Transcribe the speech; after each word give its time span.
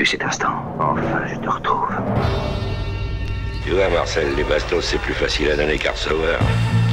attendu 0.00 0.06
cet 0.06 0.24
instant. 0.24 0.62
Enfin, 0.78 1.02
je 1.28 1.36
te 1.36 1.48
retrouve. 1.48 1.88
Tu 3.64 3.72
vois, 3.72 3.88
Marcel, 3.90 4.26
les 4.36 4.44
bastos, 4.44 4.84
c'est 4.84 4.98
plus 4.98 5.14
facile 5.14 5.50
à 5.50 5.56
donner 5.56 5.78
qu'à 5.78 5.92
recevoir. 5.92 6.38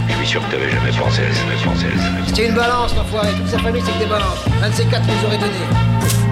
Je 0.09 0.15
suis 0.15 0.27
sûr 0.27 0.41
que 0.45 0.51
t'avais 0.51 0.69
jamais 0.69 0.91
pensé 0.91 1.21
à 1.21 1.33
ça, 1.33 1.41
jamais 1.41 1.63
pensé 1.63 1.85
à 1.87 1.99
ça. 1.99 2.07
C'était 2.27 2.47
une 2.47 2.55
balance, 2.55 2.95
l'enfoiré. 2.95 3.29
Toute 3.37 3.47
sa 3.47 3.59
famille, 3.59 3.81
c'est 3.85 3.93
que 3.93 3.99
des 3.99 4.05
balances. 4.09 4.43
Un 4.63 4.69
de 4.69 4.73
ces 4.73 4.85
quatre 4.85 5.05
nous 5.05 5.27
aurait 5.27 5.37
donné. 5.37 5.59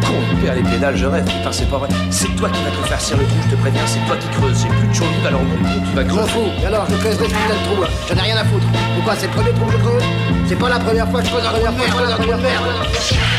Con, 0.02 0.42
père, 0.42 0.56
les 0.56 0.64
pédales, 0.64 0.98
je 0.98 1.06
rêve. 1.06 1.26
Putain, 1.26 1.52
c'est 1.52 1.70
pas 1.70 1.78
vrai. 1.78 1.90
C'est 2.10 2.34
toi 2.36 2.50
qui 2.50 2.62
vas 2.64 2.72
te 2.72 2.88
faire 2.88 3.02
cirer 3.02 3.20
le 3.22 3.28
trou, 3.28 3.38
je 3.46 3.56
te 3.56 3.62
préviens. 3.62 3.82
C'est 3.86 4.06
toi 4.08 4.16
qui 4.18 4.28
creuses. 4.30 4.62
J'ai 4.62 4.70
plus 4.70 4.88
de 4.88 4.94
chauve 4.94 5.08
alors 5.28 5.42
mon 5.44 5.56
tu 5.56 5.96
vas 5.96 6.04
creuser. 6.04 6.30
fous. 6.30 6.52
Et 6.62 6.66
alors, 6.66 6.86
je 6.90 6.96
creuserai 6.96 7.26
ce 7.26 7.30
putain 7.30 7.56
de 7.56 7.76
trou. 7.76 7.84
J'en 8.10 8.16
ai 8.16 8.22
rien 8.22 8.38
à 8.38 8.46
foutre. 8.46 8.68
Pourquoi? 8.96 9.16
C'est 9.16 9.28
le 9.28 9.34
premier 9.34 9.52
trou 9.52 9.66
que 9.66 9.72
je 9.74 9.78
creuse? 9.78 10.04
C'est 10.48 10.60
pas 10.60 10.70
la 10.70 10.80
première 10.80 11.10
fois 11.10 11.22
que 11.22 11.28
je 11.28 11.32
creuse 11.32 11.46
un 11.46 11.50
trou 11.50 11.60
de 11.60 11.64
merde. 11.64 11.76
je 11.86 11.92
creuse 11.92 12.16
trou 12.16 12.24
de 12.24 12.42
merde. 12.42 13.35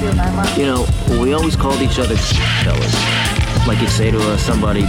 You 0.00 0.66
know, 0.66 0.86
we 1.22 1.32
always 1.32 1.56
called 1.56 1.80
each 1.80 1.98
other 1.98 2.16
fellas. 2.16 2.94
Like 3.66 3.80
you'd 3.80 3.88
say 3.88 4.10
to 4.10 4.18
uh, 4.18 4.36
somebody, 4.36 4.80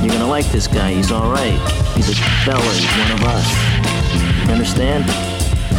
you're 0.00 0.12
gonna 0.14 0.28
like 0.28 0.46
this 0.52 0.68
guy, 0.68 0.92
he's 0.92 1.10
alright. 1.10 1.58
He's 1.96 2.08
a 2.10 2.14
fella, 2.44 2.62
he's 2.72 2.86
one 2.96 3.10
of 3.18 3.24
us. 3.24 4.46
You 4.46 4.52
understand? 4.52 5.04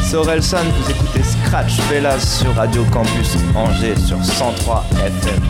C'est 0.03 0.17
Orelsan, 0.17 0.65
vous 0.69 0.91
écoutez 0.91 1.23
Scratch 1.23 1.79
Velas 1.89 2.19
sur 2.19 2.53
Radio 2.55 2.83
Campus 2.91 3.37
Angers 3.55 3.95
sur 3.95 4.21
103 4.23 4.83
FM. 5.05 5.41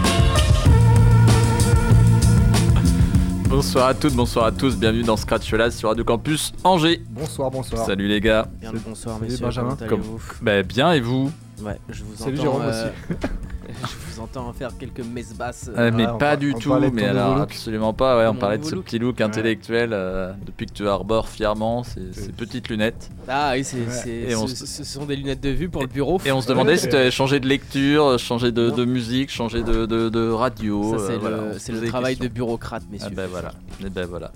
Bonsoir 3.50 3.88
à 3.88 3.94
toutes, 3.96 4.14
bonsoir 4.14 4.46
à 4.46 4.52
tous, 4.52 4.78
bienvenue 4.78 5.04
dans 5.04 5.18
Scratch 5.18 5.50
Velas 5.52 5.72
sur 5.72 5.90
Radio 5.90 6.04
Campus 6.04 6.54
Angers. 6.64 7.02
Bonsoir, 7.10 7.50
bonsoir. 7.50 7.84
Salut 7.86 8.08
les 8.08 8.22
gars. 8.22 8.48
Bien 8.62 8.72
bonsoir, 8.86 9.18
Salut, 9.18 9.32
messieurs. 9.32 9.46
Benjamin. 9.46 9.76
comment 9.76 9.90
Comme- 9.90 10.00
allez-vous 10.02 10.22
Bah 10.42 10.64
bien 10.64 10.92
et 10.94 11.00
vous? 11.02 11.32
Ouais, 11.62 11.78
je 11.90 12.04
vous 12.04 12.16
Salut, 12.16 12.40
entends. 12.40 12.42
Jérôme 12.44 12.62
euh, 12.66 12.90
je 13.70 14.12
vous 14.14 14.20
entends 14.22 14.52
faire 14.54 14.72
quelques 14.78 15.00
messes 15.06 15.34
basses. 15.34 15.70
Euh, 15.78 15.92
Mais 15.94 16.08
on 16.08 16.18
pas 16.18 16.36
du 16.36 16.54
on 16.56 16.60
tout, 16.60 16.74
mais 16.92 17.06
alors 17.06 17.38
absolument 17.42 17.94
pas. 17.94 18.18
Ouais, 18.18 18.28
on 18.28 18.36
parlait 18.36 18.58
de 18.58 18.66
ce 18.66 18.76
look. 18.76 18.86
petit 18.86 19.00
look 19.00 19.22
intellectuel 19.22 19.92
euh, 19.94 20.34
depuis 20.46 20.66
que 20.66 20.74
tu 20.74 20.88
arbores 20.88 21.30
fièrement 21.30 21.84
ces, 21.84 22.12
ces 22.12 22.32
petites 22.32 22.70
lunettes. 22.70 23.10
Ah 23.28 23.52
oui, 23.54 23.64
c'est, 23.64 23.78
Ouais. 23.78 23.84
c'est- 23.90 24.10
Et 24.32 24.36
on 24.36 24.48
ce, 24.48 24.84
sont 24.84 25.06
des 25.06 25.16
lunettes 25.16 25.42
de 25.42 25.50
vue 25.50 25.70
pour 25.70 25.82
le 25.82 25.88
bureau. 25.88 26.20
Et 26.26 26.32
on 26.32 26.42
se 26.42 26.48
demandait 26.48 26.76
si 26.78 26.90
tu 26.90 26.96
avais 26.96 27.12
changé 27.12 27.40
de 27.40 27.48
lecture, 27.48 28.18
changé 28.20 28.52
de, 28.52 28.70
de 28.70 28.86
musique, 28.86 29.30
changé 29.32 29.62
de, 29.64 29.86
de, 29.86 30.10
de 30.10 30.30
radio. 30.30 30.98
Ça, 30.98 31.06
c'est 31.08 31.14
euh, 31.14 31.18
voilà, 31.20 31.38
le, 31.38 31.88
travail 31.88 32.14
questions. 32.16 32.28
de 32.30 32.34
bureaucrate, 32.34 32.84
Ah 32.86 32.92
messieurs. 32.92 33.10
bah 33.16 33.28
voilà. 33.30 33.52
Et 33.86 33.90
ben 33.90 34.06
voilà. 34.06 34.32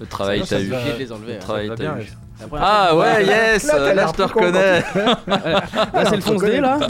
Le 0.00 0.06
travail 0.06 0.46
ça 0.46 0.60
eu. 0.60 0.68
se 0.68 0.72
Obligé 0.74 0.92
de 0.94 0.98
les 0.98 1.12
enlever. 1.12 1.32
Le 1.32 1.36
hein. 1.38 1.40
travail 1.40 1.70
bien, 1.78 1.98
eu. 1.98 2.04
Ah 2.60 2.94
ouais, 2.94 3.24
yes 3.24 3.64
Là, 3.66 4.06
je 4.08 4.12
te 4.12 4.22
reconnais. 4.22 4.82
Là, 4.94 6.04
c'est 6.08 6.16
le 6.16 6.22
fonce 6.22 6.42
D 6.42 6.60
là 6.60 6.78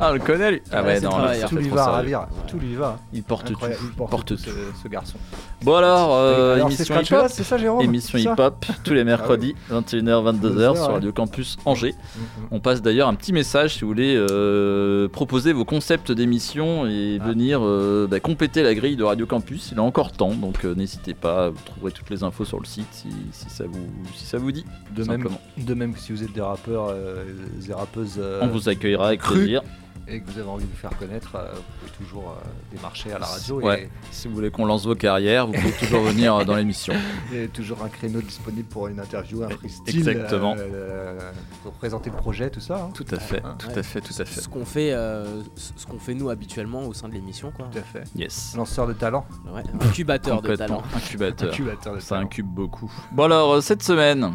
Ah, 0.00 0.10
on 0.10 0.14
le 0.14 0.20
connaît 0.20 0.52
lui 0.52 0.62
Ah 0.70 0.82
Ouais, 0.84 1.00
non, 1.00 1.18
là, 1.18 1.34
ça 1.34 1.48
Tout 1.48 1.56
fait 1.56 1.62
lui 1.62 1.66
trop 1.68 1.76
va 1.76 1.82
à 1.82 1.84
sérieux. 1.86 2.16
ravir. 2.16 2.28
Tout 2.46 2.58
lui 2.58 2.74
va. 2.76 2.98
Il 3.12 3.22
porte 3.24 3.46
tout. 3.46 3.52
Incroyable, 3.54 3.80
Il 3.84 3.90
porte 3.96 4.28
tout, 4.28 4.36
tout. 4.36 4.42
ce, 4.42 4.50
ce 4.82 4.88
garçon. 4.88 5.18
Bon 5.62 5.74
alors, 5.74 6.14
euh, 6.14 6.54
Alors, 6.54 6.68
c'est 6.70 6.74
émission 6.76 6.94
Scratch 6.94 7.06
hip-hop. 7.08 7.18
Velas, 7.18 7.28
c'est 7.30 7.42
ça, 7.42 7.58
Jérôme 7.58 7.82
Émission 7.82 8.18
C'est 8.18 8.24
ça 8.24 8.32
hip-hop 8.32 8.64
tous 8.84 8.94
les 8.94 9.02
mercredis, 9.02 9.56
21h, 9.72 10.04
22h 10.36 10.38
Deux 10.40 10.58
heures, 10.60 10.76
sur 10.76 10.86
ouais. 10.86 10.92
Radio 10.94 11.12
Campus 11.12 11.56
Angers. 11.64 11.94
Mhm. 12.16 12.48
On 12.52 12.60
passe 12.60 12.80
d'ailleurs 12.80 13.08
un 13.08 13.14
petit 13.14 13.32
message 13.32 13.74
si 13.74 13.80
vous 13.80 13.88
voulez 13.88 14.14
euh, 14.16 15.08
proposer 15.08 15.52
vos 15.52 15.64
concepts 15.64 16.12
d'émission 16.12 16.86
et 16.86 17.18
Ah. 17.20 17.24
venir 17.26 17.60
euh, 17.64 18.06
bah, 18.08 18.20
compléter 18.20 18.62
la 18.62 18.74
grille 18.74 18.94
de 18.96 19.02
Radio 19.04 19.26
Campus. 19.26 19.70
Il 19.72 19.78
est 19.78 19.80
encore 19.80 20.12
temps, 20.12 20.32
donc 20.32 20.64
euh, 20.64 20.74
n'hésitez 20.76 21.14
pas. 21.14 21.48
Vous 21.50 21.58
trouverez 21.64 21.90
toutes 21.90 22.10
les 22.10 22.22
infos 22.22 22.44
sur 22.44 22.60
le 22.60 22.66
site 22.66 22.86
si, 22.92 23.08
si 23.32 23.50
ça, 23.50 23.64
vous, 23.66 23.86
si 24.14 24.24
ça 24.26 24.38
vous 24.38 24.52
dit. 24.52 24.64
De 24.94 25.02
tout 25.02 25.08
même, 25.10 25.20
simplement. 25.22 25.40
de 25.56 25.74
même 25.74 25.92
que 25.92 25.98
si 25.98 26.12
vous 26.12 26.22
êtes 26.22 26.32
des 26.32 26.40
rappeurs, 26.40 26.88
euh, 26.90 27.24
des 27.66 27.74
rappeuses 27.74 28.14
euh, 28.20 28.38
On 28.42 28.46
vous 28.46 28.68
accueillera 28.68 29.08
avec 29.08 29.20
cru. 29.20 29.38
plaisir. 29.38 29.62
Et 30.08 30.20
que 30.20 30.30
vous 30.30 30.38
avez 30.38 30.48
envie 30.48 30.64
de 30.64 30.70
vous 30.70 30.76
faire 30.76 30.96
connaître, 30.98 31.34
euh, 31.36 31.52
vous 31.54 31.62
pouvez 31.80 31.90
toujours 31.98 32.30
euh, 32.30 32.48
démarcher 32.74 33.12
à 33.12 33.18
la 33.18 33.26
radio 33.26 33.60
Ouais. 33.60 33.88
Si 34.10 34.26
vous 34.28 34.34
voulez 34.34 34.50
qu'on 34.50 34.64
lance 34.64 34.86
vos 34.86 34.94
carrières, 34.94 35.46
vous 35.46 35.52
pouvez 35.52 35.72
toujours 35.72 36.02
venir 36.02 36.34
euh, 36.36 36.44
dans 36.44 36.54
l'émission. 36.56 36.94
et 37.32 37.34
il 37.34 37.40
y 37.40 37.44
a 37.44 37.48
toujours 37.48 37.82
un 37.84 37.88
créneau 37.88 38.20
disponible 38.22 38.68
pour 38.68 38.88
une 38.88 38.98
interview, 39.00 39.42
un 39.42 39.48
freestyle. 39.50 39.96
Exactement. 40.08 40.54
euh, 40.56 40.60
euh, 40.72 41.30
pour 41.62 41.72
présenter 41.72 42.10
le 42.10 42.16
projet, 42.16 42.50
tout 42.50 42.60
ça. 42.60 42.84
hein. 42.84 42.90
Tout 42.94 43.04
à 43.10 43.18
fait, 43.18 43.42
tout 43.58 43.68
ouais. 43.68 43.78
à 43.78 43.82
fait, 43.82 44.00
tout 44.00 44.14
à 44.18 44.24
fait. 44.24 44.40
Ce 44.40 44.48
qu'on 44.48 44.64
fait, 44.64 44.92
euh, 44.92 45.42
ce 45.56 45.86
qu'on 45.86 45.98
fait 45.98 46.14
nous 46.14 46.30
habituellement 46.30 46.82
au 46.86 46.92
sein 46.94 47.08
de 47.08 47.14
l'émission, 47.14 47.50
quoi. 47.50 47.66
Tout 47.70 47.78
à 47.78 47.82
fait. 47.82 48.04
Yes. 48.16 48.54
Lanceur 48.56 48.86
de 48.86 48.92
talent. 48.94 49.26
Ouais, 49.52 49.62
incubateur 49.80 50.40
de 50.42 50.48
Complètement. 50.48 50.78
talent. 50.82 50.82
Incubateur. 50.96 51.48
Incubateur 51.52 51.94
de 51.96 52.00
Ça 52.00 52.08
talent. 52.16 52.22
incube 52.26 52.46
beaucoup. 52.46 52.90
Bon 53.12 53.24
alors, 53.24 53.62
cette 53.62 53.82
semaine, 53.82 54.32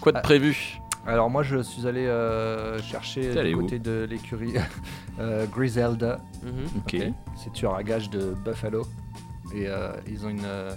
quoi 0.00 0.12
de 0.12 0.18
Ah. 0.18 0.20
prévu? 0.22 0.78
Alors 1.06 1.30
moi 1.30 1.42
je 1.42 1.62
suis 1.62 1.86
allé 1.86 2.06
euh, 2.06 2.80
chercher 2.82 3.30
T'es 3.30 3.38
allé 3.38 3.50
du 3.50 3.54
où 3.56 3.60
côté 3.60 3.78
de 3.78 4.06
l'écurie 4.10 4.54
euh, 5.20 5.46
Griselda, 5.46 6.18
Mhm. 6.42 6.66
Ok. 6.78 6.96
c'est 7.36 7.52
tueur 7.52 7.74
à 7.76 7.82
gage 7.82 8.10
de 8.10 8.34
Buffalo. 8.44 8.82
Et 9.54 9.68
euh, 9.68 9.92
ils 10.08 10.26
ont 10.26 10.28
une 10.28 10.44
euh, 10.44 10.72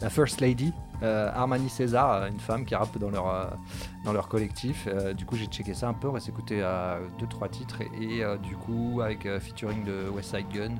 la 0.00 0.08
First 0.08 0.40
Lady, 0.40 0.72
euh, 1.02 1.30
Armani 1.34 1.68
César, 1.68 2.12
euh, 2.12 2.28
une 2.28 2.38
femme 2.38 2.64
qui 2.64 2.74
rappe 2.76 2.96
dans 2.98 3.10
leur, 3.10 3.28
euh, 3.28 3.44
dans 4.04 4.12
leur 4.12 4.28
collectif. 4.28 4.86
Euh, 4.86 5.12
du 5.14 5.24
coup 5.26 5.34
j'ai 5.36 5.46
checké 5.46 5.74
ça 5.74 5.88
un 5.88 5.94
peu, 5.94 6.08
on 6.08 6.12
va 6.12 6.20
s'écouter 6.20 6.62
à 6.62 6.98
2-3 7.20 7.50
titres 7.50 7.80
et, 8.00 8.18
et, 8.18 8.24
euh, 8.24 8.36
du 8.36 8.54
coup 8.54 9.00
avec 9.04 9.26
euh, 9.26 9.40
featuring 9.40 9.84
de 9.84 10.08
West 10.14 10.30
Side 10.36 10.46
Gun. 10.54 10.74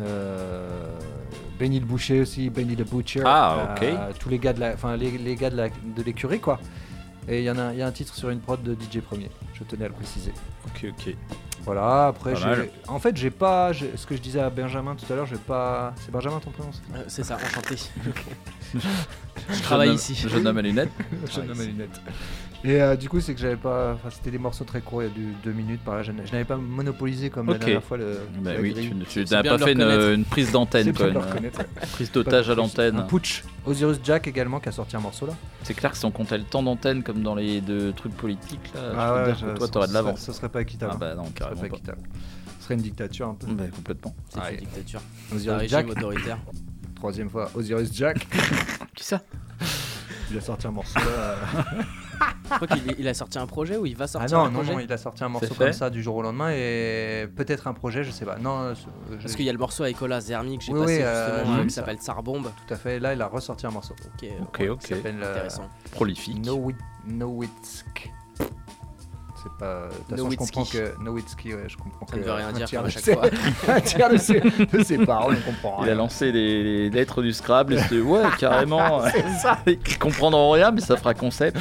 Euh, 0.00 0.98
Benny 1.58 1.78
le 1.80 1.86
Boucher 1.86 2.20
aussi, 2.20 2.50
Benny 2.50 2.74
the 2.76 2.82
Butcher. 2.88 3.22
Ah, 3.24 3.74
ok. 3.76 3.82
Euh, 3.84 4.10
tous 4.18 4.28
les 4.28 4.38
gars 4.38 4.52
de 4.52 4.60
la, 4.60 4.72
enfin 4.74 4.96
les, 4.96 5.10
les 5.12 5.36
gars 5.36 5.50
de 5.50 5.56
la- 5.56 5.68
de 5.68 6.02
l'écurie 6.04 6.40
quoi. 6.40 6.58
Et 7.28 7.40
il 7.40 7.44
y 7.44 7.50
en 7.50 7.58
a, 7.58 7.72
il 7.72 7.78
y 7.78 7.82
a 7.82 7.86
un 7.86 7.92
titre 7.92 8.14
sur 8.14 8.30
une 8.30 8.40
prod 8.40 8.62
de 8.62 8.74
DJ 8.74 9.00
Premier. 9.00 9.30
Je 9.54 9.64
tenais 9.64 9.86
à 9.86 9.88
le 9.88 9.94
préciser. 9.94 10.32
Ok, 10.66 10.86
ok. 10.90 11.14
Voilà. 11.64 12.06
Après, 12.08 12.34
Pas 12.34 12.40
mal. 12.40 12.56
j'ai, 12.62 12.88
en 12.88 12.98
fait, 13.00 13.16
j'ai 13.16 13.30
pas, 13.30 13.72
j'ai- 13.72 13.96
ce 13.96 14.06
que 14.06 14.14
je 14.14 14.20
disais 14.20 14.38
à 14.40 14.48
Benjamin 14.50 14.94
tout 14.94 15.10
à 15.12 15.16
l'heure, 15.16 15.26
j'ai 15.26 15.36
pas. 15.36 15.92
C'est 16.04 16.12
Benjamin 16.12 16.38
ton 16.38 16.50
prénom 16.50 16.70
c'est 16.72 16.96
Euh, 16.96 17.02
c'est 17.08 17.24
ça, 17.24 17.36
enchanté. 17.44 17.76
Je 18.74 18.78
Je 19.54 19.62
travaille 19.62 19.92
ici. 19.94 20.14
Jeune 20.14 20.46
homme 20.46 20.58
à 20.58 20.62
lunettes. 20.62 20.90
Jeune 21.34 21.50
homme 21.50 21.60
à 21.60 21.64
lunettes. 21.64 22.00
Et 22.64 22.80
euh, 22.82 22.96
du 22.96 23.08
coup, 23.08 23.20
c'est 23.20 23.34
que 23.34 23.40
j'avais 23.40 23.56
pas. 23.56 23.92
Enfin, 23.94 24.08
c'était 24.10 24.30
des 24.30 24.38
morceaux 24.38 24.64
très 24.64 24.80
courts, 24.80 25.02
il 25.02 25.08
y 25.08 25.10
a 25.10 25.14
du 25.14 25.26
deux 25.44 25.52
minutes 25.52 25.82
par 25.84 25.94
là. 25.96 26.02
Je, 26.02 26.10
n'avais 26.12 26.44
pas 26.44 26.56
monopolisé 26.56 27.30
comme 27.30 27.48
Ok. 27.48 27.54
la 27.54 27.58
dernière 27.58 27.84
fois 27.84 27.96
le. 27.98 28.18
Bah 28.40 28.54
la 28.54 28.60
oui, 28.60 28.72
grille. 28.72 28.92
tu, 29.08 29.24
n'as 29.24 29.42
bien 29.42 29.52
pas 29.52 29.58
de 29.58 29.64
fait 29.64 29.72
une, 29.72 29.82
reconnaître. 29.82 30.10
une 30.14 30.24
prise 30.24 30.46
C'est 30.46 30.52
d'antenne, 30.52 30.84
bien 30.90 30.92
quoi. 30.94 31.06
de 31.06 31.10
le 31.12 31.18
Une 31.20 31.26
reconnaître. 31.26 31.64
prise 31.92 32.10
d'otage 32.12 32.48
à 32.48 32.52
Un 32.52 32.56
l'antenne. 32.56 33.06
putsch. 33.08 33.44
Osiris 33.66 34.00
Jack 34.02 34.26
également 34.26 34.58
qui 34.58 34.68
a 34.68 34.72
sorti 34.72 34.96
un 34.96 35.00
morceau 35.00 35.26
là. 35.26 35.34
C'est 35.62 35.74
clair 35.74 35.92
que 35.92 35.98
si 35.98 36.04
on 36.06 36.10
comptait 36.10 36.38
le 36.38 36.44
temps 36.44 36.62
d'antenne 36.62 37.02
comme 37.02 37.22
dans 37.22 37.34
les 37.34 37.60
deux 37.60 37.92
trucs 37.92 38.16
politiques, 38.16 38.72
là, 38.74 38.80
Ah 38.96 39.06
je 39.18 39.22
peux 39.24 39.30
ouais, 39.30 39.36
dire 39.36 39.54
que 39.54 39.58
toi, 39.58 39.68
t'aurais 39.68 39.88
de 39.88 39.92
l'avance. 39.92 40.20
Ce 40.20 40.32
serait 40.32 40.48
pas 40.48 40.62
équitable. 40.62 40.92
Ah 40.94 40.98
bah 40.98 41.14
non, 41.14 41.24
Ce 41.24 41.28
serait 41.30 41.34
carrément 41.38 41.60
pas 41.60 41.68
pas. 41.68 41.76
équitable. 41.76 41.98
Ce 42.58 42.64
serait 42.64 42.74
une 42.74 42.80
dictature 42.82 43.28
un 43.28 43.34
peu. 43.34 43.46
Bah, 43.48 43.64
complètement. 43.74 44.14
C'est 44.30 44.40
Ah, 44.42 44.50
une 44.50 44.58
dictature. 44.58 45.00
C'est 45.28 45.34
un 45.34 45.36
Osiris 45.36 45.58
régime 45.60 45.68
Jack, 45.78 45.88
autoritaire. 45.90 46.38
troisième 46.96 47.30
fois. 47.30 47.50
Osiris 47.54 47.90
Jack, 47.94 48.26
Qui 48.94 49.04
ça? 49.04 49.20
Il 50.30 50.38
a 50.38 50.40
sorti 50.40 50.66
un 50.66 50.70
morceau. 50.70 50.98
là. 50.98 51.36
Je 52.48 52.54
crois 52.54 52.68
qu'il 52.68 52.94
il 52.98 53.08
a 53.08 53.14
sorti 53.14 53.38
un 53.38 53.46
projet 53.46 53.76
ou 53.76 53.86
il 53.86 53.96
va 53.96 54.04
Ah 54.04 54.08
sortir 54.08 54.38
non, 54.38 54.44
un 54.44 54.50
non, 54.50 54.58
projet 54.60 54.72
non, 54.74 54.80
il 54.80 54.92
a 54.92 54.96
sorti 54.98 55.24
un 55.24 55.28
morceau 55.28 55.54
comme 55.54 55.72
ça 55.72 55.90
du 55.90 56.02
jour 56.02 56.14
au 56.16 56.22
lendemain 56.22 56.50
et 56.52 57.26
peut-être 57.34 57.66
un 57.66 57.74
projet, 57.74 58.04
je 58.04 58.10
sais 58.12 58.24
pas. 58.24 58.36
Non, 58.38 58.60
euh, 58.60 58.74
euh, 59.10 59.16
Parce 59.20 59.34
qu'il 59.34 59.44
y 59.44 59.48
a 59.48 59.52
le 59.52 59.58
morceau 59.58 59.82
avec 59.82 60.00
Ola 60.00 60.20
Zermi 60.20 60.56
que 60.58 60.64
j'ai 60.64 60.72
Oui, 60.72 60.80
passé 60.80 60.96
oui, 60.98 61.02
euh, 61.02 61.36
justement, 61.38 61.58
euh, 61.58 61.64
qui 61.64 61.70
s'appelle 61.70 61.98
Sarbombe. 62.00 62.50
tout 62.66 62.72
à 62.74 62.76
fait. 62.76 63.00
Là, 63.00 63.14
il 63.14 63.20
a 63.22 63.26
ressorti 63.26 63.66
un 63.66 63.70
morceau. 63.70 63.94
Ok, 64.14 64.28
Ok, 64.42 64.56
ouais, 64.60 64.68
ok. 64.68 64.80
qui 64.80 64.88
s'appelle 64.94 65.18
euh, 65.22 65.30
intéressant. 65.32 65.68
Prolifique. 65.90 66.44
Nowit- 66.44 66.76
Nowitsk. 67.06 68.10
C'est 69.48 69.58
pas. 69.58 69.82
De 69.82 69.94
toute 69.94 70.10
façon, 70.10 70.30
je 70.30 70.36
comprends 70.36 70.64
que 70.64 71.02
Nowitzki, 71.02 71.54
ouais, 71.54 71.64
je 71.68 71.76
comprends 71.76 72.06
Ça 72.06 72.14
que. 72.14 72.20
ne 72.20 72.24
veut 72.24 72.32
rien 72.32 72.52
dire 72.52 72.68
comme 72.70 72.80
à 72.80 72.82
de 72.84 72.90
chaque 72.90 73.02
ses- 73.04 73.12
fois. 73.14 73.22
un 73.68 73.80
tiers 73.80 74.10
de 74.10 74.16
ses, 74.16 74.40
de 74.40 74.82
ses 74.82 74.98
paroles, 74.98 75.36
on 75.46 75.50
comprend 75.52 75.84
Il 75.84 75.90
a 75.90 75.94
lancé 75.94 76.32
les, 76.32 76.62
les 76.64 76.90
lettres 76.90 77.22
du 77.22 77.32
Scrabble 77.32 77.74
et 77.74 77.78
c'était 77.78 78.00
ouais 78.00 78.22
carrément. 78.38 79.02
Ils 79.66 79.98
comprendront 80.00 80.50
rien 80.50 80.72
mais 80.72 80.80
ça 80.80 80.96
fera 80.96 81.14
concept. 81.14 81.58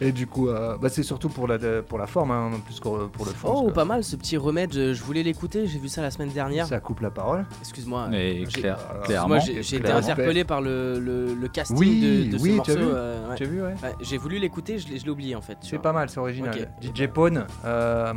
Et 0.00 0.12
du 0.12 0.26
coup, 0.26 0.48
euh, 0.48 0.76
bah, 0.78 0.88
c'est 0.88 1.02
surtout 1.02 1.28
pour 1.28 1.46
la, 1.46 1.58
pour 1.82 1.98
la 1.98 2.06
forme, 2.06 2.30
hein, 2.30 2.50
plus 2.64 2.80
que 2.80 3.06
pour 3.06 3.24
le 3.26 3.32
fond. 3.32 3.64
Oh, 3.66 3.70
pas 3.70 3.84
mal 3.84 4.02
ce 4.02 4.16
petit 4.16 4.36
remède. 4.36 4.72
Je, 4.72 4.94
je 4.94 5.02
voulais 5.02 5.22
l'écouter. 5.22 5.66
J'ai 5.66 5.78
vu 5.78 5.88
ça 5.88 6.00
la 6.02 6.10
semaine 6.10 6.30
dernière. 6.30 6.66
Ça 6.66 6.80
coupe 6.80 7.00
la 7.00 7.10
parole. 7.10 7.44
Excuse-moi. 7.60 8.08
Mais 8.10 8.44
J'ai- 8.46 8.60
clair, 8.62 8.78
alors, 8.90 9.02
clairement. 9.02 9.28
Moi, 9.28 9.38
j'ai 9.40 9.76
été 9.76 9.90
interpellé 9.90 10.44
par 10.44 10.60
le, 10.62 10.98
le, 10.98 11.34
le 11.34 11.48
casting 11.48 11.76
Oui, 11.78 12.00
de, 12.28 12.32
de 12.32 12.38
ce 12.38 12.42
oui, 12.42 12.50
tu 12.50 12.56
morceau. 12.56 12.72
as 12.72 12.76
vu 12.76 12.82
euh, 12.86 13.28
ouais. 13.28 13.34
Tu 13.36 13.42
as 13.42 13.46
vu, 13.46 13.62
ouais 13.62 13.74
Ouais, 13.82 13.94
j'ai 14.00 14.16
voulu 14.18 14.38
l'écouter, 14.38 14.78
je 14.78 14.88
l'ai 14.88 14.98
je 14.98 15.04
l'ai 15.04 15.10
oublié 15.10 15.34
en 15.36 15.40
fait. 15.40 15.58
C'est 15.62 15.78
pas 15.78 15.92
mal, 15.92 16.08
c'est 16.10 16.18
original. 16.20 16.72
DJ 16.82 17.06
Pone, 17.06 17.46
euh, 17.64 18.12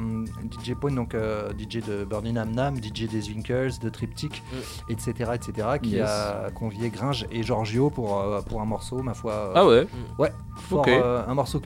DJ 0.62 0.74
Pone, 0.80 0.96
donc 0.96 1.14
euh, 1.16 1.52
DJ 1.58 1.78
de 1.86 2.04
Burning 2.06 2.34
Nam 2.34 2.52
Nam, 2.52 2.76
DJ 2.78 3.08
des 3.10 3.22
Zwinkers, 3.22 3.80
de 3.82 3.90
Triptych, 3.90 4.42
etc., 4.90 5.32
etc., 5.34 5.68
qui 5.82 5.90
Mm. 5.94 5.98
Yes. 5.98 6.10
a 6.10 6.50
convié 6.56 6.90
Gringe 6.90 7.26
et 7.32 7.44
Giorgio 7.44 7.90
pour, 7.90 8.20
euh, 8.20 8.42
pour 8.42 8.62
un 8.62 8.66
morceau, 8.66 9.02
ma 9.04 9.14
foi. 9.14 9.34
euh, 9.34 9.52
Ah 9.56 9.66
ouais. 9.68 9.88
fort, 10.70 10.80
ok. 10.80 10.88
euh, 10.88 11.22
un 11.28 11.34
morceau 11.34 11.60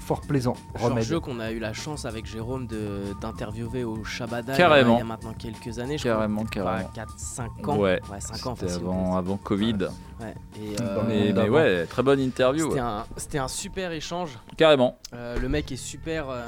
fort 0.00 0.20
plaisant. 0.22 0.54
Remède. 0.74 1.04
Giorgio 1.04 1.20
qu'on 1.20 1.38
a 1.40 1.50
eu 1.52 1.58
la 1.58 1.72
chance 1.72 2.04
avec 2.04 2.26
Jérôme 2.26 2.66
de- 2.66 3.14
d'interviewer 3.20 3.84
au 3.84 4.02
Shabada 4.04 4.56
Carrément. 4.56 4.96
il 4.96 4.98
y 4.98 5.02
a 5.02 5.04
maintenant 5.04 5.32
quelques 5.38 5.78
années. 5.78 5.98
Je 5.98 6.04
Carrément, 6.04 6.44
crois, 6.44 6.64
carrément. 6.64 6.90
4-5 6.94 7.68
ans. 7.68 7.76
Ouais, 7.78 8.00
5 8.18 8.46
ans 8.46 8.54
C'était 8.56 8.66
facile. 8.72 8.82
avant, 8.86 9.16
avant 9.16 9.36
Covid. 9.36 9.78
Ouais. 10.20 10.34
Et, 10.60 10.76
euh, 10.80 11.02
Mais, 11.06 11.48
ouais, 11.48 11.86
très 11.86 12.02
bonne 12.02 12.20
interview. 12.20 12.64
C'était 12.68 12.74
ouais. 12.80 12.86
un, 12.86 13.04
c'était 13.16 13.38
un 13.38 13.48
super 13.48 13.92
échange. 13.92 14.38
Carrément. 14.56 14.98
Euh, 15.14 15.38
le 15.38 15.48
mec 15.48 15.70
est 15.72 15.76
super. 15.76 16.26
euh, 16.28 16.46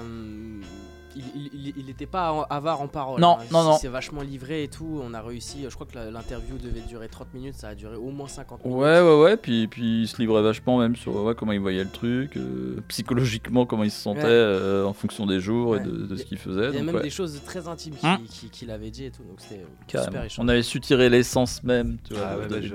il, 1.16 1.24
il, 1.34 1.50
il- 1.68 1.74
il 1.76 1.90
était 1.90 2.06
pas 2.06 2.46
avare 2.50 2.80
en 2.80 2.88
parole. 2.88 3.20
Non, 3.20 3.36
hein. 3.38 3.44
non, 3.52 3.62
Il 3.62 3.64
non. 3.66 3.78
s'est 3.78 3.88
vachement 3.88 4.22
livré 4.22 4.64
et 4.64 4.68
tout. 4.68 5.00
On 5.04 5.14
a 5.14 5.20
réussi. 5.22 5.64
Je 5.68 5.74
crois 5.74 5.86
que 5.86 5.96
l'interview 6.10 6.56
devait 6.58 6.80
durer 6.80 7.08
30 7.08 7.32
minutes. 7.34 7.54
Ça 7.56 7.68
a 7.68 7.74
duré 7.74 7.96
au 7.96 8.10
moins 8.10 8.28
50 8.28 8.64
minutes. 8.64 8.78
Ouais, 8.80 9.00
ouais, 9.00 9.20
ouais. 9.22 9.36
Puis, 9.36 9.66
puis 9.68 10.02
il 10.02 10.08
se 10.08 10.18
livrait 10.20 10.42
vachement 10.42 10.78
même 10.78 10.96
sur 10.96 11.14
ouais, 11.24 11.34
comment 11.34 11.52
il 11.52 11.60
voyait 11.60 11.84
le 11.84 11.90
truc, 11.90 12.36
euh, 12.36 12.76
psychologiquement 12.88 13.66
comment 13.66 13.84
il 13.84 13.90
se 13.90 14.00
sentait 14.00 14.22
Ouais. 14.22 14.28
euh, 14.30 14.84
en 14.84 14.92
fonction 14.92 15.26
des 15.26 15.40
jours 15.40 15.76
et 15.76 15.80
de, 15.80 15.90
de 15.90 16.16
ce 16.16 16.24
qu'il 16.24 16.38
faisait. 16.38 16.68
Il 16.70 16.74
y 16.76 16.78
a 16.78 16.82
même 16.82 16.94
ouais, 16.94 17.02
des 17.02 17.10
choses 17.10 17.40
très 17.44 17.68
intimes 17.68 17.94
Hein 18.02 18.16
qu'il 18.18 18.26
qui, 18.28 18.50
qu'il 18.50 18.70
avait 18.70 18.90
dit 18.90 19.04
et 19.06 19.10
tout. 19.10 19.22
Donc 19.24 19.40
c'était 19.40 19.62
euh, 19.98 20.04
super 20.04 20.24
échange. 20.24 20.44
On 20.44 20.48
avait 20.48 20.62
su 20.62 20.80
tirer 20.80 21.08
l'essence 21.08 21.62
même. 21.62 21.96
Tu 22.04 22.14
vois, 22.14 22.22
Ah 22.32 22.36
bah, 22.48 22.56
je- 22.60 22.74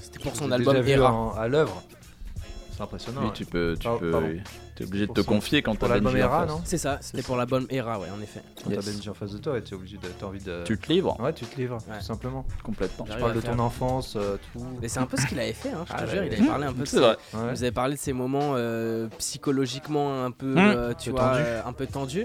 C'était 0.00 0.18
pour 0.18 0.34
son 0.36 0.50
album 0.50 0.74
déjà 0.76 0.82
vu 0.84 0.90
Era. 0.92 1.12
en- 1.12 1.32
à 1.34 1.48
l'œuvre. 1.48 1.82
C'est 2.72 2.82
impressionnant. 2.82 3.20
Oui, 3.22 3.26
ouais. 3.28 3.32
tu 3.34 3.44
peux, 3.46 3.74
tu 3.78 3.84
Pardon, 3.84 4.00
peux, 4.00 4.10
pardon. 4.10 4.28
T'es 4.76 4.84
obligé 4.84 5.06
de 5.08 5.12
te 5.12 5.20
confier 5.22 5.62
quand 5.62 5.74
pour 5.74 5.88
t'as 5.88 5.94
l'album 5.94 6.12
Benji 6.12 6.22
en 6.24 6.28
Era, 6.28 6.40
face. 6.46 6.50
non 6.50 6.60
C'est 6.64 6.78
ça, 6.78 6.98
c'était 7.00 7.22
pour 7.22 7.36
l'album 7.36 7.66
Era, 7.70 7.98
ouais, 7.98 8.06
en 8.16 8.20
effet. 8.22 8.42
Quand 8.62 8.70
Yes. 8.70 8.84
t'as 8.84 8.90
Benji 8.92 9.10
en 9.10 9.14
face 9.14 9.32
de 9.32 9.38
toi, 9.38 9.60
t'es 9.60 9.74
obligé 9.74 9.96
de, 9.96 10.06
t'as 10.18 10.26
envie 10.26 10.42
de. 10.42 10.62
Tu 10.64 10.78
te 10.78 10.92
livres 10.92 11.18
Ouais, 11.20 11.32
tu 11.32 11.44
te 11.46 11.56
livres, 11.60 11.78
Ouais. 11.90 11.98
tout 11.98 12.04
simplement. 12.04 12.44
complètement. 12.62 13.04
Tu 13.10 13.18
parles 13.18 13.34
de 13.34 13.40
ton 13.40 13.58
enfance, 13.58 14.14
euh, 14.16 14.36
tout. 14.52 14.64
Mais 14.80 14.88
c'est 14.88 15.00
un 15.00 15.06
peu 15.06 15.16
ce 15.16 15.26
qu'il 15.26 15.40
avait 15.40 15.52
fait, 15.52 15.70
hein, 15.70 15.84
je 15.86 15.92
te 15.92 15.98
Ah, 15.98 16.06
jure. 16.06 16.20
ouais. 16.20 16.28
Il 16.30 16.34
avait 16.38 16.46
parlé 16.46 16.66
un 16.66 16.72
peu 16.72 16.80
de 16.80 16.84
C'est 16.84 16.96
ses- 16.96 17.02
vrai. 17.02 17.16
Ouais. 17.34 17.50
Vous 17.54 17.62
avez 17.62 17.72
parlé 17.72 17.94
de 17.94 18.00
ces 18.00 18.12
moments 18.12 18.52
euh, 18.54 19.08
psychologiquement 19.18 20.24
un 20.24 20.30
peu, 20.30 20.46
Mmh. 20.54 20.58
euh, 20.58 20.92
tu 20.94 21.10
vois, 21.10 21.20
tendus. 21.20 21.42
euh, 21.44 21.60
un 21.64 21.72
peu 21.72 21.86
tendu. 21.86 22.24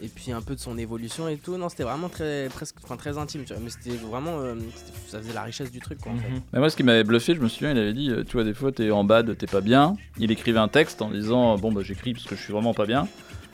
Et 0.00 0.06
puis 0.08 0.30
un 0.30 0.40
peu 0.42 0.54
de 0.54 0.60
son 0.60 0.78
évolution 0.78 1.28
et 1.28 1.36
tout. 1.36 1.56
Non, 1.56 1.68
c'était 1.68 1.82
vraiment 1.82 2.08
très, 2.08 2.48
presque, 2.54 2.76
enfin, 2.84 2.96
très 2.96 3.18
intime, 3.18 3.42
tu 3.44 3.52
vois. 3.52 3.62
Mais 3.62 3.70
c'était 3.70 3.96
vraiment, 3.96 4.38
euh, 4.38 4.54
c'était- 4.76 4.92
ça 5.08 5.18
faisait 5.18 5.32
la 5.34 5.42
richesse 5.42 5.72
du 5.72 5.80
truc, 5.80 5.98
quoi. 6.00 6.12
En 6.12 6.16
fait. 6.16 6.28
Mhm. 6.28 6.40
Mais 6.52 6.58
moi, 6.60 6.70
ce 6.70 6.76
qui 6.76 6.84
m'avait 6.84 7.02
bluffé, 7.04 7.34
je 7.34 7.40
me 7.40 7.48
souviens, 7.48 7.72
il 7.72 7.78
avait 7.78 7.92
dit, 7.94 8.10
euh, 8.10 8.22
tu 8.24 8.34
vois, 8.34 8.44
des 8.44 8.54
fois, 8.54 8.70
t'es 8.70 8.90
en 8.92 9.02
bad, 9.02 9.36
t'es 9.36 9.46
pas 9.48 9.60
bien. 9.60 9.96
Il 10.18 10.30
écrivait 10.30 10.60
un 10.60 10.68
texte 10.68 11.02
en 11.02 11.10
disant, 11.10 11.56
bon, 11.58 11.72
bah, 11.72 11.80
j'écris 11.82 12.12
parce 12.12 12.26
que 12.26 12.36
je 12.36 12.40
suis 12.42 12.52
vraiment 12.52 12.74
pas 12.74 12.86
bien. 12.86 13.08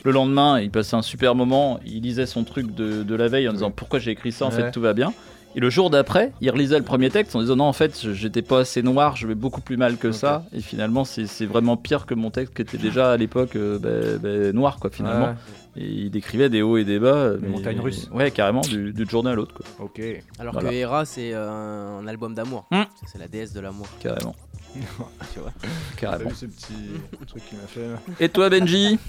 Le 0.05 0.11
lendemain, 0.13 0.61
il 0.61 0.71
passait 0.71 0.97
un 0.97 1.03
super 1.03 1.35
moment, 1.35 1.81
il 1.87 2.03
lisait 2.03 2.27
son 2.27 2.45
truc 2.45 2.75
de, 2.75 3.03
de 3.05 3.15
la 3.15 3.29
veille 3.29 3.49
en 3.49 3.53
disant, 3.55 3.71
pourquoi 3.71 3.99
j'ai 3.99 4.11
écrit 4.11 4.33
ça, 4.33 4.45
en 4.45 4.51
fait, 4.51 4.71
tout 4.71 4.83
va 4.83 4.93
bien. 4.93 5.15
Et 5.57 5.61
le 5.61 5.71
jour 5.71 5.89
d'après, 5.89 6.33
il 6.43 6.51
relisait 6.51 6.77
le 6.79 6.85
premier 6.85 7.09
texte 7.11 7.35
en 7.37 7.41
disant, 7.41 7.57
non, 7.57 7.65
en 7.65 7.73
fait, 7.73 8.13
j'étais 8.13 8.43
pas 8.43 8.59
assez 8.61 8.83
noir, 8.83 9.17
je 9.17 9.27
vais 9.27 9.37
beaucoup 9.37 9.61
plus 9.63 9.77
mal 9.79 9.97
que 9.97 10.11
ça. 10.13 10.45
Et 10.53 10.61
finalement, 10.61 11.05
c'est 11.05 11.27
c'est 11.27 11.47
vraiment 11.47 11.77
pire 11.79 12.05
que 12.07 12.13
mon 12.15 12.31
texte 12.31 12.55
qui 12.55 12.61
était 12.63 12.77
déjà 12.77 13.13
à 13.13 13.17
l'époque 13.17 13.57
euh, 13.57 13.79
bah, 13.79 14.19
bah, 14.21 14.53
noir, 14.53 14.79
quoi, 14.79 14.91
finalement. 14.91 15.29
Ouais. 15.29 15.35
Et 15.77 15.85
il 15.85 16.11
décrivait 16.11 16.49
des 16.49 16.63
hauts 16.63 16.77
et 16.77 16.85
des 16.85 16.99
bas. 16.99 17.31
Des 17.37 17.49
montagnes 17.49 17.81
russes. 17.81 18.09
Ouais, 18.13 18.31
carrément, 18.31 18.61
du- 18.61 18.93
d'une 18.93 19.09
journée 19.11 19.31
à 19.31 19.35
l'autre, 19.35 19.55
quoi. 19.55 19.67
Ok. 19.87 20.01
Alors 20.39 20.53
Voilà. 20.53 20.71
que 20.71 20.75
Hera, 20.75 21.05
c'est 21.05 21.33
euh, 21.35 21.99
un 21.99 22.07
album 22.07 22.35
d'amour. 22.35 22.67
Mmh. 22.71 22.83
C'est 23.07 23.19
la 23.19 23.27
déesse 23.29 23.53
de 23.53 23.61
l'amour. 23.61 23.87
Carrément. 24.01 24.35
Tu 25.33 25.39
vois. 25.41 25.53
T'as 25.63 25.69
Carrément. 25.97 26.31
vu 26.31 26.35
ce 26.37 26.47
petit 26.47 26.75
truc 27.29 27.45
qu'il 27.49 27.59
m'a 27.59 27.67
fait 27.67 27.89
là 27.89 27.97
Et 28.19 28.29
toi, 28.29 28.49
Benji 28.51 28.99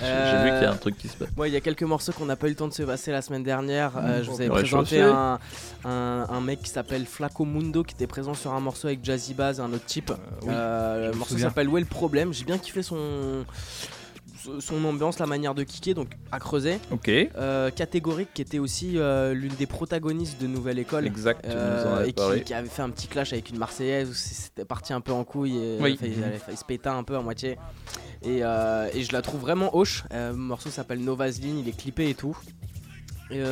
J'ai 0.00 0.06
Euh, 0.06 0.30
j'ai 0.30 0.44
vu 0.44 0.50
qu'il 0.56 0.62
y 0.62 0.66
a 0.66 0.72
un 0.72 0.76
truc 0.76 0.96
qui 0.96 1.08
se 1.08 1.16
passe. 1.18 1.28
Moi, 1.36 1.48
il 1.48 1.54
y 1.54 1.56
a 1.56 1.60
quelques 1.60 1.82
morceaux 1.82 2.12
qu'on 2.12 2.24
n'a 2.24 2.36
pas 2.36 2.46
eu 2.46 2.50
le 2.50 2.56
temps 2.56 2.66
de 2.68 2.72
se 2.72 2.82
passer 2.82 3.12
la 3.12 3.20
semaine 3.22 3.42
dernière. 3.42 3.92
Euh, 3.96 4.22
je 4.24 4.30
vous 4.30 4.40
avais 4.40 4.48
Ouais, 4.50 4.62
présenté 4.62 5.02
un, 5.02 5.38
un, 5.84 6.26
un 6.28 6.40
mec 6.40 6.62
qui 6.62 6.70
s'appelle 6.70 7.04
Flaco 7.04 7.44
Mundo 7.44 7.84
qui 7.84 7.94
était 7.94 8.06
présent 8.06 8.32
sur 8.34 8.52
un 8.54 8.60
morceau 8.60 8.88
avec 8.88 9.04
Jazzy 9.04 9.34
Bass, 9.34 9.60
un 9.60 9.70
autre 9.72 9.84
type. 9.84 10.10
oui, 10.42 10.48
Euh, 10.50 11.10
le 11.12 11.16
morceau 11.16 11.34
souviens. 11.34 11.48
s'appelle 11.48 11.68
Où 11.68 11.76
est 11.76 11.80
le 11.82 11.86
problème 11.86 12.32
J'ai 12.32 12.44
bien 12.44 12.56
kiffé 12.58 12.82
son, 12.82 13.44
son 14.60 14.84
ambiance, 14.84 15.18
la 15.18 15.26
manière 15.26 15.54
de 15.54 15.62
kicker, 15.62 15.94
donc 15.94 16.08
à 16.32 16.38
creuser. 16.38 16.78
Ok. 16.90 17.08
Euh, 17.08 17.70
catégorique 17.70 18.28
qui 18.34 18.42
était 18.42 18.58
aussi 18.58 18.98
euh, 18.98 19.34
l'une 19.34 19.54
des 19.54 19.66
protagonistes 19.66 20.40
de 20.40 20.46
Nouvelle 20.46 20.78
École. 20.78 21.06
Exact, 21.06 21.44
Euh, 21.46 22.04
et 22.04 22.12
qui, 22.12 22.42
qui 22.44 22.54
avait 22.54 22.68
fait 22.68 22.82
un 22.82 22.90
petit 22.90 23.06
clash 23.06 23.32
avec 23.32 23.50
une 23.50 23.58
Marseillaise 23.58 24.08
où 24.10 24.14
c'était 24.14 24.64
parti 24.64 24.92
un 24.92 25.00
peu 25.00 25.12
en 25.12 25.24
couille 25.24 25.56
et 25.56 25.78
Oui. 25.80 25.98
il, 26.02 26.22
avait 26.22 26.40
se 26.56 26.64
péter 26.64 26.88
un 26.88 27.02
peu 27.02 27.16
à 27.16 27.20
moitié. 27.20 27.58
Et, 28.22 28.38
et 28.38 29.02
je 29.04 29.12
la 29.12 29.22
trouve 29.22 29.40
vraiment 29.40 29.76
hoche. 29.76 30.04
Le 30.10 30.32
morceau 30.32 30.70
s'appelle 30.70 31.00
No 31.00 31.14
Vaseline, 31.14 31.58
il 31.58 31.68
est 31.68 31.76
clippé 31.76 32.10
et 32.10 32.14
tout. 32.14 32.36
Et, 33.30 33.42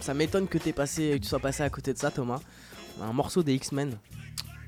ça 0.00 0.14
m'étonne 0.14 0.46
que, 0.48 0.58
passé, 0.70 1.12
que 1.14 1.22
tu 1.22 1.28
sois 1.28 1.38
passé 1.40 1.62
à 1.62 1.70
côté 1.70 1.92
de 1.92 1.98
ça, 1.98 2.10
Thomas. 2.10 2.40
Un 3.02 3.12
morceau 3.12 3.42
des 3.42 3.54
X-Men. 3.54 3.96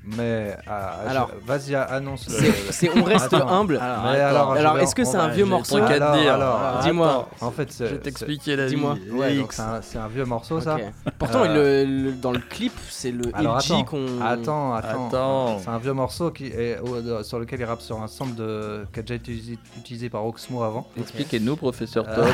Mais 0.05 0.57
ah, 0.67 0.99
je- 1.05 1.09
Alors, 1.11 1.31
vas-y, 1.45 1.75
annonce 1.75 2.27
le. 2.27 2.51
C'est 2.71 2.89
On 2.97 3.03
reste 3.03 3.33
Attends. 3.33 3.47
humble. 3.47 3.75
Mais 3.81 4.19
Alors, 4.19 4.77
est-ce 4.79 4.93
que 4.95 5.05
c'est 5.05 5.15
un 5.17 5.29
vieux 5.29 5.45
morceau 5.45 5.77
truc 5.79 5.91
à 5.91 5.97
te 5.97 6.03
Alors, 6.03 6.15
dire. 6.17 6.33
alors, 6.33 6.55
Alors, 6.59 6.81
dis-moi. 6.83 7.09
attends, 7.35 7.45
En 7.47 7.51
fait, 7.51 7.71
c'est- 7.71 7.87
Je 7.87 7.93
vais 7.95 7.99
t'expliquer 8.01 8.55
la 8.57 8.67
Dis-moi. 8.67 8.95
vie. 8.95 9.11
Ouais, 9.11 9.29
Les 9.31 9.37
donc 9.37 9.45
X. 9.47 9.55
c'est 9.55 9.61
un, 9.61 9.81
c'est 9.81 9.97
un 9.97 10.07
vieux 10.09 10.25
morceau 10.25 10.59
ça. 10.59 10.77
Pourtant, 11.17 11.43
Euh, 11.45 11.85
le- 11.85 12.03
le- 12.09 12.11
dans 12.13 12.31
le 12.31 12.39
clip, 12.39 12.73
c'est 12.89 13.11
le 13.11 13.23
Alors 13.33 13.57
LG 13.59 13.71
attends, 13.71 13.83
qu'on. 13.85 14.05
attends, 14.21 14.73
attends, 14.73 15.07
Attends. 15.07 15.59
C'est 15.59 15.69
un 15.69 15.77
vieux 15.77 15.93
morceau 15.93 16.31
qui 16.31 16.47
est, 16.47 16.79
de- 16.83 17.23
sur 17.23 17.39
lequel 17.39 17.61
il 17.61 17.65
rappe 17.65 17.81
sur 17.81 18.01
un 18.01 18.07
sample 18.07 18.35
de, 18.35 18.85
qui 18.91 18.99
a 18.99 19.03
déjà 19.03 19.15
été 19.15 19.31
utilisé, 19.31 19.57
utilisé 19.77 20.09
par 20.09 20.25
Oxmo 20.25 20.63
avant. 20.63 20.85
Expliquez-nous, 20.99 21.55
professeur 21.55 22.05
Euh, 22.09 22.15
Tom. 22.15 22.25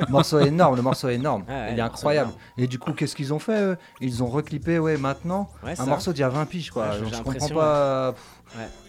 Le 0.00 0.06
morceau 0.10 0.38
est 0.40 0.46
énorme, 0.48 0.76
le 0.76 0.82
morceau 0.82 1.08
est 1.08 1.16
énorme. 1.16 1.44
Ouais, 1.48 1.72
il 1.72 1.78
est 1.78 1.82
incroyable. 1.82 2.30
Et 2.56 2.66
du 2.66 2.78
coup, 2.78 2.92
qu'est-ce 2.92 3.14
qu'ils 3.14 3.34
ont 3.34 3.38
fait 3.38 3.60
eux? 3.60 3.76
Ils 4.00 4.22
ont 4.22 4.28
reclippé, 4.28 4.78
ouais, 4.78 4.96
maintenant, 4.96 5.50
un 5.78 5.84
morceau 5.86 6.12
d'il 6.12 6.20
y 6.20 6.24
a 6.24 6.28
20 6.30 6.46
piges, 6.46 6.70
quoi. 6.70 6.85
Ouais, 6.90 7.00
Donc, 7.00 7.14
je 7.14 7.22
comprends 7.22 7.48
pas. 7.48 8.14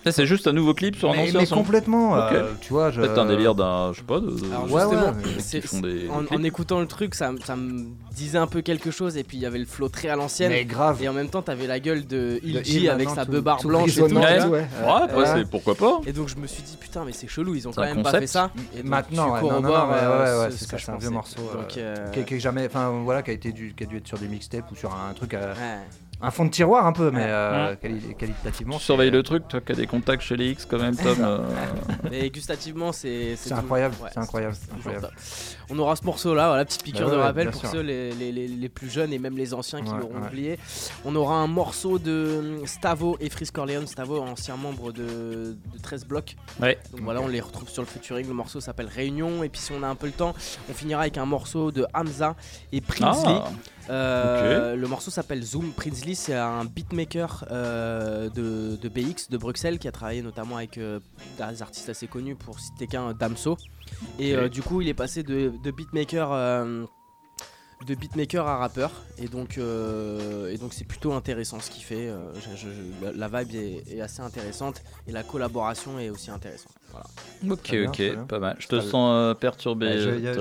Ça, 0.05 0.11
c'est 0.13 0.25
juste 0.25 0.47
un 0.47 0.53
nouveau 0.53 0.73
clip 0.73 0.95
sur 0.95 1.09
un 1.09 1.13
Mais, 1.13 1.23
ancien 1.23 1.39
mais 1.41 1.47
complètement, 1.47 2.11
Ok. 2.13 2.31
euh, 2.31 2.53
tu 2.61 2.71
vois. 2.71 2.91
Je... 2.91 3.01
Peut-être 3.01 3.17
un 3.17 3.25
délire 3.25 3.55
d'un, 3.55 3.91
je 3.91 3.97
sais 3.99 4.05
pas, 4.05 4.21
de, 4.21 4.27
de- 4.27 4.45
Alors 4.51 4.71
Ouais, 4.71 4.81
justement, 4.83 5.81
ouais, 5.81 5.81
des- 5.81 6.09
en, 6.09 6.43
écoutant 6.43 6.79
le 6.79 6.85
truc, 6.87 7.13
ça, 7.15 7.31
ça 7.43 7.57
me 7.57 7.87
disait 8.15 8.37
un 8.37 8.47
peu 8.47 8.61
quelque 8.61 8.91
chose 8.91 9.17
et 9.17 9.23
puis 9.25 9.35
il 9.35 9.41
y 9.41 9.45
avait 9.45 9.57
le 9.59 9.65
flow 9.65 9.89
très 9.89 10.07
à 10.07 10.15
l'ancienne. 10.15 10.51
Mais 10.51 10.63
grave. 10.63 11.01
Et 11.03 11.09
en 11.09 11.13
même 11.13 11.27
temps, 11.27 11.41
t'avais 11.41 11.67
la 11.67 11.81
gueule 11.81 12.07
de 12.07 12.39
Ilji 12.43 12.87
avec 12.87 13.09
sa 13.09 13.25
beubare 13.25 13.61
blanche 13.63 13.97
et 13.97 14.07
tout. 14.07 14.15
Ouais. 14.15 14.37
et 14.37 14.41
tout, 14.41 14.47
ouais. 14.49 14.59
Ouais, 14.59 14.67
après, 15.03 15.17
Ouais. 15.17 15.25
c'est 15.25 15.49
pourquoi 15.49 15.75
pas. 15.75 15.99
Et 16.05 16.13
donc 16.13 16.29
je 16.29 16.37
me 16.37 16.47
suis 16.47 16.63
dit 16.63 16.77
putain 16.79 17.03
mais 17.03 17.11
c'est 17.11 17.27
chelou, 17.27 17.55
ils 17.55 17.67
ont 17.67 17.71
quand 17.73 17.81
un 17.81 17.95
même 17.95 18.03
pas 18.03 18.11
fait 18.19 18.27
ça. 18.27 18.51
Et 18.73 18.77
donc, 18.83 18.85
Maintenant, 18.85 19.35
c'est 19.35 20.57
ce 20.65 20.67
que 20.67 20.91
un 20.91 20.97
vieux 20.97 21.09
morceau. 21.09 21.41
euh, 21.55 21.63
euh, 21.77 22.23
qui, 22.23 22.39
jamais, 22.39 22.67
enfin 22.67 22.89
voilà, 23.03 23.21
qui 23.21 23.31
a 23.31 23.33
été 23.33 23.51
dû, 23.51 23.73
qui 23.75 23.83
a 23.83 23.87
dû 23.87 23.97
être 23.97 24.07
sur 24.07 24.17
des 24.17 24.27
mixtapes 24.27 24.71
ou 24.71 24.75
sur 24.75 24.93
un 24.93 25.13
truc. 25.13 25.35
Un 26.21 26.31
fond 26.31 26.45
de 26.45 26.49
tiroir 26.49 26.85
un 26.87 26.93
peu, 26.93 27.11
mais 27.11 27.19
Ouais. 27.19 27.25
euh, 27.27 27.69
Ouais. 27.71 27.77
quali- 27.81 28.15
qualitativement. 28.17 28.77
Tu 28.77 28.83
surveilles 28.83 29.11
le 29.11 29.21
truc, 29.23 29.47
toi 29.47 29.61
qui 29.61 29.71
as 29.71 29.75
des 29.75 29.87
contacts 29.87 30.23
chez 30.23 30.35
les 30.35 30.49
X 30.51 30.65
quand 30.65 30.79
même, 30.79 30.95
Tom. 30.95 31.17
euh, 31.19 31.39
Mais 32.11 32.29
gustativement, 32.29 32.91
c'est 32.91 33.35
C'est 33.35 33.51
incroyable, 33.53 33.95
ouais, 34.01 34.09
c'est 34.13 34.19
incroyable. 34.19 34.55
On 35.69 35.77
aura 35.79 35.95
ce 35.95 36.05
morceau-là, 36.05 36.47
voilà, 36.47 36.65
petite 36.65 36.83
piqûre 36.83 37.05
Ouais, 37.07 37.11
de 37.13 37.17
ouais, 37.17 37.23
rappel 37.23 37.51
pour 37.51 37.59
sûr. 37.61 37.69
ceux 37.71 37.81
les, 37.81 38.11
les- 38.13 38.31
les- 38.31 38.47
les 38.47 38.69
plus 38.69 38.89
jeunes 38.89 39.11
et 39.13 39.19
même 39.19 39.37
les 39.37 39.53
anciens 39.53 39.81
qui 39.81 39.91
Ouais, 39.91 39.99
l'auront 39.99 40.19
ouais. 40.21 40.27
oublié. 40.27 40.59
On 41.05 41.15
aura 41.15 41.35
un 41.35 41.47
morceau 41.47 41.99
de 41.99 42.61
Stavo 42.65 43.17
et 43.19 43.29
Frisk 43.29 43.53
Corleone. 43.55 43.85
Stavo, 43.87 44.19
ancien 44.21 44.55
membre 44.55 44.91
de, 44.93 45.03
de 45.73 45.79
13 45.81 46.05
blocs. 46.05 46.35
Ouais. 46.61 46.77
Donc 46.91 47.01
voilà, 47.01 47.21
on 47.21 47.27
les 47.27 47.41
retrouve 47.41 47.69
sur 47.69 47.81
le 47.81 47.87
featuring. 47.87 48.27
Le 48.27 48.33
morceau 48.33 48.59
s'appelle 48.61 48.87
Réunion. 48.87 49.43
Et 49.43 49.49
puis 49.49 49.61
si 49.61 49.71
on 49.71 49.83
a 49.83 49.87
un 49.87 49.95
peu 49.95 50.07
le 50.07 50.13
temps, 50.13 50.33
on 50.69 50.73
finira 50.73 51.01
avec 51.01 51.17
un 51.17 51.25
morceau 51.25 51.71
de 51.71 51.85
Hamza 51.93 52.35
et 52.71 52.81
Prinsley. 52.81 53.33
Ah, 53.35 53.49
Euh, 53.89 54.75
Le 54.75 54.87
morceau 54.87 55.11
s'appelle 55.11 55.43
Zoom. 55.43 55.71
Prinsley, 55.71 56.15
c'est 56.15 56.35
un 56.35 56.65
beatmaker 56.65 57.45
euh, 57.51 58.29
de, 58.29 58.75
de 58.75 58.89
BX 58.89 59.29
de 59.29 59.37
Bruxelles 59.37 59.79
qui 59.79 59.87
a 59.87 59.91
travaillé 59.91 60.21
notamment 60.21 60.57
avec 60.57 60.77
euh, 60.77 60.99
des 61.37 61.61
artistes 61.61 61.89
assez 61.89 62.07
connus 62.07 62.35
pour 62.35 62.59
citer 62.59 62.87
qu'un 62.87 63.13
Damso. 63.13 63.57
Et 64.19 64.35
euh, 64.35 64.49
du 64.49 64.61
coup, 64.61 64.81
il 64.81 64.89
est 64.89 64.93
passé 64.93 65.23
de, 65.23 65.51
de 65.63 65.71
beatmaker. 65.71 66.31
euh, 66.31 66.85
de 67.85 67.93
beatmaker 67.93 68.47
à 68.47 68.57
rappeur 68.57 68.89
et 69.19 69.27
donc 69.27 69.59
euh, 69.59 70.49
et 70.51 70.57
donc 70.57 70.73
c'est 70.73 70.83
plutôt 70.83 71.13
intéressant 71.13 71.59
ce 71.59 71.69
qu'il 71.69 71.83
fait 71.83 72.09
euh, 72.09 72.33
je- 72.33 72.55
je- 72.55 72.69
je- 72.73 73.05
la, 73.15 73.27
la 73.29 73.43
vibe 73.43 73.53
est, 73.55 73.93
est 73.95 74.01
assez 74.01 74.19
intéressante 74.23 74.81
et 75.07 75.11
la 75.11 75.21
collaboration 75.21 75.99
est 75.99 76.09
aussi 76.09 76.31
intéressante 76.31 76.71
voilà. 76.89 77.05
ok, 77.53 77.69
bien, 77.69 77.89
ok, 77.91 78.25
pas 78.27 78.39
mal. 78.39 78.55
Je 78.57 78.67
te 78.67 78.79
sens 78.81 79.11
euh, 79.13 79.35
perturbé. 79.35 79.85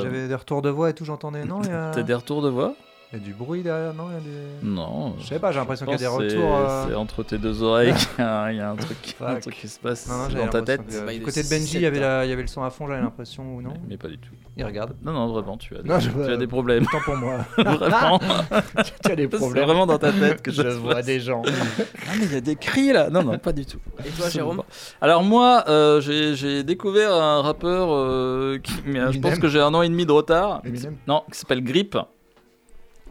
J'avais 0.03 0.29
des 0.29 0.35
retours 0.35 0.63
de 0.63 0.71
voix 0.71 0.89
et 0.89 0.95
tout, 0.95 1.05
j'entendais. 1.05 1.45
Non, 1.45 1.61
a, 1.61 1.91
T'as 1.93 2.03
des 2.03 2.15
retours 2.15 2.41
de 2.41 2.49
voix? 2.49 2.75
Il 3.13 3.19
y 3.21 3.23
a 3.23 3.25
du 3.25 3.33
bruit 3.35 3.63
derrière, 3.63 3.95
non 3.95 4.09
il 4.11 4.15
y 4.15 4.17
a 4.17 4.21
des... 4.21 4.67
Non. 4.69 5.15
Je 5.21 5.27
sais 5.27 5.39
pas, 5.39 5.53
j'ai 5.53 5.59
l'impression 5.61 5.87
qu'il 5.87 5.93
y 5.93 5.95
a 5.95 5.99
des 5.99 6.05
c'est- 6.05 6.37
retours. 6.37 6.57
euh, 6.57 6.85
C'est 6.89 6.95
entre 6.97 7.23
tes 7.23 7.39
deux 7.39 7.63
oreilles 7.63 7.95
qu'il 7.95 8.09
y 8.25 8.27
a 8.27 8.51
il 8.53 8.57
y 8.59 8.61
a 8.61 8.71
un 8.71 8.77
truc, 8.77 9.15
un 9.21 9.37
truc 9.37 9.55
qui 9.55 9.69
se 9.69 9.79
passe 9.79 10.09
Non, 10.09 10.17
non, 10.17 10.29
j'avais 10.29 10.45
dans 10.45 10.51
ta 10.51 10.63
tête. 10.63 10.87
que- 10.87 11.07
Bah, 11.07 11.13
Du 11.13 11.23
côté 11.23 11.43
de 11.45 11.49
Benji, 11.49 11.63
il 11.63 11.65
y, 11.65 11.79
17 11.81 11.85
avait 11.87 12.01
la- 12.01 12.25
il 12.25 12.31
y 12.31 12.33
avait 12.33 12.43
le 12.43 12.49
son 12.49 12.65
à 12.65 12.71
fond, 12.71 12.89
j'avais 12.89 13.01
l'impression, 13.01 13.55
ou 13.57 13.63
non 13.63 13.71
Mais, 13.75 13.81
mais 13.91 13.97
pas 13.97 14.09
du 14.09 14.19
tout. 14.19 14.33
Il 14.57 14.65
regarde. 14.65 14.95
Non, 15.05 15.13
non, 15.13 15.29
vraiment, 15.29 15.57
tu 15.57 15.77
as 15.77 15.83
des, 15.83 15.89
Non, 15.89 16.01
je- 16.01 16.11
tu 16.11 16.33
as 16.33 16.37
des 16.37 16.47
problèmes. 16.49 16.85
Tant 16.87 17.01
pour 17.05 17.17
moi. 17.17 17.39
vraiment. 17.59 18.19
tu 19.05 19.11
as 19.13 19.17
des 19.17 19.29
C'est 19.31 19.61
vraiment 19.61 19.87
dans 19.87 19.99
ta 19.99 20.11
tête 20.13 20.43
que 20.43 20.51
Je 20.51 20.63
ça 20.63 20.71
se 20.71 20.77
vois 20.77 20.95
passe. 20.97 21.07
des 21.07 21.21
gens. 21.21 21.43
Ah, 21.47 22.13
mais 22.19 22.25
il 22.25 22.33
y 22.33 22.37
a 22.37 22.41
des 22.41 22.57
cris 22.57 22.93
là 22.93 23.09
Non, 23.09 23.23
non, 23.23 23.39
pas 23.39 23.53
du 23.53 23.65
tout. 23.67 23.79
et 24.05 24.09
toi 24.11 24.29
Jérôme 24.29 24.63
Alors 25.01 25.23
moi, 25.23 25.65
euh, 25.69 26.01
j'ai 26.01 26.35
j'ai 26.35 26.65
découvert 26.65 27.15
un 27.15 27.41
rappeur 27.43 27.89
euh, 27.93 28.59
qui, 28.63 28.75
mais, 28.85 29.13
je 29.13 29.19
pense 29.21 29.39
que 29.39 29.47
j'ai 29.49 29.61
un 29.61 29.73
an 29.75 29.83
et 29.83 29.89
demi 29.89 30.07
de 30.07 30.13
retard. 30.13 30.61
Non, 31.07 31.23
qui 31.31 31.39
s'appelle 31.39 31.63
Grip. 31.63 31.97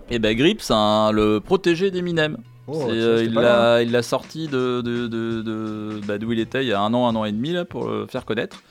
Et 0.10 0.20
ben 0.20 0.36
Grip, 0.36 0.62
c'est 0.62 0.74
un- 0.74 1.12
le 1.12 1.40
protégé 1.40 1.92
d'Eminem. 1.92 2.38
Oh, 2.68 2.88
euh, 2.90 3.24
il 3.24 3.34
l'a 3.34 3.82
il 3.84 4.04
sorti 4.04 4.48
de, 4.48 4.82
de, 4.82 5.08
de, 5.08 5.42
de- 5.42 6.00
bah, 6.08 6.18
d'où 6.18 6.32
il 6.32 6.40
était 6.40 6.64
il 6.64 6.68
y 6.68 6.74
a 6.74 6.82
un 6.82 6.94
an, 6.96 7.08
un 7.08 7.16
an 7.16 7.26
et 7.26 7.32
demi 7.32 7.52
là, 7.52 7.64
pour 7.66 7.88
le 7.88 8.08
faire 8.08 8.26
connaître. 8.26 8.62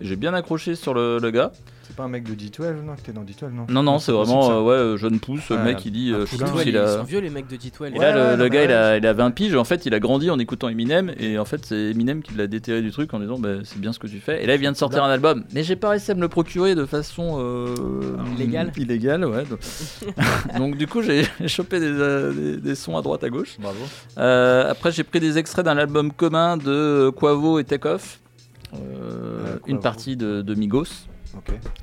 J'ai 0.00 0.16
bien 0.16 0.32
accroché 0.34 0.74
sur 0.74 0.94
le, 0.94 1.18
le 1.18 1.30
gars. 1.30 1.52
C'est 1.92 1.96
pas 1.98 2.04
un 2.04 2.08
mec 2.08 2.24
de 2.24 2.32
D12, 2.34 2.82
non 2.86 2.94
Que 2.96 3.02
t'es 3.02 3.12
dans 3.12 3.22
D12, 3.22 3.52
non 3.52 3.66
Non, 3.68 3.82
non, 3.82 3.98
c'est 3.98 4.12
vraiment 4.12 4.50
euh, 4.50 4.62
ouais, 4.62 4.72
euh, 4.72 4.96
jeune 4.96 5.20
pousse. 5.20 5.46
Le 5.50 5.56
Ouais, 5.56 5.62
mec, 5.64 5.84
il 5.84 5.92
dit 5.92 6.10
euh, 6.10 6.24
je 6.24 6.36
ils 6.66 6.74
a. 6.78 6.96
sont 6.98 7.02
vieux 7.04 7.18
les 7.20 7.28
mecs 7.28 7.46
de 7.48 7.56
D12. 7.56 7.88
Et 7.94 7.98
Ouais, 7.98 7.98
là, 7.98 8.14
le, 8.14 8.30
ouais, 8.30 8.36
le 8.38 8.48
gars, 8.48 8.64
il, 8.64 8.72
a, 8.72 8.96
il 8.96 9.06
a 9.06 9.12
20 9.12 9.30
piges. 9.32 9.54
En 9.56 9.64
fait, 9.64 9.84
il 9.84 9.92
a 9.92 10.00
grandi 10.00 10.30
en 10.30 10.38
écoutant 10.38 10.70
Eminem. 10.70 11.12
Et 11.18 11.38
en 11.38 11.44
fait, 11.44 11.66
c'est 11.66 11.90
Eminem 11.90 12.22
qui 12.22 12.32
l'a 12.32 12.46
déterré 12.46 12.80
du 12.80 12.90
truc 12.92 13.12
en 13.12 13.20
disant 13.20 13.38
bah, 13.38 13.56
C'est 13.64 13.78
bien 13.78 13.92
ce 13.92 13.98
que 13.98 14.06
tu 14.06 14.20
fais. 14.20 14.42
Et 14.42 14.46
là, 14.46 14.54
il 14.54 14.60
vient 14.62 14.72
de 14.72 14.76
sortir 14.78 15.04
un 15.04 15.10
album. 15.10 15.44
Mais 15.52 15.62
j'ai 15.64 15.76
pas 15.76 15.90
réussi 15.90 16.10
à 16.10 16.14
me 16.14 16.22
le 16.22 16.28
procurer 16.28 16.74
de 16.74 16.86
façon. 16.86 17.36
euh, 17.40 17.74
Illégale 18.38 18.72
Illégale, 18.78 19.26
ouais. 19.26 19.44
Donc, 19.44 19.58
Donc, 20.58 20.76
du 20.78 20.86
coup, 20.86 21.02
j'ai 21.02 21.24
chopé 21.46 21.78
des, 21.78 21.86
euh, 21.88 22.32
des- 22.32 22.56
des 22.56 22.74
sons 22.74 22.96
à 22.96 23.02
droite, 23.02 23.22
à 23.22 23.28
gauche. 23.28 23.56
Bravo. 23.60 23.76
Euh, 24.16 24.70
après, 24.70 24.92
j'ai 24.92 25.04
pris 25.04 25.20
des 25.20 25.36
extraits 25.36 25.64
d'un 25.66 25.76
album 25.76 26.10
commun 26.10 26.56
de 26.56 27.10
Quavo 27.14 27.58
et 27.58 27.64
Takeoff. 27.64 28.20
Euh, 28.74 28.78
Quavo. 29.56 29.58
une 29.66 29.80
partie 29.80 30.16
de, 30.16 30.40
de 30.40 30.54
Migos. 30.54 30.84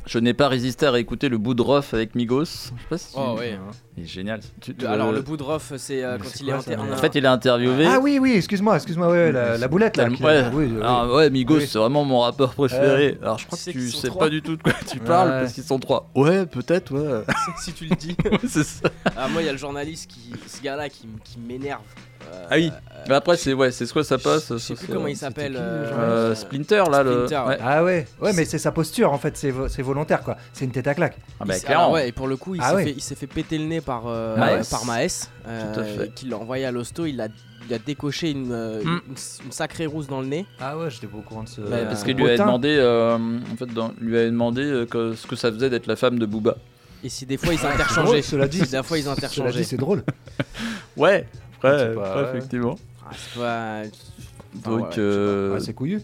Je 0.06 0.20
n'ai 0.20 0.34
pas 0.34 0.48
résisté 0.48 0.86
à 0.86 0.92
réécouter 0.92 1.30
le 1.30 1.38
bout 1.38 1.54
de 1.54 1.62
Rough 1.62 1.94
avec 1.94 2.16
Migos. 2.16 2.44
Je 2.46 2.46
sais 2.48 2.72
pas 2.90 2.98
si. 2.98 3.14
Oh 3.16 3.36
ouais. 3.38 3.58
Il 3.98 4.04
est 4.04 4.08
génial. 4.08 4.40
Tu- 4.62 4.76
tu- 4.76 4.86
Alors 4.86 5.10
euh, 5.10 5.14
le 5.14 5.22
bout 5.22 5.38
de 5.38 5.44
Rough, 5.44 5.74
c'est 5.78 6.04
euh, 6.04 6.18
quand 6.18 6.30
il 6.40 6.50
est 6.50 6.52
quoi, 6.54 6.62
ça, 6.62 6.72
inter- 6.72 6.82
mais- 6.86 6.94
En 6.94 6.98
fait, 6.98 7.16
il 7.16 7.26
a 7.26 7.32
interviewé. 7.32 7.86
Ah 7.86 8.00
oui, 8.00 8.20
oui, 8.20 8.34
excuse-moi, 8.34 8.76
excuse-moi, 8.76 9.10
ouais, 9.10 9.32
la, 9.32 9.58
la 9.58 9.68
boulette 9.68 9.98
là. 9.98 10.10
qui- 10.10 10.24
Ouais, 10.24 10.44
oui, 10.54 10.70
oui. 10.72 10.78
Alors, 10.82 11.14
ouais, 11.16 11.30
Migos, 11.30 11.56
Oui. 11.58 11.68
c'est 11.68 11.78
vraiment 11.80 12.06
mon 12.06 12.20
rappeur 12.22 12.54
préféré. 12.54 13.18
Alors, 13.22 13.38
je 13.40 13.46
crois 13.48 13.58
que 13.58 13.72
tu 13.72 13.90
sais 13.92 14.08
trois. 14.08 14.20
pas 14.26 14.30
du 14.30 14.42
tout 14.42 14.56
de 14.56 14.64
quoi 14.64 14.74
tu 14.90 15.00
Ouais. 15.00 15.06
parles 15.06 15.30
parce 15.30 15.54
qu'ils 15.54 15.64
sont 15.64 15.80
trois. 15.80 16.10
Ouais, 16.16 16.46
peut-être, 16.46 16.94
ouais. 16.94 17.24
si 17.60 17.74
tu 17.74 17.86
le 17.86 17.96
dis. 17.96 18.16
c'est 18.48 18.64
ça. 18.64 18.90
Ah, 19.18 19.28
moi, 19.28 19.42
il 19.42 19.46
y 19.46 19.50
a 19.50 19.54
le 19.54 19.58
journaliste 19.58 20.10
qui, 20.10 20.32
ce 20.48 20.62
gars-là 20.62 20.90
qui 20.90 21.08
m'énerve. 21.40 21.82
Euh, 22.32 22.46
Ah 22.52 22.56
oui. 22.56 22.72
euh, 22.74 23.04
Mais 23.08 23.16
après, 23.16 23.38
c'est 23.38 23.54
ouais, 23.54 23.72
c'est 23.72 23.86
soit 23.86 24.04
ça 24.04 24.18
passe. 24.18 24.50
Je 24.50 24.58
sais 24.58 24.76
plus 24.76 24.88
comment 24.88 25.08
il 25.08 25.16
c'était 25.16 25.26
s'appelle. 25.28 25.54
le 25.54 25.60
euh, 25.60 25.92
Euh, 26.32 26.36
Splinter, 26.36 26.84
là, 26.92 27.02
le. 27.04 27.26
Splinter, 27.28 27.48
ouais. 27.48 27.58
Ah 27.62 27.84
ouais, 27.84 28.08
ouais, 28.22 28.34
mais 28.34 28.46
c'est 28.46 28.58
sa 28.58 28.72
posture 28.72 29.12
en 29.14 29.18
fait, 29.18 29.38
c'est 29.38 29.52
vo- 29.52 29.68
c'est 29.68 29.82
volontaire 29.82 30.22
quoi. 30.24 30.36
C'est 30.54 30.66
une 30.66 30.72
tête 30.72 30.88
à 30.88 30.94
claque. 30.96 31.18
Ah, 31.40 31.44
Il 31.46 31.48
bah, 31.48 31.60
clairement. 31.60 31.92
ouais, 31.94 32.10
et 32.10 32.12
pour 32.12 32.28
le 32.28 32.36
coup, 32.38 32.56
il 32.56 32.62
Ah 32.64 32.70
s'est 32.72 32.76
ouais. 32.76 32.84
fait, 32.86 32.92
il 32.92 33.02
s'est 33.02 33.16
fait 33.16 33.28
péter 33.28 33.58
le 33.58 33.66
nez 33.66 33.82
par 33.82 34.04
euh, 34.08 34.36
Maes. 34.38 34.64
par 34.70 34.86
Maes, 34.86 35.30
euh, 35.48 36.08
qui 36.16 36.28
l'a 36.28 36.38
envoyé 36.38 36.66
à 36.66 36.72
l'hosto. 36.72 37.06
Il 37.06 37.20
a, 37.22 37.28
il 37.68 37.74
a 37.74 37.80
décoché 37.80 38.32
une, 38.32 38.52
euh, 38.52 38.82
Hmm. 38.84 39.00
une, 39.10 39.16
une 39.46 39.52
sacrée 39.52 39.86
rousse 39.86 40.08
dans 40.08 40.22
le 40.22 40.28
nez. 40.28 40.46
Ah 40.60 40.78
ouais, 40.78 40.90
j'étais 40.90 41.08
pas 41.08 41.18
au 41.18 41.22
courant 41.22 41.44
de 41.44 41.50
ce. 41.50 41.62
Ouais, 41.62 41.70
Ouais, 41.70 41.86
parce 41.86 42.02
Euh, 42.02 42.06
qu'il 42.06 42.16
lui 42.18 42.24
avait 42.26 42.34
Potin. 42.34 42.46
demandé, 42.46 42.76
euh, 42.80 43.18
en 43.18 43.56
fait, 43.58 43.74
dans- 43.74 43.92
lui 44.02 44.18
avait 44.18 44.30
demandé 44.32 44.62
euh, 44.64 44.86
que- 44.86 45.14
ce 45.16 45.26
que 45.26 45.36
ça 45.36 45.52
faisait 45.52 45.70
d'être 45.70 45.88
la 45.88 45.96
femme 45.96 46.20
de 46.20 46.26
Booba. 46.26 46.58
Et 47.02 47.08
si 47.10 47.26
des 47.26 47.38
fois 47.38 47.54
ils 47.54 47.60
C'est 47.60 47.66
interchangeaient. 47.68 48.22
cela 48.22 48.46
dit. 48.48 48.60
Si 48.60 48.72
des 48.72 48.84
fois 48.84 48.98
ils 48.98 49.04
Cela 49.04 49.14
interchangeaient. 49.14 49.52
dit, 49.60 49.64
c'est 49.64 49.78
drôle. 49.78 50.04
Ouais, 50.98 51.26
C'est 51.62 51.96
pas- 51.96 52.24
ouais. 52.24 52.30
effectivement. 52.38 52.76
Ah, 53.06 53.10
c'est 53.16 53.40
pas. 53.40 53.82
Enfin, 54.58 54.72
Donc, 54.72 54.80
ouais, 54.82 54.86
je 54.92 54.96
sais 54.96 55.00
euh, 55.02 55.54
Ouais, 55.54 55.60
c'est 55.60 55.74
couillu. 55.74 56.02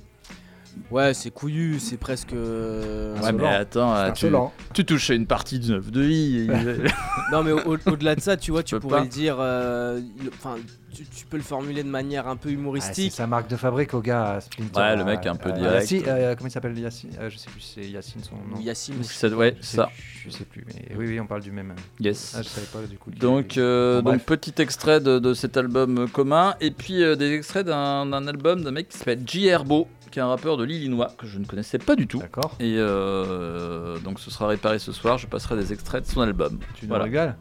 Ouais, 0.96 1.14
c'est 1.14 1.30
couillu, 1.32 1.80
c'est 1.80 1.98
presque. 1.98 2.32
ouais, 2.32 3.14
insolent. 3.18 3.38
mais 3.38 3.48
attends, 3.48 3.94
ah, 3.94 4.12
tu, 4.12 4.28
tu 4.74 4.86
touchais 4.86 5.16
une 5.16 5.28
partie 5.28 5.60
du 5.60 5.72
neuf 5.72 5.92
de 5.92 6.02
vie. 6.02 6.48
Non, 7.32 7.44
mais 7.44 7.52
au- 7.52 7.76
au-delà 7.88 8.16
de 8.16 8.22
ça, 8.22 8.38
tu 8.38 8.52
vois, 8.52 8.62
tu 8.64 8.76
peux 8.76 8.80
pourrais 8.82 9.00
pas. 9.00 9.04
le 9.04 9.10
dire. 9.10 9.38
euh, 9.40 10.00
Enfin, 10.38 10.56
tu, 10.94 11.04
tu 11.06 11.26
peux 11.26 11.38
le 11.38 11.44
formuler 11.44 11.82
de 11.84 11.90
manière 11.90 12.28
un 12.28 12.36
peu 12.36 12.50
Ah, 12.50 12.52
c'est 12.52 12.54
humoristique. 12.54 13.12
sa 13.14 13.26
marque 13.26 13.50
de 13.50 13.56
fabrique 13.56 13.94
au 13.96 14.00
gars 14.02 14.34
à 14.36 14.42
Splinter. 14.42 14.80
Ouais, 14.80 14.96
le 14.96 15.04
mec 15.04 15.26
est 15.26 15.30
un 15.30 15.36
peu 15.36 15.50
Euh, 15.50 15.54
direct. 15.58 15.82
Yacine- 15.92 16.04
euh, 16.08 16.36
comment 16.36 16.48
il 16.48 16.52
s'appelle 16.52 16.78
Yacine 16.78 17.10
Euh, 17.20 17.30
Je 17.32 17.38
sais 17.38 17.50
plus, 17.50 17.62
c'est 17.62 17.82
Yacine 17.90 18.22
son 18.24 18.36
nom. 18.36 18.62
Yacine. 18.62 19.04
Ça- 19.04 19.28
ouais, 19.30 19.56
Je 19.60 19.66
sais- 19.66 19.76
ça. 19.78 19.90
Je 20.24 20.30
sais 20.30 20.46
plus, 20.46 20.64
mais 20.68 20.96
oui, 20.96 21.08
oui, 21.08 21.20
on 21.20 21.26
parle 21.26 21.42
du 21.42 21.52
même. 21.52 21.74
Yes. 22.00 22.36
Ah, 22.38 22.42
je 22.44 22.48
savais 22.48 22.68
pas 22.68 22.88
du 22.88 22.98
coup. 23.00 23.10
Donc, 23.12 23.58
euh, 23.58 24.02
Bon, 24.04 24.12
donc 24.14 24.22
petit 24.22 24.54
extrait 24.62 25.00
de, 25.02 25.18
de 25.20 25.34
cet 25.34 25.58
album 25.58 26.08
commun, 26.10 26.56
et 26.62 26.70
puis 26.72 27.04
euh, 27.04 27.16
des 27.16 27.34
extraits 27.34 27.66
d'un 27.66 28.06
d'un 28.06 28.28
album 28.28 28.64
d'un 28.64 28.72
mec 28.72 28.90
qui 28.90 28.98
s'appelle 29.00 29.22
J. 29.26 29.48
Herbo, 29.48 29.88
qui 30.16 30.20
est 30.20 30.22
un 30.22 30.28
rappeur 30.28 30.56
de 30.56 30.64
l'Illinois 30.64 31.12
que 31.18 31.28
je 31.28 31.38
ne 31.40 31.46
connaissais 31.46 31.78
pas 31.78 31.98
du 31.98 32.08
tout. 32.08 32.20
D'accord. 32.20 32.56
Et 32.62 32.76
euh, 32.78 34.00
donc 34.00 34.22
ce 34.22 34.32
sera 34.32 34.48
réparé 34.48 34.80
ce 34.80 34.94
soir, 34.94 35.18
je 35.18 35.28
passerai 35.28 35.58
des 35.58 35.74
extraits 35.74 36.06
de 36.06 36.10
son 36.10 36.22
album. 36.22 36.58
Tu 36.76 36.86
nous 36.86 36.90
Voilà. 36.90 37.04
régales 37.04 37.36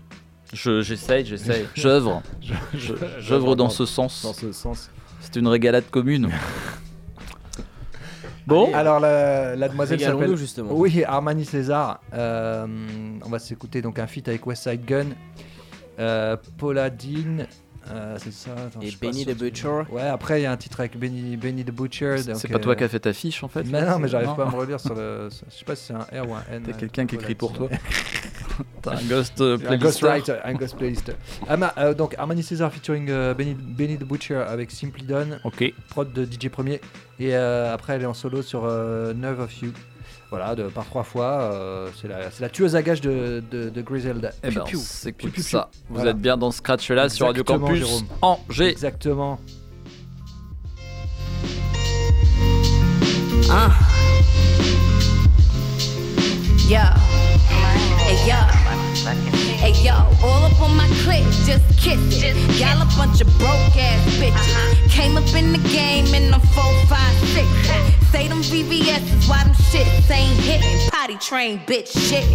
Je- 0.53 0.83
J'essaye, 0.83 1.25
j'essaye, 1.25 1.69
j'œuvre, 1.77 2.21
Je- 2.43 2.53
Je- 2.77 2.95
je- 2.97 3.21
j'œuvre 3.21 3.55
dans 3.55 3.67
dans- 3.67 3.71
ce 3.71 3.87
sens. 3.87 4.23
Dans 4.25 4.33
ce 4.33 4.51
sens. 4.51 4.91
C'est 5.21 5.37
une 5.37 5.47
régalade 5.47 5.85
commune. 5.89 6.31
bon, 8.49 8.65
Allez, 8.65 8.75
Alors, 8.75 8.99
la, 8.99 9.55
la 9.55 9.69
demoiselle 9.69 10.01
s'appelle. 10.01 10.35
justement. 10.37 10.71
Oui, 10.73 11.05
Armani 11.05 11.45
César. 11.45 12.01
Euh, 12.13 12.67
on 13.25 13.29
va 13.29 13.39
s'écouter 13.39 13.83
donc 13.83 14.01
un 14.01 14.09
feat 14.09 14.27
avec 14.29 14.45
Westside 14.47 14.85
Gun, 14.85 15.07
euh, 16.01 16.37
Paula 16.59 16.91
Dean. 16.91 17.47
Euh, 17.91 18.17
c'est 18.19 18.33
ça. 18.33 18.51
attends, 18.53 18.81
Et 18.81 18.91
Benny 19.01 19.27
the 19.27 19.37
Butcher. 19.37 19.83
Ouais, 19.91 20.03
après 20.03 20.41
il 20.41 20.45
y 20.45 20.47
a 20.47 20.53
un 20.53 20.57
titre 20.57 20.81
avec 20.81 20.99
Benny, 20.99 21.37
Benny 21.37 21.65
the 21.65 21.71
Butcher. 21.71 22.17
c'est 22.35 22.49
pas 22.49 22.59
toi 22.59 22.73
euh, 22.73 22.75
qui 22.77 22.85
as 22.85 22.89
fait 22.89 23.01
ta 23.01 23.13
fiche 23.13 23.43
en 23.45 23.49
fait 23.49 23.65
Mais 23.65 23.85
non, 23.85 23.99
mais 23.99 24.09
j'arrive 24.09 24.35
pas 24.35 24.47
à 24.47 24.51
me 24.51 24.57
relire 24.57 24.81
sur 24.81 24.95
le. 24.95 25.29
Je 25.31 25.55
sais 25.55 25.65
pas 25.65 25.77
si 25.77 25.87
c'est 25.87 25.93
un 25.95 26.23
R 26.23 26.29
ou 26.29 26.35
un 26.35 26.43
N. 26.51 26.63
T'as 26.65 26.73
euh, 26.73 26.75
quelqu'un 26.79 27.07
qui 27.07 27.15
écrit 27.17 27.35
pour 27.35 27.53
toi. 27.53 27.69
T'as 28.83 28.97
un 28.99 29.03
ghost 29.05 29.41
euh, 29.41 29.55
Un 29.57 29.59
playlist. 29.59 29.83
ghostwriter, 29.83 30.35
un 30.45 30.55
ghost 30.55 30.77
playlist. 30.77 31.13
Ama- 31.49 31.95
donc 31.95 32.15
Armani 32.19 32.43
César 32.43 32.73
featuring 32.73 33.07
Benny, 33.35 33.55
Benny 33.55 33.97
the 33.99 34.05
Butcher 34.05 34.37
avec 34.47 34.71
Simply 34.71 35.05
Done, 35.05 35.39
Ok. 35.45 35.73
prod 35.89 36.13
de 36.13 36.25
DJ 36.25 36.49
Premier. 36.49 36.81
Et 37.19 37.35
après 37.35 37.95
elle 37.95 38.03
est 38.03 38.07
en 38.07 38.15
solo 38.15 38.43
sur 38.43 38.63
Nerve 39.15 39.41
of 39.41 39.61
You. 39.63 39.73
Voilà, 40.31 40.55
de, 40.55 40.65
par 40.65 40.85
trois 40.87 41.03
fois. 41.05 41.43
euh, 41.53 41.89
c'est 42.01 42.09
la, 42.09 42.31
c'est 42.31 42.41
la 42.43 42.49
tueuse 42.49 42.75
à 42.75 42.83
gages 42.83 43.01
de, 43.01 43.43
de, 43.51 43.69
de 43.71 43.83
Griselda. 43.83 44.31
Eh 44.43 44.51
ben, 44.51 44.65
piu, 44.65 44.79
ça. 44.79 45.71
Vous 45.89 45.95
Voilà. 45.97 46.11
êtes 46.11 46.19
bien 46.19 46.37
dans 46.37 46.51
Scratch 46.51 46.91
là 46.91 47.09
sur 47.09 47.27
Radio 47.27 47.43
Exactement, 47.43 47.67
Campus 47.69 47.87
Jérôme. 47.87 48.07
Angers. 48.23 48.71
Exactement. 48.71 49.39
Uh. 53.47 53.71
Yo. 56.69 56.81
Hey, 58.07 58.29
yo. 58.29 59.44
Hey, 59.65 59.73
yo. 59.83 59.95
All 60.21 60.45
up 60.45 60.61
on 60.61 60.77
my 60.77 60.87
clip, 61.01 61.25
just 61.49 61.65
kiss 61.81 61.97
it. 62.21 62.37
Y'all 62.61 62.83
a 62.83 62.89
bunch 63.01 63.23
of 63.23 63.29
broke 63.39 63.73
ass 63.81 64.05
bitches. 64.21 64.91
Came 64.91 65.17
up 65.17 65.25
in 65.35 65.53
the 65.53 65.69
game 65.73 66.05
in 66.13 66.31
the 66.31 66.39
4, 66.53 66.65
5, 66.85 67.17
6. 67.33 67.49
Say 68.13 68.29
them 68.29 68.43
VVS 68.43 69.01
is 69.17 69.27
why 69.27 69.43
them 69.43 69.55
shits 69.73 70.11
ain't 70.11 70.39
hitting. 70.41 70.91
Potty 70.91 71.17
train, 71.17 71.61
bitch 71.61 71.89
shit. 71.97 72.29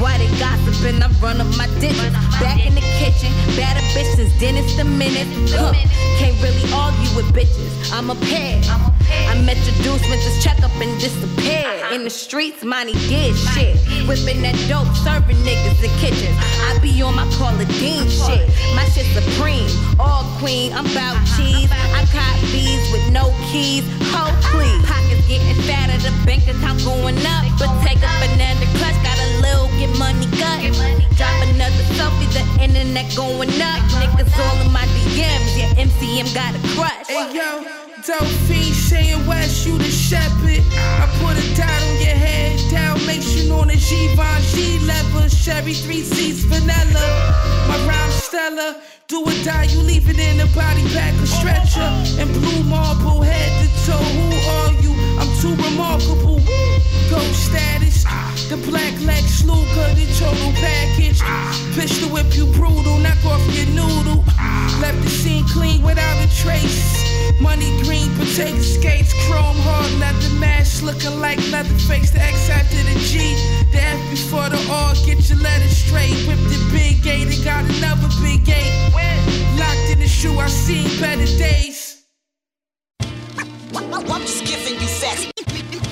Why 0.00 0.18
they 0.18 0.26
gossiping? 0.40 1.00
I 1.00 1.06
run 1.22 1.40
up 1.40 1.46
my 1.56 1.68
digits. 1.78 2.10
Back 2.42 2.66
in 2.66 2.74
the 2.74 2.82
kitchen, 2.98 3.30
bad 3.54 3.78
bitch 3.94 4.16
since 4.16 4.36
Dennis 4.40 4.76
the 4.76 4.82
minute. 4.84 5.28
Huh. 5.54 5.72
Can't 6.18 6.34
really 6.42 6.66
argue 6.74 7.14
with 7.14 7.30
bitches. 7.32 7.92
I'm 7.92 8.10
a 8.10 8.16
pair. 8.16 8.60
I 9.30 9.40
met 9.42 9.56
your 9.62 9.76
dudes, 9.84 10.02
went 10.08 10.22
to 10.22 10.40
check 10.42 10.60
up 10.62 10.72
and 10.80 10.90
disappeared. 11.00 11.92
In 11.92 12.04
the 12.04 12.10
streets, 12.10 12.64
money 12.64 12.94
did 13.08 13.36
shit. 13.36 13.76
Whipping 14.08 14.42
that 14.42 14.56
dope, 14.68 14.88
serving 14.96 15.36
niggas 15.44 15.84
in 15.84 15.90
kitchens. 16.32 16.62
I 16.62 16.78
be 16.80 17.02
on 17.02 17.14
my 17.14 17.26
Call 17.36 17.54
of 17.54 17.68
Dean 17.78 18.08
shit. 18.08 18.48
My 18.74 18.84
shit 18.90 19.06
supreme, 19.12 19.68
all 19.98 20.24
queen. 20.38 20.72
I'm 20.72 20.84
bout 20.94 21.18
cheese. 21.36 21.70
I 21.70 22.04
cop 22.12 22.40
bees 22.52 22.90
with 22.92 23.12
no 23.12 23.34
keys. 23.50 23.84
Ho, 24.12 24.32
please. 24.52 24.84
Pockets 24.86 25.26
getting 25.28 25.62
fatter, 25.62 25.98
the 25.98 26.12
bank 26.26 26.46
account 26.48 26.84
going 26.84 27.18
up. 27.26 27.44
But 27.58 27.70
take 27.84 27.98
a 27.98 28.10
banana 28.20 28.66
clutch, 28.78 28.98
got 29.02 29.18
a 29.18 29.28
little 29.40 29.68
get 29.78 29.92
money 29.98 30.26
cut. 30.38 30.60
Drop 31.16 31.34
another 31.48 31.84
selfie, 31.96 32.28
the 32.32 32.44
internet 32.62 33.14
going 33.16 33.50
up. 33.60 33.80
Niggas 34.00 34.32
all 34.38 34.60
in 34.60 34.72
my 34.72 34.86
DMs, 35.14 35.56
yeah, 35.56 35.84
MCM 35.84 36.32
got 36.34 36.54
a 36.54 36.60
crush. 36.74 37.06
Hey 37.08 37.34
yo, 37.34 37.64
dope 38.06 38.26
fiend 38.48 38.74
Shane 38.74 39.26
West, 39.26 39.66
you 39.66 39.78
the 39.78 39.84
shepherd. 39.90 40.62
I 40.74 41.06
put 41.22 41.38
a 41.38 41.44
dot 41.54 41.70
on 41.70 41.96
your 42.02 42.18
head, 42.18 42.58
Dalmatian 42.70 43.50
on 43.52 43.70
a 43.70 43.76
Givenchy 43.76 44.78
leather, 44.80 45.28
Chevy 45.28 45.74
three 45.74 46.02
seats 46.02 46.42
vanilla. 46.42 47.06
My 47.68 47.78
rhyme 47.86 48.10
stellar, 48.10 48.74
do 49.06 49.22
or 49.22 49.44
die, 49.44 49.68
you 49.70 49.80
leave 49.82 50.08
it 50.08 50.18
in 50.18 50.40
a 50.40 50.46
body 50.54 50.82
bag 50.94 51.14
or 51.22 51.26
stretcher. 51.26 51.90
And 52.18 52.28
blue 52.32 52.64
marble 52.64 53.22
head 53.22 53.50
to 53.62 53.68
toe, 53.86 54.08
who 54.18 54.28
are 54.56 54.72
you? 54.82 54.92
I'm 55.20 55.30
too 55.38 55.54
remarkable. 55.62 56.40
Ghost 57.10 57.50
status, 57.50 58.02
the 58.48 58.56
black 58.68 58.94
Lex 59.02 59.44
Luger, 59.44 59.88
the 59.94 60.06
total 60.18 60.50
package. 60.58 61.20
Pistol 61.78 62.10
whip 62.10 62.34
you 62.34 62.46
brutal, 62.46 62.98
knock 62.98 63.24
off 63.24 63.42
your 63.54 63.66
noodle. 63.66 64.24
Left 64.80 65.00
the 65.02 65.10
scene 65.10 65.46
clean 65.46 65.82
without 65.82 66.18
a 66.18 66.28
trace. 66.42 67.01
Money 67.40 67.70
green, 67.82 68.08
potato 68.16 68.60
skates, 68.60 69.12
chrome 69.26 69.56
hard 69.66 69.90
leather 69.98 70.34
mask, 70.38 70.82
looking 70.82 71.18
like 71.20 71.38
Leatherface. 71.50 72.10
The 72.10 72.22
X 72.22 72.48
after 72.50 72.82
the 72.88 72.98
G, 73.00 73.34
the 73.72 73.82
F 73.82 74.00
before 74.10 74.48
the 74.48 74.60
R. 74.70 74.94
Get 75.06 75.28
your 75.28 75.38
letters 75.38 75.76
straight. 75.76 76.14
Whip 76.26 76.38
the 76.50 76.60
big 76.72 77.02
gate 77.02 77.28
and 77.28 77.44
got 77.44 77.64
another 77.64 78.08
big 78.22 78.44
gate. 78.44 78.72
Locked 79.58 79.90
in 79.92 79.98
the 80.00 80.08
shoe, 80.08 80.38
I 80.38 80.48
seen 80.48 80.88
better 81.00 81.26
days. 81.38 82.06
I'm 83.00 84.22
just 84.22 84.44
giving 84.44 84.80
you 84.80 84.88
facts. 84.88 85.26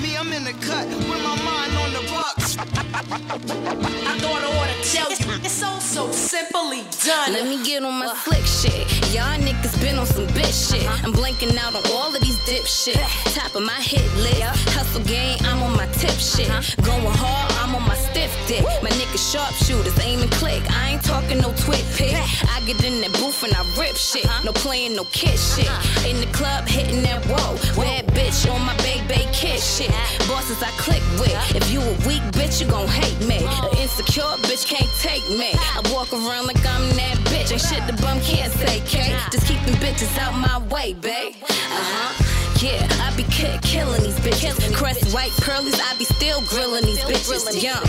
Me, 0.01 0.17
I'm 0.17 0.31
in 0.33 0.43
the 0.43 0.53
cut 0.65 0.87
with 0.87 1.07
my 1.07 1.35
mind 1.43 1.77
on 1.77 1.90
bucks. 2.09 2.57
I 2.57 4.17
to 4.17 4.89
tell 4.91 5.09
you. 5.09 5.43
It's 5.43 5.51
so 5.53 5.79
so 5.79 6.11
simply 6.11 6.83
done. 7.05 7.33
Let 7.33 7.47
me 7.47 7.63
get 7.63 7.83
on 7.83 7.93
my 7.99 8.13
slick 8.23 8.45
shit. 8.45 8.87
Y'all 9.13 9.37
niggas 9.39 9.79
been 9.81 9.97
on 9.97 10.05
some 10.05 10.27
bitch 10.27 10.71
shit. 10.71 10.87
I'm 11.03 11.13
blanking 11.13 11.57
out 11.57 11.75
on 11.75 11.83
all 11.91 12.13
of 12.15 12.21
these 12.21 12.39
dip 12.45 12.65
shit. 12.65 13.01
Top 13.35 13.55
of 13.55 13.63
my 13.63 13.79
hit 13.81 14.05
list. 14.17 14.41
Hustle 14.69 15.03
game, 15.03 15.37
I'm 15.43 15.61
on 15.63 15.75
my 15.75 15.87
tip 15.99 16.17
shit. 16.17 16.47
Going 16.83 17.15
hard, 17.23 17.51
I'm 17.61 17.75
on 17.75 17.83
my 17.87 17.95
stiff 17.95 18.31
dick. 18.47 18.63
My 18.81 18.89
niggas 18.89 19.31
sharpshooters, 19.31 19.97
aim 19.99 20.21
and 20.21 20.31
click. 20.31 20.63
I 20.71 20.91
ain't 20.93 21.03
talking 21.03 21.39
no 21.39 21.51
twit 21.63 21.83
pick. 21.95 22.15
I 22.15 22.61
get 22.65 22.83
in 22.83 23.01
that 23.01 23.11
booth 23.19 23.43
and 23.43 23.53
I 23.53 23.61
rip 23.79 23.95
shit. 23.95 24.25
No 24.45 24.51
playing, 24.53 24.95
no 24.95 25.03
kid 25.11 25.37
shit. 25.37 25.69
In 26.07 26.19
the 26.19 26.29
club, 26.31 26.67
hitting 26.67 27.01
that 27.03 27.25
whoa. 27.25 27.55
Bad 27.75 28.07
bitch 28.07 28.49
on 28.51 28.61
my 28.65 28.75
baby 28.77 29.27
kid 29.33 29.59
shit. 29.59 29.91
Bosses 30.27 30.61
I 30.61 30.71
click 30.77 31.03
with. 31.19 31.35
If 31.55 31.71
you 31.71 31.81
a 31.81 31.90
weak 32.07 32.21
bitch, 32.33 32.61
you 32.61 32.67
gon' 32.67 32.87
hate 32.87 33.19
me. 33.27 33.37
An 33.37 33.77
insecure 33.77 34.35
bitch 34.47 34.65
can't 34.67 34.89
take 34.99 35.27
me. 35.29 35.51
I 35.53 35.81
walk 35.93 36.11
around 36.13 36.47
like 36.47 36.57
I'm 36.65 36.89
that 36.95 37.17
bitch. 37.29 37.51
Ain't 37.51 37.61
shit 37.61 37.85
the 37.87 37.93
bum 38.01 38.19
can't 38.21 38.51
say, 38.53 38.81
K. 38.85 39.15
Just 39.31 39.47
keep 39.47 39.59
them 39.65 39.75
bitches 39.75 40.17
out 40.17 40.33
my 40.33 40.57
way, 40.73 40.93
babe. 40.93 41.35
Uh 41.41 41.45
huh. 41.49 42.27
Yeah, 42.61 42.85
I 43.01 43.09
be 43.17 43.23
ki- 43.23 43.57
killing 43.63 44.03
these 44.03 44.19
bitches. 44.19 44.53
Crest 44.75 45.11
white 45.15 45.31
curlies, 45.41 45.79
I 45.81 45.97
be 45.97 46.05
still 46.05 46.41
grilling 46.45 46.85
these 46.85 46.99
bitches. 46.99 47.41
Young 47.57 47.81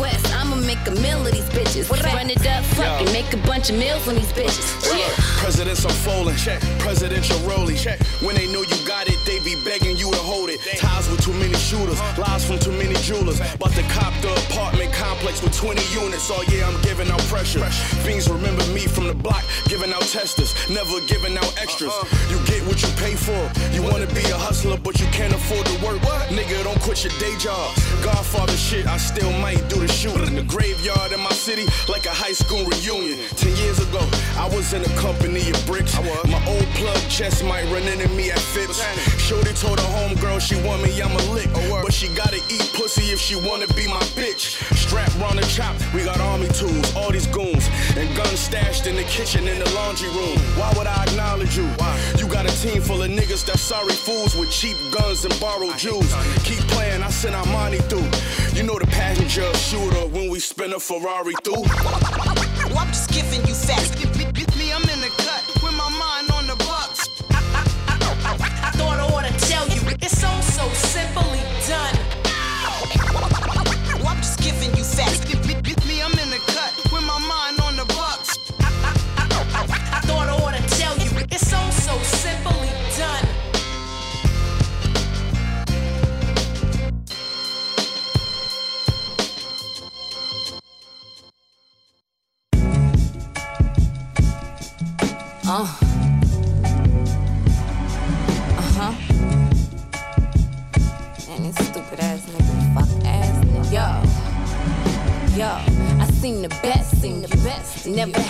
West, 0.00 0.24
I'ma 0.36 0.54
make 0.54 0.78
a 0.86 0.92
meal 1.02 1.26
of 1.26 1.32
these 1.32 1.48
bitches. 1.50 1.90
Run 1.90 2.30
it 2.30 2.46
up, 2.46 2.64
fuck 2.78 3.02
it, 3.02 3.12
make 3.12 3.32
a 3.32 3.38
bunch 3.44 3.70
of 3.70 3.76
meals 3.76 4.06
on 4.06 4.14
these 4.14 4.32
bitches. 4.32 4.86
Yeah. 4.96 5.08
Presidents 5.42 5.84
are 5.84 5.88
unfolding, 5.88 6.36
check. 6.36 6.60
Presidential 6.78 7.36
rolling, 7.40 7.74
check. 7.74 7.98
When 8.22 8.36
they 8.36 8.46
know 8.52 8.62
you 8.62 8.78
got 8.86 9.08
it, 9.08 9.18
they 9.26 9.40
be 9.40 9.56
begging 9.64 9.89
Ties 10.76 11.08
with 11.10 11.24
too 11.24 11.32
many 11.34 11.54
shooters, 11.54 12.00
lies 12.18 12.44
from 12.44 12.58
too 12.58 12.72
many 12.72 12.94
jewelers. 13.00 13.40
But 13.58 13.72
the 13.72 13.82
cop 13.94 14.12
the 14.20 14.32
apartment 14.48 14.92
complex 14.92 15.42
with 15.42 15.56
20 15.56 15.80
units. 15.92 16.30
Oh 16.30 16.44
yeah, 16.52 16.68
I'm 16.68 16.80
giving 16.82 17.10
out 17.10 17.20
pressure. 17.32 17.64
Fiends 18.04 18.28
remember 18.28 18.64
me 18.72 18.86
from 18.86 19.06
the 19.06 19.14
block, 19.14 19.44
giving 19.66 19.92
out 19.92 20.02
testers, 20.02 20.54
never 20.68 21.00
giving 21.06 21.36
out 21.36 21.52
extras. 21.60 21.94
You 22.28 22.38
get 22.44 22.60
what 22.66 22.82
you 22.82 22.88
pay 23.00 23.14
for. 23.16 23.40
You 23.72 23.82
wanna 23.82 24.06
be 24.12 24.24
a 24.30 24.36
hustler, 24.36 24.76
but 24.76 25.00
you 25.00 25.06
can't 25.06 25.32
afford 25.32 25.66
to 25.66 25.76
work. 25.84 26.00
Nigga, 26.28 26.62
don't 26.64 26.80
quit 26.80 27.04
your 27.04 27.14
day 27.18 27.36
job. 27.38 27.74
Godfather 28.02 28.56
shit, 28.56 28.86
I 28.86 28.98
still 28.98 29.32
might 29.40 29.62
do 29.68 29.80
the 29.80 29.88
shoot 29.88 30.20
in 30.28 30.34
the 30.34 30.42
graveyard 30.42 31.12
in 31.12 31.20
my 31.20 31.32
city, 31.32 31.66
like 31.88 32.06
a 32.06 32.14
high 32.14 32.36
school 32.36 32.64
reunion. 32.64 33.18
Was 34.52 34.72
in 34.72 34.82
a 34.82 34.92
company 34.96 35.50
of 35.50 35.66
bricks. 35.66 35.94
My 36.28 36.42
old 36.46 36.66
plug 36.78 37.00
chest 37.08 37.44
might 37.44 37.64
run 37.72 37.82
into 37.82 38.08
me 38.10 38.30
at 38.30 38.38
Phipps. 38.38 38.80
Shorty 39.18 39.52
told 39.54 39.78
her 39.80 39.90
homegirl 39.96 40.40
she 40.40 40.56
want 40.66 40.82
me, 40.82 41.00
I'm 41.00 41.12
a 41.12 41.32
lick. 41.32 41.50
But 41.82 41.92
she 41.92 42.08
gotta 42.14 42.40
eat 42.48 42.70
pussy 42.74 43.12
if 43.12 43.18
she 43.18 43.36
wanna 43.36 43.66
be 43.68 43.86
my 43.88 44.02
bitch. 44.18 44.58
Strap 44.76 45.12
round 45.20 45.38
the 45.38 45.46
chop, 45.46 45.74
we 45.94 46.04
got 46.04 46.20
army 46.20 46.48
tools, 46.48 46.94
all 46.96 47.10
these 47.10 47.26
goons, 47.26 47.68
and 47.96 48.14
guns 48.16 48.40
stashed 48.40 48.86
in 48.86 48.96
the 48.96 49.04
kitchen 49.04 49.46
in 49.46 49.58
the 49.58 49.70
laundry 49.74 50.08
room. 50.08 50.38
Why 50.58 50.72
would 50.76 50.86
I 50.86 51.04
acknowledge 51.04 51.56
you? 51.56 51.66
Why? 51.80 51.92
You 52.18 52.26
got 52.28 52.46
a 52.46 52.62
team 52.62 52.80
full 52.82 53.02
of 53.02 53.10
niggas 53.10 53.44
that 53.46 53.58
sorry 53.58 53.92
fools 53.92 54.36
with 54.36 54.50
cheap 54.50 54.76
guns 54.92 55.24
and 55.24 55.38
borrowed 55.40 55.76
jewels. 55.78 56.12
Keep 56.44 56.60
playing, 56.68 57.02
I 57.02 57.10
send 57.10 57.34
our 57.34 57.46
money 57.46 57.78
through. 57.90 58.08
You 58.56 58.62
know 58.64 58.78
the 58.78 58.86
passenger 58.86 59.52
shooter 59.54 60.06
when 60.08 60.30
we 60.30 60.40
spin 60.40 60.72
a 60.72 60.80
Ferrari 60.80 61.34
through. 61.44 61.64
Well, 62.70 62.78
I'm 62.78 62.88
just 62.88 63.10
giving 63.10 63.44
you 63.48 63.54
facts. 63.54 63.90
So 70.60 70.68
simply 70.74 71.19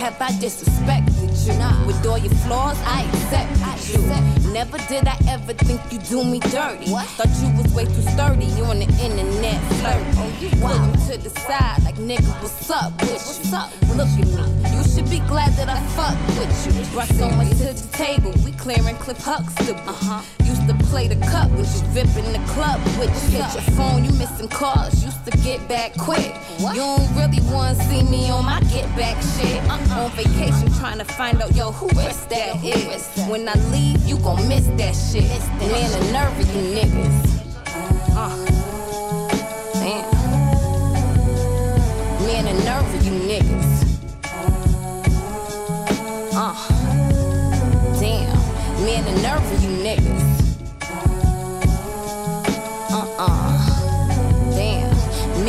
have 0.00 0.16
I 0.22 0.30
disrespected 0.40 1.28
you. 1.44 1.86
With 1.86 2.06
all 2.06 2.16
your 2.16 2.32
flaws, 2.46 2.80
I 2.86 3.04
accepted 3.04 3.92
you. 3.92 4.50
Never 4.50 4.78
did 4.88 5.06
I 5.06 5.16
ever 5.28 5.52
think 5.52 5.80
you 5.92 5.98
do 5.98 6.24
me 6.24 6.40
dirty. 6.40 6.86
Thought 6.86 7.28
you 7.42 7.52
was 7.54 7.70
way 7.74 7.84
too 7.84 8.00
sturdy. 8.16 8.46
You 8.56 8.64
on 8.64 8.78
the 8.78 8.88
internet 9.04 9.60
flirting. 9.76 10.14
Oh, 10.16 10.32
you 10.40 10.48
him 10.48 10.92
to 11.06 11.18
the 11.22 11.30
side 11.40 11.84
like 11.84 11.96
nigga, 11.96 12.32
what's 12.40 12.70
up 12.70 12.98
with 13.02 13.44
you? 13.44 13.94
Look 13.94 14.08
at 14.08 14.26
me. 14.26 14.76
You 14.76 14.82
should 14.88 15.10
be 15.10 15.20
glad 15.28 15.52
that 15.60 15.68
I 15.68 15.78
fuck 15.92 16.16
with 16.28 16.48
you. 16.64 16.92
Brought 16.94 17.08
so 17.08 17.28
much 17.36 17.50
to 17.58 17.74
the 17.76 17.88
table. 17.92 18.32
We 18.42 18.52
clearing 18.52 18.96
clip 18.96 19.18
Huxtable. 19.18 19.80
Uh-huh. 19.86 20.22
Used 20.44 20.59
to 20.59 20.59
play 20.90 21.06
the 21.06 21.14
cup 21.26 21.48
with 21.52 21.70
you, 21.80 21.88
VIP 21.94 22.16
in 22.24 22.32
the 22.32 22.44
club 22.50 22.82
with 22.98 23.14
you. 23.32 23.40
Hit 23.40 23.54
your 23.54 23.76
phone, 23.76 24.04
you 24.04 24.10
missing 24.12 24.48
calls. 24.48 25.04
Used 25.04 25.24
to 25.24 25.30
get 25.38 25.66
back 25.68 25.96
quick. 25.96 26.34
You 26.58 26.74
don't 26.74 27.08
really 27.14 27.40
want 27.52 27.78
to 27.78 27.84
see 27.84 28.02
me 28.02 28.28
on 28.28 28.44
my 28.44 28.60
get 28.72 28.84
back 28.96 29.16
shit. 29.22 29.62
On 29.70 30.10
vacation 30.10 30.68
trying 30.80 30.98
to 30.98 31.04
find 31.04 31.40
out, 31.40 31.54
yo, 31.54 31.70
who 31.70 31.86
is 32.00 32.26
that 32.26 32.62
is. 32.64 33.08
When 33.28 33.48
I 33.48 33.54
leave, 33.70 34.02
you 34.04 34.18
gon' 34.18 34.46
miss 34.48 34.66
that 34.80 34.94
shit. 34.94 35.40
Man, 35.70 35.90
the 35.94 36.12
nerve 36.12 36.38
of 36.38 36.48
you 36.54 36.62
niggas. 36.76 37.18
Uh. 38.16 38.34
Damn. 39.74 40.10
Man, 42.26 42.44
the 42.44 42.64
nerve 42.64 42.94
of 42.94 43.04
you 43.06 43.12
niggas. 43.12 43.79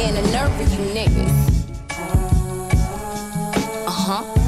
Man, 0.02 0.16
the 0.16 0.32
nerve 0.32 0.60
of 0.60 0.74
you 0.74 0.80
niggas. 0.96 1.92
Uh-huh. 3.86 4.24
Damn. 4.24 4.41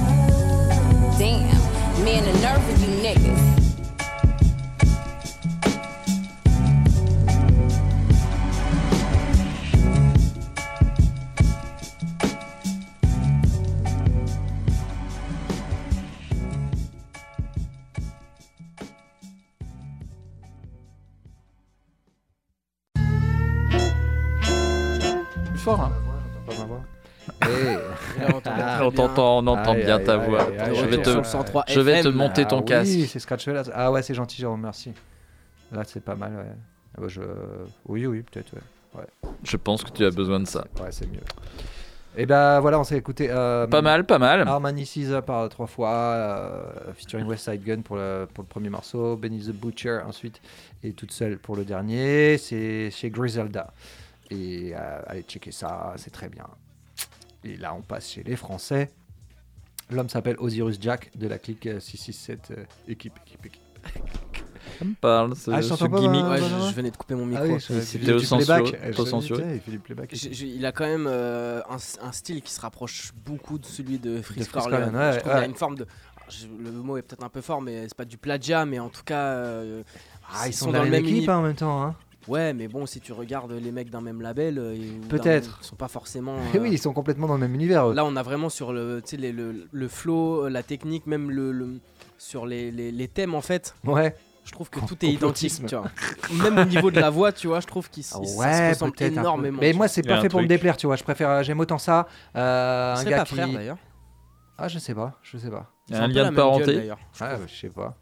T'entend, 28.93 29.39
on 29.39 29.47
entend 29.47 29.75
bien 29.75 29.99
ta 29.99 30.17
voix. 30.17 30.47
je 30.73 30.85
vais 30.85 31.01
te, 31.01 31.09
aïe. 31.09 31.23
je 31.67 31.79
vais 31.81 32.01
te 32.01 32.07
FM. 32.07 32.15
monter 32.15 32.45
ton 32.45 32.59
Ah 32.59 32.63
casque. 32.63 32.91
Oui, 32.93 33.07
c'est 33.07 33.19
Scratch. 33.19 33.47
Ah 33.73 33.91
ouais, 33.91 34.01
c'est 34.01 34.13
gentil, 34.13 34.37
Jérôme, 34.37 34.61
merci. 34.61 34.91
Là, 35.71 35.83
c'est 35.85 36.03
pas 36.03 36.15
mal, 36.15 36.33
ouais. 36.35 36.51
Ah 36.97 37.01
bah, 37.01 37.07
je... 37.07 37.21
Oui, 37.87 38.05
oui, 38.05 38.21
peut-être, 38.21 38.53
ouais. 38.53 39.03
Je 39.43 39.57
pense 39.57 39.83
que 39.83 39.89
tu 39.91 40.05
as 40.05 40.11
besoin 40.11 40.39
de 40.39 40.45
ça. 40.47 40.65
Ouais, 40.79 40.91
c'est 40.91 41.07
mieux. 41.07 41.19
Et 42.15 42.27
ben 42.27 42.59
voilà, 42.59 42.79
on 42.79 42.83
s'est 42.83 42.95
écouté. 42.97 43.27
euh, 43.31 43.65
Pas 43.65 43.81
mal, 43.81 44.05
pas 44.05 44.19
mal. 44.19 44.47
Armani 44.47 44.85
Caesar 44.85 45.23
par 45.23 45.49
trois 45.49 45.65
fois, 45.65 45.89
euh, 45.89 46.63
featuring 46.93 47.25
West 47.25 47.49
Side 47.49 47.63
Gun 47.63 47.81
pour 47.81 47.95
le, 47.95 48.27
pour 48.31 48.43
le 48.43 48.47
premier 48.47 48.69
morceau, 48.69 49.17
Benny 49.17 49.39
the 49.39 49.51
Butcher 49.51 50.01
ensuite, 50.05 50.39
et 50.83 50.93
toute 50.93 51.11
seule 51.11 51.39
pour 51.39 51.55
le 51.55 51.65
dernier. 51.65 52.37
C'est 52.37 52.91
chez 52.91 53.09
Griselda. 53.09 53.73
Et 54.29 54.73
euh, 54.75 55.01
allez 55.07 55.23
checker 55.23 55.51
ça, 55.51 55.93
c'est 55.95 56.11
très 56.11 56.29
bien. 56.29 56.45
Et 57.43 57.57
là, 57.57 57.73
on 57.73 57.81
passe 57.81 58.09
chez 58.11 58.23
les 58.23 58.35
Français. 58.35 58.89
L'homme 59.89 60.09
s'appelle 60.09 60.37
Osiris 60.39 60.77
Jack 60.79 61.11
de 61.17 61.27
la 61.27 61.37
clique 61.37 61.65
euh, 61.67 61.79
667 61.79 62.51
euh, 62.51 62.63
équipe, 62.87 63.13
équipe, 63.25 63.45
équipe. 63.45 63.61
Ça 64.79 64.85
me 64.85 64.93
parle, 64.95 65.35
ce, 65.35 65.51
Ah, 65.51 65.61
je 65.61 65.67
ce 65.67 65.83
gimmick. 65.85 66.23
Ouais, 66.25 66.37
je, 66.37 66.43
je 66.69 66.73
venais 66.73 66.89
de 66.89 66.95
couper 66.97 67.15
mon 67.15 67.25
micro. 67.25 67.43
Ah 67.43 67.47
oui, 67.53 67.61
c'était 67.61 67.99
disais, 69.43 69.55
il 69.55 69.59
fait 69.61 69.71
du 69.71 69.79
playback. 69.79 70.15
Je- 70.15 70.31
je- 70.31 70.45
il 70.45 70.65
a 70.65 70.71
quand 70.71 70.85
même 70.85 71.05
euh, 71.07 71.61
un, 71.69 71.75
un 72.07 72.11
style 72.13 72.41
qui 72.41 72.51
se 72.53 72.61
rapproche 72.61 73.11
beaucoup 73.25 73.59
de 73.59 73.65
celui 73.65 73.99
de 73.99 74.21
Freeze 74.21 74.47
Corleone. 74.47 74.95
Ouais, 74.95 75.13
je 75.13 75.19
trouve 75.19 75.23
qu'il 75.23 75.31
y 75.31 75.35
a 75.35 75.39
ouais. 75.41 75.45
une 75.47 75.55
forme 75.55 75.75
de. 75.75 75.85
je- 76.29 76.47
le 76.47 76.71
mot 76.71 76.95
est 76.95 77.01
peut-être 77.01 77.23
un 77.25 77.29
peu 77.29 77.41
fort, 77.41 77.61
mais 77.61 77.83
c'est 77.83 77.95
pas 77.97 78.05
du 78.05 78.17
plagiat, 78.17 78.65
mais 78.65 78.79
en 78.79 78.89
tout 78.89 79.03
cas. 79.03 79.19
euh, 79.33 79.83
Ah, 80.33 80.47
ils 80.47 80.51
ils 80.51 80.53
sont, 80.53 80.65
sont 80.67 80.71
dans 80.71 80.83
la 80.83 80.89
même 80.89 81.05
équipe 81.05 81.27
hein, 81.29 81.37
en 81.37 81.41
même 81.43 81.55
temps. 81.55 81.83
Hein. 81.83 81.95
Ouais, 82.27 82.53
mais 82.53 82.67
bon, 82.67 82.85
si 82.85 82.99
tu 83.01 83.11
regardes 83.11 83.51
les 83.51 83.71
mecs 83.71 83.89
d'un 83.89 84.01
même 84.01 84.21
label, 84.21 84.57
euh, 84.57 84.75
Peut-être. 85.09 85.59
Ils 85.61 85.65
sont 85.65 85.75
pas 85.75 85.87
forcément. 85.89 86.35
Eh 86.53 86.57
euh, 86.57 86.61
oui, 86.61 86.69
ils 86.71 86.77
sont 86.79 86.93
complètement 86.93 87.27
dans 87.27 87.33
le 87.33 87.39
même 87.41 87.53
univers. 87.55 87.89
eux. 87.89 87.93
Là, 87.93 88.05
on 88.05 88.15
a 88.15 88.23
vraiment 88.23 88.49
sur 88.49 88.71
le, 88.71 89.01
tu 89.03 89.11
sais, 89.11 89.17
les- 89.17 89.31
le, 89.33 89.67
le 89.71 89.87
flow, 89.87 90.45
euh, 90.45 90.49
la 90.49 90.63
technique, 90.63 91.05
même 91.05 91.29
le, 91.31 91.51
le- 91.51 91.79
sur 92.17 92.45
les, 92.45 92.71
les- 92.71 92.91
les 92.91 93.07
thèmes 93.07 93.35
en 93.35 93.41
fait. 93.41 93.75
Ouais. 93.83 94.15
Je 94.45 94.51
trouve 94.51 94.69
que 94.69 94.79
Com- 94.79 94.87
tout 94.89 95.05
est 95.05 95.09
identique, 95.09 95.65
tu 95.65 95.75
vois. 95.75 95.85
Même 96.43 96.57
au 96.57 96.65
niveau 96.65 96.91
de 96.91 96.99
la 96.99 97.09
voix, 97.09 97.31
tu 97.31 97.47
vois, 97.47 97.61
je 97.61 97.67
trouve 97.67 97.89
qu'ils 97.89 98.03
se 98.03 98.17
ouais, 98.17 98.73
peu. 98.91 99.03
énormément. 99.05 99.57
Mais 99.61 99.71
moi, 99.71 99.87
c'est 99.87 100.01
pas 100.03 100.19
fait 100.21 100.27
pour 100.29 100.41
me 100.41 100.47
déplaire, 100.47 100.75
tu 100.75 100.85
vois. 100.85 100.97
Je 100.97 101.03
préfère, 101.03 101.29
euh, 101.29 101.43
j'aime 101.43 101.59
autant 101.61 101.77
ça. 101.77 102.07
euh, 102.35 102.95
un 102.95 103.03
gars 103.05 103.17
pas 103.19 103.23
qui. 103.25 103.35
frères, 103.35 103.47
d'ailleurs 103.49 103.77
Ah, 104.57 104.67
je 104.67 104.79
sais 104.79 104.93
pas, 104.93 105.17
je 105.23 105.37
sais 105.37 105.49
pas. 105.49 105.71
Il 105.87 105.95
y 105.95 105.97
a 105.97 105.99
Ils 105.99 106.03
un 106.03 106.07
lien 106.07 106.31
de 106.31 106.35
parenté 106.35 106.65
gueule, 106.65 106.75
d'ailleurs, 106.75 106.99
Ah, 107.21 107.37
je 107.47 107.53
sais 107.55 107.69
pas. 107.69 107.95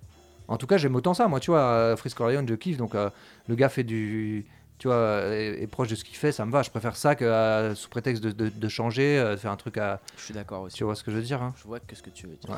En 0.52 0.58
tout 0.58 0.68
cas, 0.68 0.76
j'aime 0.76 0.96
autant 0.96 1.14
ça. 1.14 1.30
Moi, 1.30 1.40
tu 1.40 1.50
vois, 1.50 1.62
euh, 1.62 1.96
Frisco 1.96 2.26
Ryan, 2.26 2.44
je 2.46 2.56
kiffe. 2.56 2.76
Donc, 2.76 2.94
euh, 2.94 3.10
le 3.48 3.56
gars 3.56 3.70
fait 3.70 3.86
du. 3.86 4.46
Tu 4.82 4.88
vois, 4.88 5.22
est, 5.28 5.62
est 5.62 5.67
proche 5.67 5.89
de 5.89 5.96
ce 5.96 6.04
qu'il 6.04 6.15
fait, 6.15 6.32
ça 6.32 6.44
me 6.44 6.52
va. 6.52 6.63
Je 6.63 6.72
préfère 6.72 6.96
ça 6.96 7.13
que 7.13 7.24
euh, 7.24 7.76
sous 7.76 7.88
prétexte 7.88 8.24
de, 8.24 8.32
de- 8.32 8.50
de 8.50 8.67
changer, 8.67 9.20
euh, 9.20 9.38
faire 9.38 9.52
un 9.52 9.56
truc 9.56 9.78
à. 9.78 10.00
Je 10.17 10.24
suis 10.24 10.34
d'accord 10.34 10.63
aussi. 10.63 10.76
Tu 10.76 10.84
vois 10.84 10.96
ce 10.96 11.04
que 11.04 11.12
je 11.12 11.17
veux 11.17 11.22
dire 11.22 11.39
hein 11.39 11.54
Je 11.62 11.67
vois 11.67 11.80
que 11.80 11.96
ce 11.96 12.02
que 12.02 12.10
tu 12.10 12.26
veux 12.26 12.34
dire. 12.36 12.58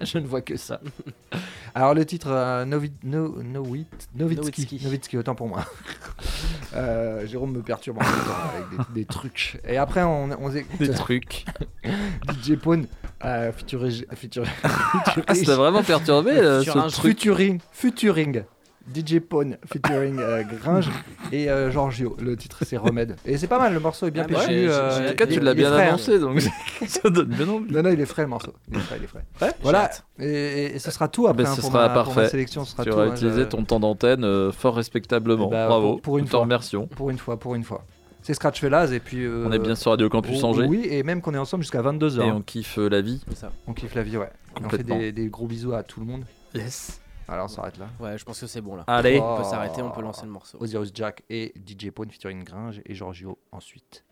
Je 0.00 0.18
ne 0.18 0.26
vois 0.28 0.40
que 0.40 0.56
ça. 0.56 0.80
Alors 1.74 1.92
le 1.94 2.06
titre 2.06 2.28
euh, 2.30 2.64
Novi- 2.64 2.92
No- 3.02 3.42
Novit- 3.42 3.86
Novitsky. 4.14 4.40
Novitsky. 4.44 4.80
Novitsky, 4.84 5.16
autant 5.18 5.34
pour 5.34 5.48
moi. 5.48 5.64
Euh, 6.76 7.24
Jérôme 7.26 7.52
me 7.52 7.62
perturbe 7.62 7.98
en 7.98 8.00
même 8.00 8.10
temps 8.10 8.50
avec 8.52 8.88
des, 8.94 9.00
des 9.02 9.04
trucs. 9.04 9.60
Et 9.64 9.76
après 9.76 10.02
on, 10.02 10.30
on 10.40 10.50
écoute 10.52 10.78
Des 10.80 10.90
trucs. 10.90 11.44
DJ 11.84 12.56
Pone 12.56 12.86
featuring, 13.56 14.04
Ah, 14.64 15.34
ça 15.36 15.44
t'a 15.44 15.56
vraiment 15.56 15.84
perturbé, 15.84 16.32
ce 16.34 16.88
truc. 16.88 17.16
Featuring, 17.16 17.60
featuring. 17.70 18.42
DJ 18.92 19.18
Pone 19.20 19.56
featuring 19.66 20.18
euh, 20.18 20.42
Gringe 20.42 20.90
et 21.32 21.48
euh, 21.50 21.70
Giorgio. 21.70 22.16
Le 22.20 22.36
titre 22.36 22.58
c'est 22.66 22.76
Remède. 22.76 23.16
Et 23.24 23.38
c'est 23.38 23.46
pas 23.46 23.58
mal, 23.58 23.72
le 23.72 23.80
morceau 23.80 24.06
est 24.06 24.10
bien 24.10 24.24
Ah 24.28 24.32
bah 24.32 24.40
péchu. 24.40 24.50
ouais, 24.50 24.68
euh, 24.68 24.90
j'ai- 24.98 25.06
en 25.06 25.10
tout 25.10 25.16
cas, 25.16 25.26
tu 25.26 25.40
l'as 25.40 25.54
bien 25.54 25.70
frais, 25.72 25.84
hein. 25.84 25.88
annoncé, 25.88 26.18
donc 26.18 26.40
ça 26.86 27.08
donne 27.10 27.28
bien 27.28 27.48
envie. 27.48 27.72
Non, 27.72 27.82
non, 27.82 27.90
il 27.90 28.00
est 28.00 28.06
frais 28.06 28.22
le 28.22 28.28
morceau. 28.28 28.52
Il 28.70 28.76
est 28.76 28.80
frais, 28.80 28.96
il 28.98 29.04
est 29.04 29.06
frais. 29.06 29.24
Ouais, 29.40 29.52
voilà. 29.62 29.90
Et, 30.18 30.74
et 30.74 30.78
ce 30.78 30.90
sera 30.90 31.08
tout 31.08 31.26
après 31.26 31.44
Ben, 31.44 31.50
hein, 31.50 31.54
ce 31.54 31.60
pour, 31.62 31.70
sera 31.72 31.88
ma, 31.88 31.94
parfait. 31.94 32.12
pour 32.12 32.22
ma 32.22 32.28
sélection. 32.28 32.64
Ce 32.64 32.72
sera 32.72 32.84
tu 32.84 32.90
tout, 32.90 32.96
auras 32.96 33.06
hein, 33.06 33.12
utilisé 33.12 33.40
je- 33.42 33.46
ton 33.48 33.64
temps 33.64 33.80
d'antenne 33.80 34.24
euh, 34.24 34.52
fort 34.52 34.76
respectablement. 34.76 35.48
Bah, 35.48 35.66
Bravo. 35.68 35.92
Pour, 35.94 36.02
pour 36.02 36.18
une 36.18 36.24
Nous 36.24 36.30
fois. 36.30 36.40
remercions. 36.40 36.86
Pour 36.88 37.10
une 37.10 37.18
fois, 37.18 37.38
pour 37.38 37.54
une 37.54 37.64
fois. 37.64 37.84
C'est 38.22 38.32
Scratch 38.34 38.60
Fellas 38.60 38.90
et 38.92 39.00
puis. 39.00 39.24
euh, 39.24 39.44
On 39.46 39.52
est 39.52 39.58
bien 39.58 39.74
sur 39.74 39.90
Radio 39.90 40.08
Campus 40.08 40.40
oh, 40.42 40.46
Angers. 40.46 40.66
Oui, 40.66 40.86
et 40.90 41.02
même 41.02 41.20
qu'on 41.20 41.34
est 41.34 41.38
ensemble 41.38 41.62
jusqu'à 41.62 41.82
22h. 41.82 42.20
Et 42.26 42.32
on 42.32 42.40
kiffe 42.42 42.76
la 42.78 43.00
vie. 43.00 43.22
On 43.66 43.72
kiffe 43.74 43.94
la 43.94 44.02
vie, 44.02 44.16
ouais. 44.16 44.30
On 44.62 44.68
fait 44.68 44.82
des 45.12 45.26
gros 45.28 45.46
bisous 45.46 45.72
à 45.74 45.82
tout 45.82 46.00
le 46.00 46.06
monde. 46.06 46.22
Yes. 46.54 47.00
Alors 47.28 47.46
on 47.46 47.48
s'arrête 47.48 47.78
là. 47.78 47.88
Ouais, 48.00 48.18
je 48.18 48.24
pense 48.24 48.40
que 48.40 48.46
c'est 48.46 48.60
bon 48.60 48.76
là. 48.76 48.84
Allez. 48.86 49.18
On 49.20 49.36
peut 49.36 49.44
s'arrêter, 49.44 49.82
on 49.82 49.90
peut 49.90 50.02
lancer 50.02 50.26
le 50.26 50.32
morceau. 50.32 50.58
Osiris 50.60 50.90
Jack 50.94 51.22
et 51.30 51.52
DJ 51.56 51.90
Pone 51.90 52.10
featuring 52.10 52.44
Gringe 52.44 52.80
et 52.84 52.94
Giorgio 52.94 53.38
ensuite. 53.52 54.04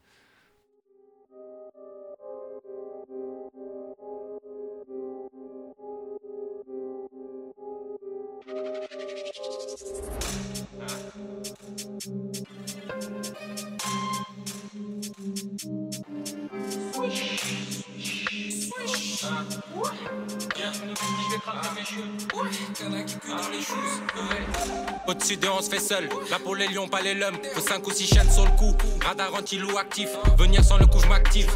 Au-dessus 25.07 25.37
d'eux, 25.37 25.49
on 25.57 25.63
se 25.63 25.71
fait 25.71 25.79
seul. 25.79 26.09
Là 26.31 26.39
pour 26.43 26.57
les 26.57 26.69
lions, 26.69 26.89
pas 26.89 27.01
les 27.03 27.15
lums. 27.15 27.37
Faut 27.55 27.61
5 27.61 27.87
ou 27.87 27.91
6 27.91 28.07
chaînes 28.07 28.31
sur 28.31 28.45
le 28.45 28.51
coup. 28.53 28.77
Radar 29.05 29.35
anti-loup 29.35 29.77
actif. 29.79 30.09
Venir 30.39 30.65
sans 30.65 30.79
le 30.79 30.87
coup, 30.87 30.99
je 31.01 31.09
m'active. 31.09 31.51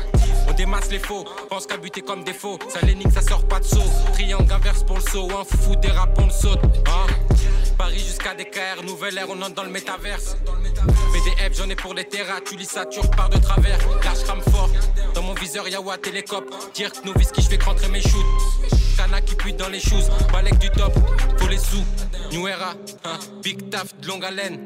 On 0.49 0.53
démasse 0.53 0.91
les 0.91 0.99
faux. 0.99 1.25
Pense 1.49 1.67
qu'à 1.67 1.77
buter 1.77 2.03
comme 2.03 2.25
des 2.25 2.35
faux. 2.35 2.59
Ça 2.69 2.81
l'énigme, 2.83 3.11
ça 3.11 3.23
sort 3.23 3.47
pas 3.47 3.61
de 3.61 3.65
saut. 3.65 3.91
Triangle 4.13 4.53
inverse 4.53 4.85
pour 4.85 4.97
le 4.97 5.03
saut. 5.03 5.29
Un 5.31 5.45
foufou 5.45 5.77
dérapant 5.77 6.27
le 6.27 6.31
saute. 6.31 6.61
Hein? 6.87 7.07
Paris 7.77 7.99
jusqu'à 7.99 8.35
DKR. 8.35 8.83
Nouvelle 8.85 9.19
ère, 9.19 9.27
on 9.29 9.41
entre 9.43 9.55
dans 9.55 9.65
le 9.65 9.71
métaverse. 9.71 10.37
PDF, 11.13 11.57
j'en 11.57 11.69
ai 11.69 11.77
pour 11.77 11.95
les 11.95 12.05
terras. 12.05 12.41
Tu 12.45 12.57
lis 12.57 12.67
ça, 12.67 12.87
tu 12.87 13.01
repars 13.01 13.29
de 13.31 13.39
travers. 13.39 13.79
Large 14.05 14.23
crame 14.25 14.43
fort. 14.51 14.71
Dans 15.15 15.23
mon 15.23 15.35
viseur, 15.35 15.69
y'a 15.69 15.81
Watt 15.81 16.03
Télécop. 16.03 16.45
Dire 16.75 16.93
que 16.93 17.05
Noviski, 17.07 17.43
je 17.43 17.57
que 17.57 17.65
rentrer 17.65 17.89
mes 17.89 18.01
shoots. 18.01 18.27
Kana 18.97 19.21
qui 19.21 19.35
pue 19.35 19.53
dans 19.53 19.69
les 19.69 19.81
shoes. 19.81 20.09
Balek 20.33 20.59
du 20.59 20.71
top. 20.71 20.93
Faut 21.39 21.49
les 21.49 21.59
sous. 21.59 21.85
New 22.33 22.49
Era. 22.49 22.75
hein. 23.05 23.19
Big 23.43 23.71
taf 23.71 23.95
de 24.01 24.09
longue 24.09 24.25
haleine. 24.25 24.65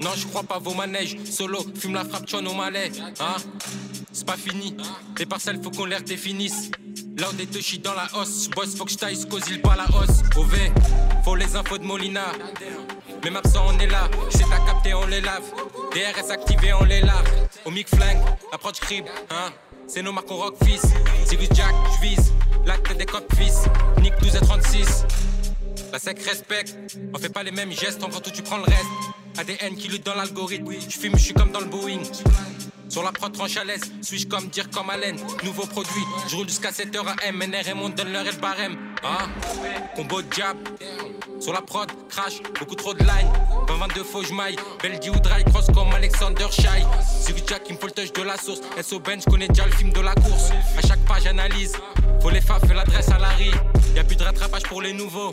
Non, 0.00 0.10
je 0.16 0.26
crois 0.26 0.42
pas 0.42 0.58
vos 0.58 0.74
manèges. 0.74 1.16
Solo, 1.24 1.64
fume 1.78 1.94
la 1.94 2.04
frappe, 2.04 2.28
chon 2.28 2.44
au 2.46 2.54
malais. 2.54 2.90
Hein 3.20 3.36
c'est 4.12 4.26
pas 4.26 4.36
fini. 4.36 4.74
Les 5.18 5.26
parcelles, 5.26 5.60
faut 5.62 5.70
qu'on 5.70 5.84
les 5.84 5.96
redéfinisse. 5.96 6.70
Là, 7.16 7.28
on 7.32 7.38
est 7.38 7.82
dans 7.82 7.94
la 7.94 8.06
hausse. 8.14 8.48
Boss, 8.50 8.76
faut 8.76 8.84
que 8.84 8.90
je 8.90 8.98
taille, 8.98 9.18
cause 9.26 9.42
pas 9.62 9.74
la 9.74 9.84
hausse. 9.84 10.20
OV, 10.36 10.54
faut 11.24 11.34
les 11.34 11.56
infos 11.56 11.78
de 11.78 11.84
Molina. 11.84 12.26
Même 13.24 13.36
absent, 13.36 13.64
on 13.68 13.78
est 13.78 13.86
là. 13.86 14.10
C'est 14.28 14.44
à 14.44 14.58
capter, 14.66 14.92
on 14.92 15.06
les 15.06 15.22
lave. 15.22 15.42
DRS 15.92 16.30
activé, 16.30 16.74
on 16.74 16.84
les 16.84 17.00
lave. 17.00 17.26
Au 17.64 17.70
mic 17.70 17.88
flingue, 17.88 18.18
approche 18.52 18.80
crib, 18.80 19.06
hein. 19.30 19.50
C'est 19.88 20.02
nos 20.02 20.12
marques, 20.12 20.30
on 20.30 20.36
rock 20.36 20.56
fils. 20.62 20.82
Jack, 21.54 21.74
je 21.94 22.06
vise. 22.06 22.32
L'acte 22.66 22.94
des 22.94 23.06
copes 23.06 23.34
fils. 23.34 23.62
Nick 24.02 24.12
12 24.20 24.36
et 24.36 24.40
36. 24.40 25.06
La 25.92 25.98
sec 25.98 26.22
respecte, 26.22 26.76
on 27.14 27.18
fait 27.18 27.30
pas 27.30 27.42
les 27.42 27.50
mêmes 27.50 27.72
gestes, 27.72 28.04
en 28.04 28.08
tout 28.08 28.30
tu 28.30 28.42
prends 28.42 28.58
le 28.58 28.64
reste. 28.64 28.84
ADN 29.38 29.74
qui 29.76 29.88
lutte 29.88 30.04
dans 30.04 30.14
l'algorithme, 30.14 30.70
je 30.72 30.98
fume, 30.98 31.16
je 31.16 31.22
suis 31.22 31.34
comme 31.34 31.50
dans 31.50 31.60
le 31.60 31.66
Boeing. 31.66 32.02
Sur 32.88 33.02
la 33.02 33.12
prod 33.12 33.32
tranche 33.32 33.56
à 33.56 33.64
l'aise, 33.64 33.82
suis-je 34.02 34.26
comme 34.26 34.48
dire 34.48 34.70
comme 34.70 34.90
Allen. 34.90 35.16
Nouveau 35.44 35.66
produit, 35.66 36.04
je 36.28 36.36
roule 36.36 36.48
jusqu'à 36.48 36.70
7h 36.70 36.98
AM, 37.26 37.38
NRM, 37.38 37.82
on 37.82 37.88
donne 37.88 38.12
l'heure 38.12 38.26
et 38.26 38.32
le 38.32 38.38
barème. 38.38 38.76
Hein 39.04 39.28
Combo 39.94 40.20
jab, 40.36 40.56
sur 41.40 41.52
la 41.52 41.60
prod, 41.60 41.90
crash, 42.08 42.42
beaucoup 42.58 42.74
trop 42.74 42.94
de 42.94 43.00
line. 43.00 43.30
20-22 43.66 44.04
faux, 44.04 44.22
j'maille, 44.22 44.56
Beldi 44.82 45.10
ou 45.10 45.18
dry, 45.20 45.44
cross 45.44 45.66
comme 45.74 45.92
Alexander 45.92 46.46
Shai. 46.50 46.84
Ziggy 47.20 47.42
Jack, 47.46 47.62
il 47.68 47.74
me 47.74 47.78
touch 47.78 48.12
de 48.12 48.22
la 48.22 48.36
source. 48.36 48.60
SO 48.82 49.00
Ben, 49.00 49.20
j'connais 49.20 49.48
déjà 49.48 49.66
le 49.66 49.72
film 49.72 49.92
de 49.92 50.00
la 50.00 50.14
course. 50.14 50.50
À 50.78 50.86
chaque 50.86 51.04
page, 51.06 51.26
analyse. 51.26 51.72
Faut 52.22 52.30
les 52.30 52.40
fais 52.40 52.74
l'adresse 52.74 53.08
à 53.10 53.18
Larry. 53.18 53.50
Y'a 53.94 54.04
plus 54.04 54.16
de 54.16 54.24
rattrapage 54.24 54.62
pour 54.64 54.82
les 54.82 54.92
nouveaux. 54.92 55.30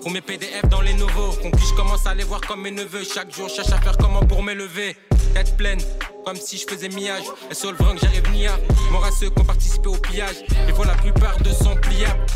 Promets 0.00 0.20
PDF 0.20 0.68
dans 0.68 0.80
les 0.80 0.94
nouveaux. 0.94 1.32
Conquis, 1.42 1.66
je 1.70 1.74
commence 1.74 2.06
à 2.06 2.14
les 2.14 2.24
voir 2.24 2.40
comme 2.40 2.62
mes 2.62 2.70
neveux. 2.70 3.04
Chaque 3.04 3.34
jour, 3.34 3.48
cherche 3.48 3.72
à 3.72 3.80
faire 3.80 3.96
comment 3.96 4.20
pour 4.20 4.42
m'élever. 4.42 4.96
Tête 5.34 5.56
pleine, 5.56 5.80
comme 6.26 6.36
si 6.36 6.58
je 6.58 6.66
faisais 6.66 6.88
millage. 6.88 7.22
SO 7.52 7.70
le 7.70 7.76
que 7.76 8.00
j'arrive 8.00 8.28
ni 8.32 8.46
à. 8.48 8.58
Mort 8.90 9.04
à 9.04 9.12
ceux 9.12 9.30
qui 9.30 9.40
ont 9.40 9.44
participé 9.44 9.88
au 9.88 9.96
pillage. 9.96 10.34
Il 10.66 10.74
faut 10.74 10.82
la 10.82 10.94
plupart 10.94 11.38
de 11.38 11.50
sont 11.50 11.76
pliables. 11.76 12.26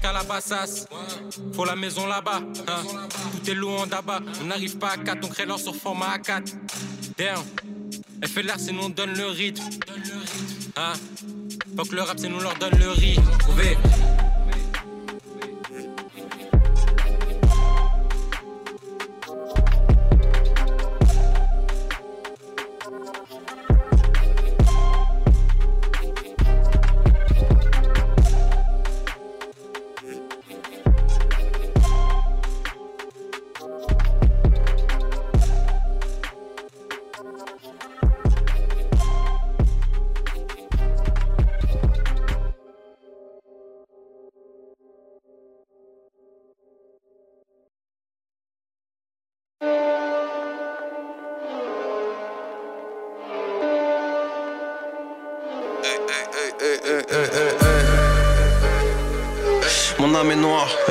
Calabasas, 0.00 0.86
faut 1.52 1.64
la 1.64 1.74
maison 1.74 2.06
là-bas. 2.06 2.40
hein. 2.68 2.82
Tout 3.32 3.50
est 3.50 3.54
en 3.64 3.86
d'abat. 3.88 4.20
On 4.40 4.46
n'arrive 4.46 4.78
pas 4.78 4.90
à 4.92 4.96
4, 4.96 5.18
on 5.24 5.28
crée 5.28 5.46
l'or 5.46 5.58
sur 5.58 5.74
format 5.74 6.16
A4. 6.18 6.54
Damn. 7.18 7.42
FLR, 8.24 8.54
c'est 8.58 8.72
nous 8.72 8.84
on 8.84 8.88
donne 8.88 9.14
le 9.14 9.26
rythme. 9.26 9.64
Hein. 10.76 10.92
Faut 11.76 11.84
que 11.84 11.96
le 11.96 12.02
rap, 12.02 12.18
c'est 12.20 12.28
nous 12.28 12.40
leur 12.40 12.54
donne 12.54 12.78
le 12.78 12.90
riz. 12.90 13.18
Trouvez. 13.40 13.76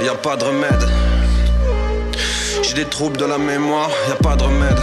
Y 0.04 0.08
a 0.08 0.16
pas 0.16 0.36
de 0.36 0.44
remède. 0.46 0.88
J'ai 2.64 2.74
des 2.74 2.86
troubles 2.86 3.18
de 3.18 3.26
la 3.26 3.38
mémoire, 3.38 3.90
y 4.08 4.12
a 4.12 4.16
pas 4.16 4.36
de 4.36 4.44
remède. 4.44 4.80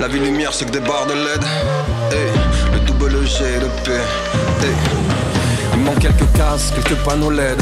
La 0.00 0.08
vie 0.08 0.18
lumière, 0.18 0.52
c'est 0.52 0.64
que 0.64 0.70
des 0.70 0.80
barres 0.80 1.06
de 1.06 1.14
LED. 1.14 1.44
Le 2.72 2.80
double 2.80 3.26
G 3.26 3.44
le 3.60 3.68
P. 3.84 3.92
Il 5.74 5.80
manque 5.80 6.00
quelques 6.00 6.30
cases, 6.36 6.72
quelques 6.74 6.98
panneaux 7.04 7.30
LED. 7.30 7.60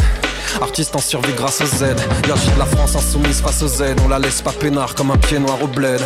Artiste 0.61 0.95
en 0.97 1.01
survie 1.01 1.33
grâce 1.35 1.61
au 1.61 1.66
Z. 1.66 1.97
La 2.59 2.66
France 2.66 2.97
insoumise 2.97 3.40
face 3.40 3.62
au 3.62 3.68
Z. 3.68 3.97
On 4.05 4.09
la 4.09 4.18
laisse 4.18 4.42
pas 4.42 4.53
peinard 4.53 4.95
comme 4.95 5.11
un 5.11 5.16
pied 5.16 5.38
noir 5.38 5.62
au 5.62 5.66
bled. 5.66 6.01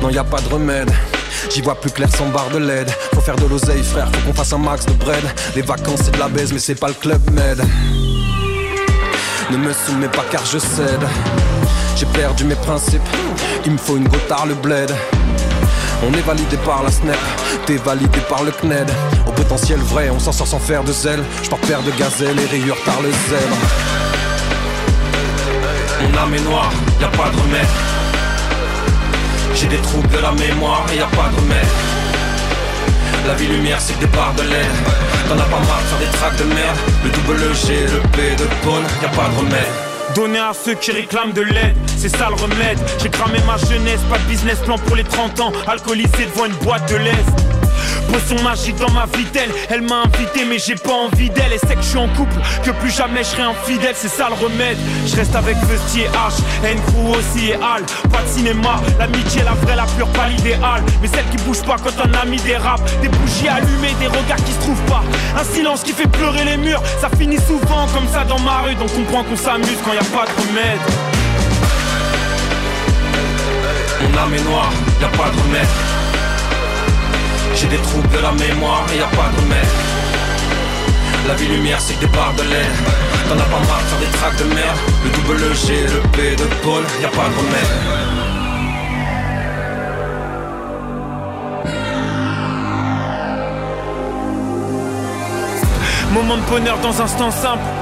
Non, 0.00 0.10
y 0.10 0.18
a 0.18 0.24
pas 0.24 0.40
de 0.40 0.48
remède. 0.48 0.90
J'y 1.50 1.60
vois 1.60 1.80
plus 1.80 1.90
clair 1.90 2.08
sans 2.16 2.26
barre 2.26 2.50
de 2.50 2.58
LED. 2.58 2.90
Faut 3.14 3.20
faire 3.20 3.36
de 3.36 3.46
l'oseille, 3.46 3.82
frère, 3.82 4.08
faut 4.12 4.28
qu'on 4.28 4.34
fasse 4.34 4.52
un 4.52 4.58
max 4.58 4.86
de 4.86 4.92
bread. 4.92 5.24
Les 5.54 5.62
vacances, 5.62 6.00
c'est 6.04 6.12
de 6.12 6.18
la 6.18 6.28
baise, 6.28 6.52
mais 6.52 6.58
c'est 6.58 6.74
pas 6.74 6.88
le 6.88 6.94
club 6.94 7.20
med. 7.30 7.60
Ne 9.52 9.58
me 9.58 9.70
soumets 9.74 10.08
pas 10.08 10.24
car 10.30 10.42
je 10.46 10.56
cède. 10.56 11.06
J'ai 11.94 12.06
perdu 12.06 12.44
mes 12.44 12.54
principes. 12.54 13.02
Il 13.66 13.72
me 13.72 13.76
faut 13.76 13.98
une 13.98 14.08
gotard, 14.08 14.46
le 14.46 14.54
bled. 14.54 14.90
On 16.02 16.12
est 16.14 16.22
validé 16.22 16.56
par 16.64 16.82
la 16.82 16.90
SNEP, 16.90 17.18
t'es 17.66 17.76
validé 17.76 18.18
par 18.30 18.44
le 18.44 18.50
CNED. 18.50 18.90
Au 19.26 19.30
potentiel 19.30 19.78
vrai, 19.80 20.08
on 20.08 20.18
s'en 20.18 20.32
sort 20.32 20.46
sans 20.46 20.58
faire 20.58 20.82
de 20.84 20.92
zèle. 20.92 21.22
J'porte 21.42 21.66
paire 21.66 21.82
de 21.82 21.90
gazelles 21.90 22.40
et 22.40 22.46
rayures 22.46 22.82
par 22.86 23.02
le 23.02 23.10
zèbre. 23.10 23.56
Mon 26.00 26.18
âme 26.18 26.34
est 26.34 26.48
noire, 26.48 26.72
y 26.98 27.04
a 27.04 27.08
pas 27.08 27.28
de 27.28 27.36
remède. 27.36 27.68
J'ai 29.54 29.66
des 29.66 29.82
troubles 29.82 30.08
de 30.08 30.18
la 30.18 30.32
mémoire 30.32 30.86
y 30.96 31.00
a 31.00 31.06
pas 31.08 31.28
de 31.28 31.36
remède. 31.36 31.91
La 33.26 33.34
vie 33.34 33.46
lumière 33.46 33.80
c'est 33.80 33.98
des 33.98 34.06
barres 34.06 34.34
de 34.34 34.42
LED 34.42 34.66
T'en 35.28 35.38
as 35.38 35.44
pas 35.44 35.50
marre 35.50 35.80
faire 35.80 35.98
des 35.98 36.16
tracks 36.18 36.36
de 36.36 36.44
merde 36.44 36.76
Le 37.04 37.10
double 37.10 37.54
G, 37.54 37.86
le 37.86 38.00
P 38.08 38.36
de 38.36 38.48
Paul, 38.64 38.82
y 39.00 39.04
a 39.04 39.08
pas 39.08 39.28
de 39.28 39.38
remède 39.38 39.92
Donner 40.14 40.40
à 40.40 40.52
ceux 40.52 40.74
qui 40.74 40.92
réclament 40.92 41.32
de 41.32 41.40
l'aide, 41.40 41.74
c'est 41.96 42.10
ça 42.10 42.28
le 42.28 42.34
remède. 42.34 42.78
J'ai 43.02 43.08
cramé 43.08 43.38
ma 43.46 43.56
jeunesse, 43.56 44.00
pas 44.10 44.18
de 44.18 44.24
business 44.24 44.58
plan 44.58 44.76
pour 44.76 44.94
les 44.94 45.04
30 45.04 45.40
ans. 45.40 45.52
Alcoolisé 45.66 46.26
devant 46.26 46.44
une 46.44 46.56
boîte 46.56 46.86
de 46.90 46.96
l'Est. 46.96 47.51
Potion 48.12 48.42
magique 48.42 48.76
dans 48.76 48.90
ma 48.90 49.06
vitelle, 49.16 49.50
elle 49.70 49.82
m'a 49.82 50.02
invité 50.02 50.44
mais 50.44 50.58
j'ai 50.58 50.74
pas 50.74 50.92
envie 50.92 51.30
d'elle. 51.30 51.52
Et 51.52 51.58
c'est 51.58 51.74
que 51.74 51.82
je 51.82 51.88
suis 51.88 51.98
en 51.98 52.08
couple, 52.08 52.36
que 52.64 52.70
plus 52.70 52.90
jamais 52.90 53.22
je 53.24 53.28
serai 53.28 53.42
infidèle, 53.42 53.94
c'est 53.96 54.08
ça 54.08 54.28
le 54.28 54.34
remède. 54.34 54.78
Je 55.06 55.16
reste 55.16 55.34
avec 55.34 55.56
Vestier 55.64 56.08
H, 56.08 56.66
N 56.66 56.78
Crew 56.86 57.16
aussi 57.16 57.50
et 57.50 57.54
Al. 57.54 57.82
Pas 58.10 58.22
de 58.22 58.28
cinéma, 58.28 58.80
l'amitié, 58.98 59.42
la 59.42 59.52
vraie, 59.52 59.76
la 59.76 59.86
pure, 59.96 60.08
pas 60.08 60.28
l'idéal. 60.28 60.82
Mais 61.00 61.08
celle 61.08 61.24
qui 61.30 61.36
bouge 61.44 61.62
pas 61.62 61.76
quand 61.82 61.98
un 62.04 62.14
ami 62.20 62.36
dérape. 62.38 62.82
Des 63.00 63.08
bougies 63.08 63.48
allumées, 63.48 63.94
des 64.00 64.06
regards 64.06 64.42
qui 64.44 64.52
se 64.52 64.60
trouvent 64.60 64.84
pas. 64.86 65.02
Un 65.38 65.44
silence 65.44 65.82
qui 65.82 65.92
fait 65.92 66.08
pleurer 66.08 66.44
les 66.44 66.56
murs, 66.56 66.82
ça 67.00 67.08
finit 67.16 67.40
souvent 67.40 67.86
comme 67.94 68.08
ça 68.12 68.24
dans 68.24 68.40
ma 68.40 68.60
rue. 68.62 68.74
Donc 68.74 68.92
comprends 68.94 69.24
qu'on 69.24 69.36
s'amuse 69.36 69.78
quand 69.84 69.92
y 69.92 69.98
a 69.98 70.16
pas 70.16 70.26
de 70.26 70.48
remède. 70.48 70.80
Mon 74.02 74.18
âme 74.18 74.34
est 74.34 74.42
noire, 74.42 74.72
y 75.00 75.04
a 75.04 75.08
pas 75.08 75.30
de 75.30 75.40
remède. 75.40 76.11
J'ai 77.54 77.68
des 77.68 77.78
troubles 77.78 78.08
de 78.08 78.18
la 78.18 78.32
mémoire 78.32 78.84
et 78.92 78.98
y 78.98 79.02
a 79.02 79.06
pas 79.06 79.30
de 79.34 79.40
remède. 79.40 79.72
La 81.28 81.34
vie 81.34 81.48
lumière 81.48 81.80
c'est 81.80 81.94
que 81.94 82.00
des 82.00 82.06
barres 82.06 82.34
de 82.34 82.42
LED. 82.42 82.72
T'en 83.28 83.38
as 83.38 83.44
pas 83.44 83.60
marre 83.68 83.82
de 83.82 83.88
faire 83.90 83.98
des 84.00 84.18
tracks 84.18 84.38
de 84.38 84.44
merde. 84.54 84.78
Le 85.04 85.10
double 85.10 85.54
G, 85.54 85.86
le 85.86 86.00
P 86.10 86.36
de 86.36 86.44
Paul, 86.62 86.82
y 87.00 87.04
a 87.04 87.08
pas 87.08 87.28
de 87.28 87.36
remède. 87.40 88.02
Moment 96.12 96.36
de 96.36 96.42
bonheur 96.42 96.78
dans 96.78 97.00
un 97.00 97.04
instant 97.04 97.30
simple. 97.30 97.81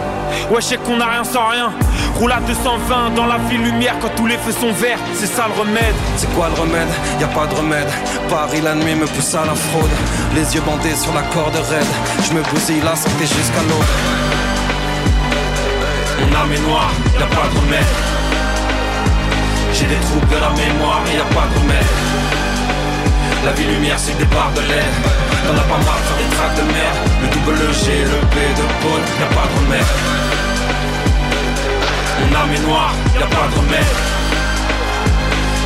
Ouais, 0.51 0.61
je 0.61 0.67
sais 0.67 0.77
qu'on 0.77 1.01
a 1.01 1.07
rien 1.07 1.25
sans 1.25 1.49
rien. 1.49 1.71
Roule 2.19 2.33
à 2.33 2.41
220 2.41 3.15
dans 3.15 3.27
la 3.27 3.39
ville 3.49 3.63
lumière 3.63 3.95
quand 4.01 4.11
tous 4.17 4.27
les 4.27 4.37
feux 4.39 4.53
sont 4.53 4.73
verts. 4.73 4.99
C'est 5.15 5.27
ça 5.27 5.47
le 5.49 5.61
remède. 5.61 5.95
C'est 6.17 6.33
quoi 6.35 6.49
le 6.55 6.61
remède? 6.61 6.89
Y 7.21 7.25
a 7.25 7.29
pas 7.29 7.47
de 7.47 7.55
remède. 7.55 7.89
Paris 8.29 8.61
la 8.61 8.75
nuit 8.75 8.95
me 8.95 9.07
pousse 9.07 9.35
à 9.35 9.45
la 9.45 9.55
fraude. 9.55 9.91
Les 10.35 10.55
yeux 10.55 10.63
bandés 10.63 10.97
sur 10.97 11.13
la 11.15 11.23
corde 11.35 11.57
raide. 11.71 11.87
Je 12.27 12.33
me 12.33 12.43
bousille 12.43 12.83
la 12.85 12.97
santé 12.97 13.23
jusqu'à 13.23 13.63
l'aube. 13.69 13.91
Mon 16.21 16.37
âme 16.37 16.53
est 16.53 16.69
noire, 16.69 16.91
y 17.19 17.23
a 17.23 17.27
pas 17.27 17.49
de 17.49 17.59
remède. 17.59 17.87
J'ai 19.73 19.87
des 19.87 19.97
troubles 19.97 20.29
de 20.29 20.37
la 20.37 20.51
mémoire 20.51 21.01
y 21.15 21.21
a 21.21 21.25
pas 21.35 21.47
de 21.53 21.59
remède. 21.59 22.40
La 23.45 23.53
vie 23.53 23.65
lumière 23.65 23.99
c'est 23.99 24.17
des 24.19 24.27
barres 24.27 24.53
de 24.55 24.61
l'air. 24.61 24.93
T'en 25.47 25.57
as 25.57 25.65
pas 25.65 25.81
marre 25.87 26.01
de 26.01 26.07
faire 26.09 26.19
des 26.21 26.37
tracks 26.37 26.57
de 26.57 26.67
merde. 26.77 26.99
Le 27.23 27.29
double 27.35 27.73
G, 27.73 28.05
le 28.05 28.21
P 28.33 28.37
de 28.61 28.67
Paul, 28.83 29.01
y 29.01 29.23
a 29.25 29.31
pas 29.35 29.47
de 29.49 29.55
remède. 29.61 29.91
Mon 32.21 32.37
âme 32.37 32.53
est 32.53 32.67
noire, 32.69 32.95
y 33.19 33.23
a 33.23 33.27
pas 33.27 33.49
de 33.49 33.55
remède. 33.61 33.93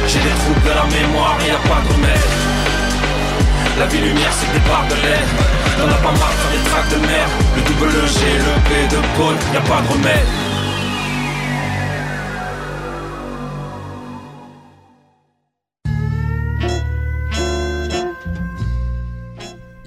J'ai 0.07 0.21
des 0.21 0.37
troubles 0.43 0.63
de 0.63 0.75
la 0.81 0.87
mémoire 0.87 1.37
et 1.43 1.49
y 1.49 1.51
a 1.51 1.63
pas 1.67 1.83
de 1.83 1.93
remède. 1.95 2.29
La 3.81 3.87
vie 3.87 4.03
lumière 4.07 4.33
c'est 4.39 4.53
des 4.53 4.65
barres 4.71 4.87
de 4.87 4.95
l'air. 5.03 5.27
T'en 5.77 5.91
as 5.91 5.99
pas 5.99 6.15
marre 6.15 6.31
de 6.31 6.39
faire 6.43 6.53
des 6.55 6.65
tracks 6.71 6.91
de 6.95 7.01
merde. 7.11 7.33
Le 7.57 7.63
double 7.63 7.91
G, 8.07 8.19
le 8.39 8.55
P 8.71 8.71
de 8.95 9.01
Paul, 9.19 9.35
y 9.53 9.57
a 9.57 9.61
pas 9.67 9.83
de 9.83 9.89
remède. 9.93 10.44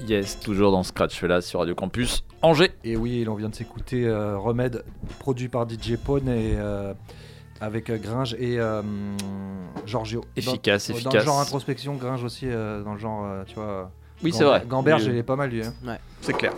Yes, 0.08 0.40
toujours 0.40 0.72
dans 0.72 0.84
Scratch 0.84 1.22
là 1.24 1.42
sur 1.42 1.60
Radio 1.60 1.76
Campus 1.76 2.24
Angers. 2.42 2.72
Et 2.84 2.96
oui, 2.96 3.24
l'on 3.24 3.36
vient 3.36 3.50
de 3.50 3.56
s'écouter 3.56 4.06
euh, 4.06 4.38
Remède, 4.38 4.84
produit 5.20 5.50
par 5.50 5.68
DJ 5.68 5.96
Pone 5.98 6.30
et 6.30 6.54
euh, 6.58 6.94
avec 7.60 7.90
euh, 7.90 7.98
Gringe 7.98 8.36
et 8.40 8.60
euh, 8.60 8.82
Giorgio. 9.86 10.24
Efficace, 10.36 10.88
dans, 10.88 10.94
Dans 10.94 10.98
efficace. 11.00 11.14
le 11.16 11.20
genre 11.26 11.40
introspection, 11.42 11.96
Gringe 11.96 12.24
aussi, 12.24 12.46
euh, 12.48 12.84
dans 12.84 12.94
le 12.94 13.00
genre, 13.00 13.26
euh, 13.26 13.44
tu 13.46 13.56
vois. 13.56 13.92
Oui, 14.24 14.32
c'est 14.34 14.44
vrai. 14.46 14.64
Gamberge, 14.68 15.04
Oui, 15.06 15.10
il 15.14 15.18
est 15.18 15.24
pas 15.24 15.36
mal 15.36 15.50
lui. 15.50 15.64
hein. 15.66 15.74
Ouais. 15.86 16.00
C'est 16.22 16.34
clair. 16.34 16.54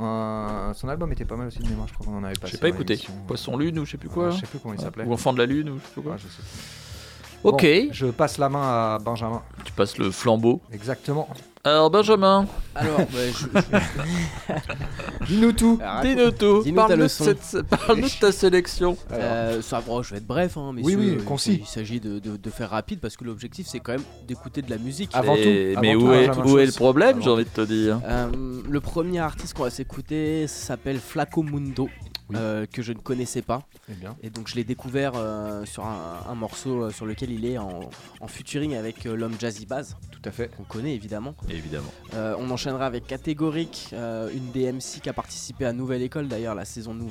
Euh, 0.00 0.74
son 0.74 0.88
album 0.88 1.12
était 1.12 1.24
pas 1.24 1.36
mal 1.36 1.46
aussi 1.46 1.60
de 1.60 1.68
mémoire, 1.68 1.86
je 1.86 1.94
crois 1.94 2.06
qu'on 2.06 2.18
en 2.18 2.24
avait 2.24 2.34
passé. 2.34 2.52
J'ai 2.54 2.58
pas 2.58 2.68
écouté. 2.68 2.98
Poisson 3.28 3.56
Lune 3.56 3.78
ou 3.78 3.84
je 3.84 3.92
sais 3.92 3.98
plus 3.98 4.08
quoi. 4.08 4.26
Ouais, 4.26 4.32
je 4.32 4.40
sais 4.40 4.46
plus 4.46 4.58
comment 4.58 4.74
il 4.74 4.80
s'appelait. 4.80 5.04
Ou 5.04 5.12
Enfant 5.12 5.32
de 5.32 5.38
la 5.38 5.46
Lune 5.46 5.70
ou 5.70 5.78
je 5.78 5.84
sais 5.84 5.92
plus 5.92 6.02
quoi. 6.02 6.12
Ouais, 6.12 6.18
je 6.18 6.24
sais 6.24 6.42
plus. 6.42 7.48
Ok. 7.48 7.62
Bon, 7.62 7.88
je 7.92 8.06
passe 8.06 8.38
la 8.38 8.48
main 8.48 8.62
à 8.62 8.98
Benjamin. 8.98 9.42
Tu 9.64 9.72
passes 9.72 9.96
le 9.98 10.10
flambeau. 10.10 10.60
Exactement. 10.72 11.28
Alors 11.66 11.88
Benjamin, 11.90 12.46
Alors, 12.74 12.98
bah, 12.98 13.06
je- 13.32 15.24
Dis-nous 15.26 15.52
tout. 15.52 15.80
dis-nous 16.02 16.30
tout. 16.32 16.62
Parle-nous 16.74 17.04
de, 17.04 17.08
cette- 17.08 18.20
ta 18.20 18.32
sélection. 18.32 18.98
Euh, 19.12 19.62
ça, 19.62 19.80
bon, 19.80 20.02
je 20.02 20.10
vais 20.10 20.18
être 20.18 20.26
bref, 20.26 20.58
hein, 20.58 20.72
messieurs. 20.74 20.98
oui, 20.98 21.14
Il- 21.18 21.24
concis. 21.24 21.60
Il 21.62 21.66
s'agit 21.66 22.00
de, 22.00 22.18
de- 22.18 22.36
de 22.36 22.50
faire 22.50 22.68
rapide 22.68 23.00
parce 23.00 23.16
que 23.16 23.24
l'objectif 23.24 23.66
c'est 23.66 23.80
quand 23.80 23.92
même 23.92 24.02
d'écouter 24.28 24.60
de 24.60 24.68
la 24.68 24.76
musique. 24.76 25.08
Avant 25.14 25.36
Et- 25.36 25.72
tout, 25.74 25.80
mais 25.80 25.92
avant 25.92 26.00
où, 26.00 26.06
tout, 26.08 26.12
est, 26.12 26.26
Benjamin 26.26 26.52
où 26.52 26.58
est 26.58 26.66
le 26.66 26.72
problème, 26.72 27.22
j'ai 27.22 27.30
envie 27.30 27.44
de 27.44 27.48
te 27.48 27.60
dire 27.62 27.98
Euh, 28.06 28.28
le 28.68 28.80
premier 28.82 29.20
artiste 29.20 29.54
qu'on 29.54 29.62
va 29.62 29.70
s'écouter 29.70 30.46
s'appelle 30.46 30.98
Flaco 30.98 31.42
Mundo. 31.42 31.88
Euh, 32.34 32.64
que 32.66 32.80
je 32.82 32.92
ne 32.92 32.98
connaissais 32.98 33.42
pas 33.42 33.62
Eh 33.90 33.92
bien. 33.94 34.16
et 34.22 34.30
donc 34.30 34.48
je 34.48 34.54
l'ai 34.54 34.64
découvert 34.64 35.12
euh, 35.16 35.64
sur 35.66 35.84
un, 35.84 36.20
un 36.28 36.34
morceau 36.34 36.84
euh, 36.84 36.90
sur 36.90 37.04
lequel 37.06 37.30
il 37.30 37.44
est 37.44 37.58
en, 37.58 37.80
en 38.20 38.26
featuring 38.28 38.74
avec 38.76 39.04
euh, 39.06 39.14
l'homme 39.14 39.34
Jazzy 39.38 39.66
Baz 39.66 39.96
Tout 40.10 40.20
à 40.24 40.30
fait. 40.30 40.48
qu'on 40.56 40.62
connaît 40.64 40.94
évidemment 40.94 41.34
Évidemment. 41.50 41.92
Euh, 42.14 42.34
on 42.38 42.50
enchaînera 42.50 42.86
avec 42.86 43.06
Catégorique, 43.06 43.90
euh, 43.92 44.30
une 44.34 44.50
des 44.52 44.72
MC 44.72 45.00
qui 45.02 45.08
a 45.08 45.12
participé 45.12 45.66
à 45.66 45.72
Nouvelle 45.72 46.02
École 46.02 46.28
d'ailleurs, 46.28 46.54
la 46.54 46.64
saison, 46.64 46.94
nou- 46.94 47.10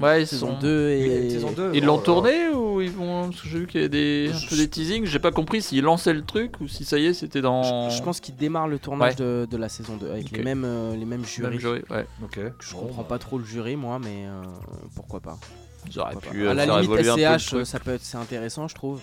Ouais, 0.00 0.24
saison 0.26 0.52
sont- 0.54 0.58
2 0.60 0.88
et 0.90 1.30
Saison 1.30 1.50
2. 1.52 1.72
Ils 1.74 1.84
l'ont 1.84 1.98
tourné 1.98 2.48
ou 2.50 2.80
ils 2.80 2.90
vont. 2.90 3.30
Parce 3.30 3.42
que 3.42 3.48
j'ai 3.48 3.58
vu 3.58 3.66
qu'il 3.66 3.80
y 3.80 3.84
a 3.84 3.88
des, 3.88 4.30
un 4.32 4.48
peu 4.48 4.56
des 4.56 4.68
teasings. 4.68 5.04
J'ai 5.06 5.18
pas 5.18 5.30
compris 5.32 5.62
s'ils 5.62 5.82
lançaient 5.82 6.12
le 6.12 6.22
truc 6.22 6.60
ou 6.60 6.68
si 6.68 6.84
ça 6.84 6.98
y 6.98 7.06
est, 7.06 7.14
c'était 7.14 7.40
dans. 7.40 7.90
Je, 7.90 7.96
je 7.96 8.02
pense 8.02 8.20
qu'il 8.20 8.36
démarre 8.36 8.68
le 8.68 8.78
tournage 8.78 9.12
Ouais. 9.12 9.16
de, 9.16 9.46
de 9.50 9.56
la 9.56 9.68
saison 9.68 9.96
2 9.96 10.10
avec 10.10 10.30
les 10.30 10.42
mêmes, 10.42 10.64
euh, 10.64 10.94
les 10.96 11.04
mêmes 11.04 11.24
jurys. 11.24 11.50
Même 11.50 11.58
jury, 11.60 11.82
ouais. 11.90 12.06
Je 12.60 12.74
comprends 12.74 13.04
pas 13.04 13.18
trop 13.18 13.38
le 13.38 13.44
jury 13.44 13.76
moi, 13.76 13.98
mais 13.98 14.26
euh, 14.26 14.42
pourquoi 14.94 15.20
pas. 15.20 15.38
Ils 15.90 15.98
auraient 15.98 16.12
Pourquoi 16.12 16.30
pu 16.32 16.38
pas. 16.38 16.44
euh, 16.44 16.50
à 16.50 16.54
la 16.54 16.66
limite, 16.66 16.84
évoluer 16.84 17.08
un 17.10 17.14
peu 17.16 17.20
le 17.32 17.38
SCH, 17.38 17.64
ça 17.64 17.78
peut 17.80 17.92
être 17.94 18.04
c'est 18.04 18.16
intéressant, 18.18 18.68
je 18.68 18.74
trouve. 18.74 19.00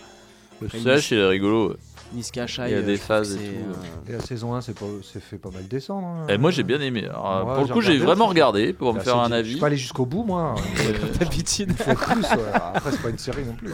Le 0.61 0.67
Après, 0.67 0.79
CH, 0.79 1.11
il 1.11 1.17
est 1.19 1.25
rigolo. 1.27 1.75
Niska 2.11 2.47
Shai, 2.47 2.63
Il 2.67 2.71
y 2.71 2.73
a 2.73 2.77
euh, 2.77 2.81
des 2.85 2.97
phases 2.97 3.35
et 3.35 3.37
tout. 3.37 3.43
euh, 3.43 4.09
Et 4.09 4.11
la 4.13 4.19
saison 4.19 4.55
1, 4.55 4.61
c'est 4.61 4.73
pas, 4.77 4.85
c'est 5.03 5.21
fait 5.21 5.37
pas 5.37 5.51
mal 5.51 5.67
descendre. 5.67 6.07
hein. 6.07 6.25
Et 6.27 6.37
moi 6.39 6.49
j'ai 6.51 6.63
bien 6.63 6.81
aimé. 6.81 7.05
Alors, 7.07 7.45
Ouais, 7.47 7.53
pour 7.53 7.65
le 7.67 7.73
coup, 7.73 7.81
j'ai 7.81 7.97
vraiment 7.99 8.25
aussi. 8.25 8.29
regardé 8.33 8.73
pour 8.73 8.93
me 8.93 8.97
Bah, 8.97 9.03
faire 9.05 9.17
un 9.19 9.27
dit- 9.27 9.33
Je 9.33 9.39
avis. 9.39 9.49
suis 9.51 9.59
pas 9.59 9.67
allé 9.67 9.77
jusqu'au 9.77 10.05
bout, 10.07 10.23
moi. 10.23 10.55
D'habitude. 11.19 11.69
Il 11.77 11.83
faut 11.83 11.91
être 11.91 12.05
plus. 12.05 12.23
ouais. 12.23 12.51
Après, 12.53 12.91
c'est 12.91 13.01
pas 13.01 13.09
une 13.09 13.17
série 13.19 13.45
non 13.45 13.53
plus. 13.53 13.71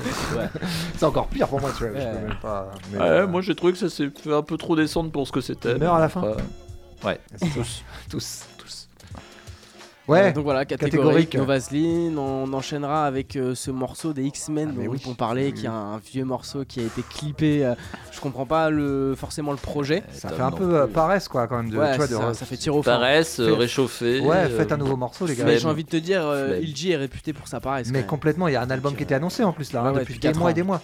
c'est 0.97 1.05
encore 1.05 1.27
pire 1.27 1.47
pour 1.47 1.61
moi, 1.61 1.71
tu 1.77 1.85
vois. 1.87 1.99
Je 1.99 2.05
peux 2.19 2.27
même 2.27 2.37
pas. 2.41 2.71
mais, 2.91 2.97
Ouais, 2.99 3.03
euh, 3.05 3.27
moi 3.27 3.41
j'ai 3.41 3.55
trouvé 3.55 3.71
que 3.71 3.79
ça 3.79 3.89
s'est 3.89 4.09
fait 4.09 4.33
un 4.33 4.43
peu 4.43 4.57
trop 4.57 4.75
descendre 4.75 5.11
pour 5.11 5.25
ce 5.27 5.31
que 5.31 5.41
c'était. 5.41 5.71
Il 5.71 5.77
meurt 5.79 5.95
à 5.95 5.99
la 6.01 6.09
fin 6.09 6.35
Ouais. 7.05 7.19
Tous. 7.53 7.83
Tous. 8.09 8.41
Ouais. 10.07 10.29
Euh, 10.29 10.31
donc 10.33 10.43
voilà, 10.43 10.65
catégorique, 10.65 10.91
catégorique. 11.31 11.35
No 11.35 11.45
Vaseline. 11.45 12.17
On 12.19 12.51
enchaînera 12.53 13.05
avec 13.05 13.35
euh, 13.35 13.55
ce 13.55 13.71
morceau 13.71 14.13
des 14.13 14.23
X-Men 14.23 14.69
Ah, 14.71 14.75
mais 14.77 14.85
dont 14.85 14.91
oui. 14.91 15.01
on 15.07 15.13
parlait, 15.15 15.45
Oui, 15.47 15.53
qui 15.53 15.65
est 15.65 15.69
un 15.69 15.99
vieux 16.11 16.25
morceau 16.25 16.63
qui 16.65 16.79
a 16.79 16.83
été 16.83 17.01
clippé. 17.01 17.65
euh, 17.65 17.73
je 18.11 18.19
comprends 18.19 18.45
pas 18.45 18.69
le, 18.69 19.15
forcément 19.17 19.51
le 19.51 19.57
projet. 19.57 20.03
Ça 20.11 20.29
fait 20.29 20.41
un 20.41 20.51
peu 20.51 20.75
euh, 20.81 20.87
paresse, 20.87 21.27
quoi, 21.27 21.47
quand 21.47 21.57
même. 21.57 21.69
De, 21.71 21.77
Ouais, 21.77 21.91
tu 21.91 21.97
vois, 22.13 22.29
de 22.29 22.33
ça, 22.33 22.45
fait 22.45 22.57
tir 22.57 22.75
au 22.75 22.83
fond. 22.83 22.91
Paresse, 22.91 23.37
Fait- 23.37 23.51
réchauffé. 23.51 24.19
Ouais, 24.21 24.35
euh, 24.35 24.57
faites 24.57 24.71
un 24.71 24.77
nouveau 24.77 24.95
morceau, 24.95 25.25
les 25.25 25.35
gars. 25.35 25.43
Mais 25.45 25.57
j'ai 25.57 25.67
envie 25.67 25.83
de 25.83 25.89
te 25.89 25.97
dire, 25.97 26.21
euh. 26.23 26.59
Ilji 26.61 26.91
est 26.91 26.97
réputé 26.97 27.33
pour 27.33 27.47
sa 27.47 27.59
paresse. 27.59 27.87
Mais 27.87 27.93
quand 27.93 27.97
même. 27.99 28.07
complètement, 28.07 28.47
il 28.47 28.53
y 28.53 28.57
a 28.57 28.61
un 28.61 28.69
album 28.69 28.95
qui 28.95 29.03
était 29.03 29.15
annoncé 29.15 29.43
en 29.43 29.53
plus 29.53 29.73
là, 29.73 29.81
Ouais, 29.81 29.87
hein, 29.89 29.93
ouais, 29.93 29.99
depuis, 30.01 30.13
depuis 30.15 30.31
des 30.31 30.37
mois 30.39 30.51
et 30.51 30.53
des 30.53 30.63
mois. 30.63 30.81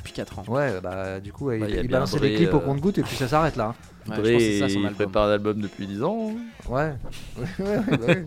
Depuis 0.00 0.12
4 0.14 0.38
ans. 0.38 0.44
Ouais, 0.48 0.80
bah 0.80 1.20
du 1.20 1.32
coup, 1.32 1.46
ouais, 1.46 1.58
Bah, 1.58 1.66
il, 1.68 1.74
il 1.76 1.88
Dre, 1.88 2.18
des 2.20 2.34
clips 2.34 2.54
au 2.54 2.56
euh, 2.56 2.60
compte-goutte 2.60 2.98
et 2.98 3.02
puis 3.02 3.16
ça 3.16 3.28
s'arrête 3.28 3.56
là. 3.56 3.74
Ouais, 4.08 4.16
Dre, 4.16 4.24
je 4.24 4.32
pense 4.32 4.42
que 4.42 4.58
ça 4.58 4.68
son 4.68 4.80
il 4.80 4.86
album. 4.86 4.94
prépare 4.94 5.24
un 5.28 5.32
album 5.32 5.60
depuis 5.60 5.86
10 5.86 6.02
ans. 6.02 6.32
Ouais. 6.68 6.94
ouais, 7.38 7.44
ouais, 7.66 7.78
bah 7.98 8.06
ouais. 8.06 8.24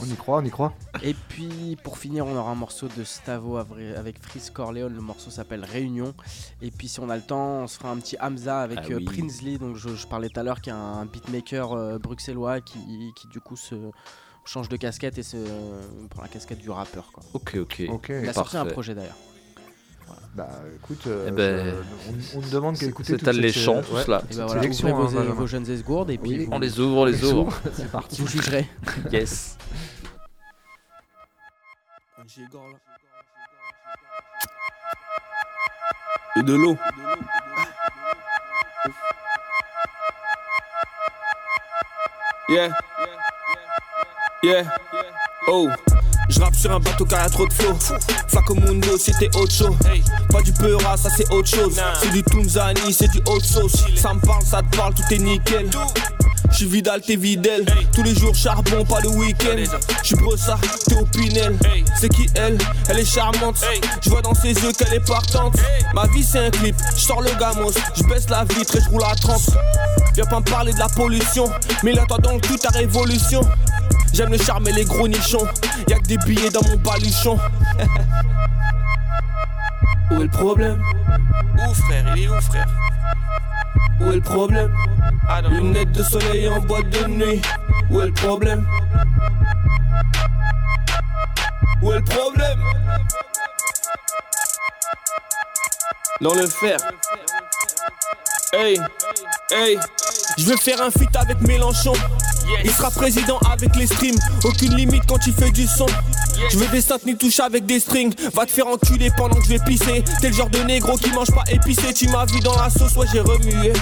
On 0.00 0.04
y 0.04 0.14
croit, 0.16 0.38
on 0.38 0.44
y 0.44 0.50
croit. 0.50 0.74
Et 1.02 1.14
puis 1.14 1.76
pour 1.84 1.98
finir, 1.98 2.26
on 2.26 2.36
aura 2.36 2.50
un 2.50 2.54
morceau 2.56 2.88
de 2.96 3.04
Stavo 3.04 3.56
avri- 3.58 3.94
avec 3.96 4.20
Freeze 4.20 4.50
Corleone. 4.50 4.94
Le 4.94 5.00
morceau 5.00 5.30
s'appelle 5.30 5.64
Réunion. 5.64 6.12
Et 6.60 6.70
puis 6.72 6.88
si 6.88 6.98
on 7.00 7.08
a 7.08 7.16
le 7.16 7.22
temps, 7.22 7.62
on 7.62 7.66
se 7.68 7.78
fera 7.78 7.90
un 7.90 7.96
petit 7.98 8.16
Hamza 8.20 8.60
avec 8.62 8.80
Ah 8.82 8.86
euh, 8.90 8.96
oui. 8.96 9.04
Prinsley, 9.04 9.58
donc 9.58 9.76
je, 9.76 9.90
je 9.94 10.06
parlais 10.08 10.28
tout 10.28 10.40
à 10.40 10.42
l'heure, 10.42 10.60
qui 10.60 10.70
est 10.70 10.74
un 10.74 11.06
beatmaker 11.06 11.72
euh, 11.72 11.98
bruxellois 11.98 12.60
qui, 12.60 12.78
qui 13.14 13.28
du 13.28 13.40
coup 13.40 13.56
se 13.56 13.76
change 14.44 14.68
de 14.68 14.76
casquette 14.76 15.18
et 15.18 15.22
se 15.22 15.36
prend 16.10 16.22
la 16.22 16.28
casquette 16.28 16.58
du 16.58 16.70
rappeur. 16.70 17.10
Quoi. 17.12 17.22
Ok, 17.34 17.56
ok. 17.60 17.82
Ok. 17.88 18.12
Il 18.22 18.28
a 18.28 18.32
sorti 18.32 18.56
un 18.56 18.66
projet 18.66 18.94
d'ailleurs. 18.94 19.16
Bah 20.34 20.48
écoute, 20.76 21.06
euh, 21.06 21.26
Eh 21.28 21.30
ben, 21.30 21.74
on, 22.34 22.38
on 22.38 22.42
me 22.42 22.50
demande 22.50 22.78
qu'à 22.78 22.86
écouter 22.86 23.16
c'est 23.18 23.26
alléchant, 23.28 23.76
cette, 23.76 23.86
tout 23.88 23.94
ouais, 23.96 24.04
cela. 24.04 24.20
cette 24.20 24.32
Et 24.32 24.36
bah 24.36 24.46
voilà, 24.46 24.62
sélection, 24.62 24.88
ouvrez 24.88 25.02
hein, 25.02 25.06
vos, 25.08 25.16
Benjamin. 25.18 25.34
vos 25.34 25.46
jeunes 25.46 25.70
esgourdes 25.70 26.10
et 26.10 26.18
puis 26.18 26.30
Oui. 26.30 26.44
vous- 26.44 26.52
On 26.52 26.58
les 26.58 26.78
ouvre, 26.80 26.96
on 26.98 27.04
les 27.06 27.24
ouvre. 27.24 27.58
C'est 27.72 27.90
parti. 27.90 28.20
vous 28.20 28.28
jugerez. 28.28 28.68
Yes. 29.12 29.56
Et 36.36 36.42
de 36.42 36.54
l'eau. 36.54 36.76
Yeah. 42.48 42.70
Yeah. 44.42 44.64
Oh. 45.48 45.68
Je 46.28 46.40
rappe 46.40 46.54
sur 46.56 46.72
un 46.72 46.80
bateau 46.80 47.04
car 47.04 47.22
y'a 47.22 47.30
trop 47.30 47.46
de 47.46 47.52
flow. 47.52 47.76
Flaco 48.28 48.54
Mundo, 48.54 48.96
c'était 48.98 49.34
autre 49.36 49.52
chose. 49.52 49.76
Pas 50.30 50.42
du 50.42 50.52
Peura, 50.52 50.96
ça 50.96 51.08
c'est 51.16 51.30
autre 51.30 51.48
chose. 51.48 51.80
C'est 52.00 52.10
du 52.10 52.22
Tunzani, 52.22 52.92
c'est 52.92 53.10
du 53.10 53.20
haute 53.26 53.44
sauce. 53.44 53.84
Ça 53.96 54.14
me 54.14 54.20
parle, 54.20 54.42
ça 54.44 54.62
te 54.62 54.76
parle, 54.76 54.94
tout 54.94 55.14
est 55.14 55.18
nickel. 55.18 55.70
J'suis 56.52 56.66
Vidal, 56.66 57.00
t'es 57.00 57.16
Videl. 57.16 57.64
Tous 57.92 58.02
les 58.02 58.14
jours 58.14 58.34
charbon, 58.34 58.84
pas 58.84 59.00
le 59.00 59.08
week-end. 59.10 59.78
J'suis 60.02 60.16
Brossard, 60.16 60.60
t'es 60.86 60.96
au 60.96 61.04
Pinel. 61.04 61.58
C'est 62.00 62.08
qui 62.08 62.26
elle? 62.34 62.58
Elle 62.88 62.98
est 62.98 63.04
charmante. 63.04 63.56
Je 64.02 64.10
vois 64.10 64.22
dans 64.22 64.34
ses 64.34 64.52
yeux 64.52 64.72
qu'elle 64.72 64.94
est 64.94 65.06
partante. 65.06 65.56
Ma 65.94 66.06
vie 66.08 66.24
c'est 66.24 66.46
un 66.46 66.50
clip, 66.50 66.76
j'sors 66.96 67.22
le 67.22 67.30
gamos. 67.38 67.72
J'baisse 67.94 68.28
la 68.28 68.44
vitre 68.44 68.76
et 68.76 68.80
j'roule 68.80 69.04
à 69.04 69.14
30. 69.14 69.40
Viens 70.14 70.24
pas 70.24 70.40
me 70.40 70.44
parler 70.44 70.72
de 70.72 70.78
la 70.78 70.88
pollution. 70.88 71.50
Mais 71.82 71.92
là, 71.92 72.04
toi 72.08 72.18
dans 72.18 72.32
le 72.32 72.40
cul, 72.40 72.58
ta 72.58 72.70
révolution. 72.70 73.42
J'aime 74.16 74.32
le 74.32 74.38
charme 74.38 74.66
et 74.68 74.72
les 74.72 74.86
gros 74.86 75.06
nichons. 75.06 75.46
Y'a 75.88 75.98
que 75.98 76.06
des 76.06 76.16
billets 76.16 76.48
dans 76.48 76.62
mon 76.62 76.76
baluchon. 76.76 77.38
Où 80.10 80.14
est 80.14 80.24
le 80.24 80.30
problème? 80.30 80.80
Où 81.58 81.74
frère? 81.74 82.16
Il 82.16 82.22
est 82.22 82.28
où 82.28 82.40
frère? 82.40 82.66
Où 84.00 84.10
est 84.10 84.14
le 84.14 84.22
problème? 84.22 84.74
Lunettes 85.50 85.92
de 85.92 86.02
soleil 86.02 86.48
en 86.48 86.60
boîte 86.60 86.88
de 86.88 87.04
nuit. 87.08 87.42
Où 87.90 88.00
est 88.00 88.06
le 88.06 88.14
problème? 88.14 88.66
Où 91.82 91.92
est 91.92 91.98
le 91.98 92.04
problème? 92.04 92.58
Dans 96.22 96.32
le 96.32 96.46
fer. 96.46 96.78
Hey, 98.54 98.80
hey, 99.50 99.78
je 100.38 100.44
veux 100.44 100.56
faire 100.56 100.80
un 100.80 100.90
feat 100.90 101.14
avec 101.16 101.38
Mélenchon. 101.42 101.92
Il 102.64 102.70
sera 102.70 102.90
président 102.90 103.38
avec 103.50 103.74
les 103.76 103.86
streams. 103.86 104.16
Aucune 104.44 104.74
limite 104.74 105.02
quand 105.08 105.26
il 105.26 105.32
fait 105.32 105.50
du 105.50 105.66
son. 105.66 105.86
Je 106.50 106.58
veux 106.58 106.66
des 106.68 106.80
saintes 106.80 107.06
ni 107.06 107.16
touche 107.16 107.40
avec 107.40 107.66
des 107.66 107.80
strings. 107.80 108.14
Va 108.34 108.46
te 108.46 108.50
faire 108.50 108.66
enculer 108.66 109.10
pendant 109.16 109.36
que 109.36 109.44
je 109.44 109.50
vais 109.50 109.58
pisser. 109.58 110.04
T'es 110.20 110.28
le 110.28 110.34
genre 110.34 110.50
de 110.50 110.60
négro 110.60 110.96
qui 110.96 111.10
mange 111.12 111.30
pas 111.30 111.44
épicé. 111.50 111.92
Tu 111.94 112.08
m'as 112.08 112.26
vu 112.26 112.40
dans 112.40 112.56
la 112.56 112.70
sauce, 112.70 112.94
ouais, 112.96 113.06
j'ai 113.12 113.20
remué. 113.20 113.72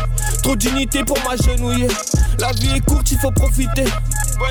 Trop 0.42 0.57
d'unité 0.57 1.05
pour 1.05 1.18
m'agenouiller. 1.24 1.88
La 2.38 2.53
vie 2.53 2.77
est 2.77 2.81
courte, 2.81 3.11
il 3.11 3.18
faut 3.18 3.31
profiter. 3.31 3.85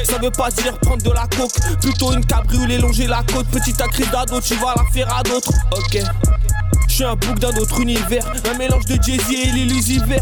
Ça 0.03 0.17
veut 0.17 0.31
pas 0.31 0.49
dire 0.51 0.77
prendre 0.79 1.03
de 1.03 1.11
la 1.11 1.27
coke. 1.27 1.53
Plutôt 1.81 2.13
une 2.13 2.25
cabriolet 2.25 2.77
longer 2.77 3.07
la 3.07 3.23
côte. 3.23 3.47
Petite 3.47 3.79
actrice 3.81 4.09
d'ado, 4.11 4.39
tu 4.41 4.55
vas 4.55 4.75
la 4.75 4.83
faire 4.91 5.15
à 5.15 5.23
d'autres. 5.23 5.51
Ok. 5.71 5.99
Je 6.87 6.93
suis 6.93 7.03
un 7.03 7.15
bouc 7.15 7.39
d'un 7.39 7.55
autre 7.57 7.79
univers, 7.81 8.23
un 8.51 8.57
mélange 8.57 8.85
de 8.85 9.01
Jay-Z 9.01 9.31
et 9.31 9.51
l'illusiver. 9.51 10.19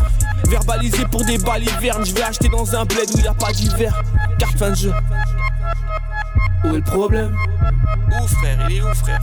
Verbalisé 0.47 1.05
pour 1.11 1.23
des 1.25 1.37
balivernes, 1.37 2.05
je 2.05 2.13
vais 2.13 2.23
acheter 2.23 2.47
dans 2.47 2.75
un 2.75 2.85
bled 2.85 3.09
où 3.13 3.19
y 3.19 3.27
a 3.27 3.33
pas 3.33 3.51
d'hiver. 3.51 4.01
Carte 4.39 4.57
fin 4.57 4.69
de 4.69 4.75
jeu. 4.75 4.93
Où 6.63 6.69
est 6.69 6.77
le 6.77 6.81
problème? 6.81 7.35
Où 8.07 8.27
frère? 8.27 8.57
Il 8.69 8.77
est 8.77 8.81
où 8.81 8.93
frère? 8.95 9.21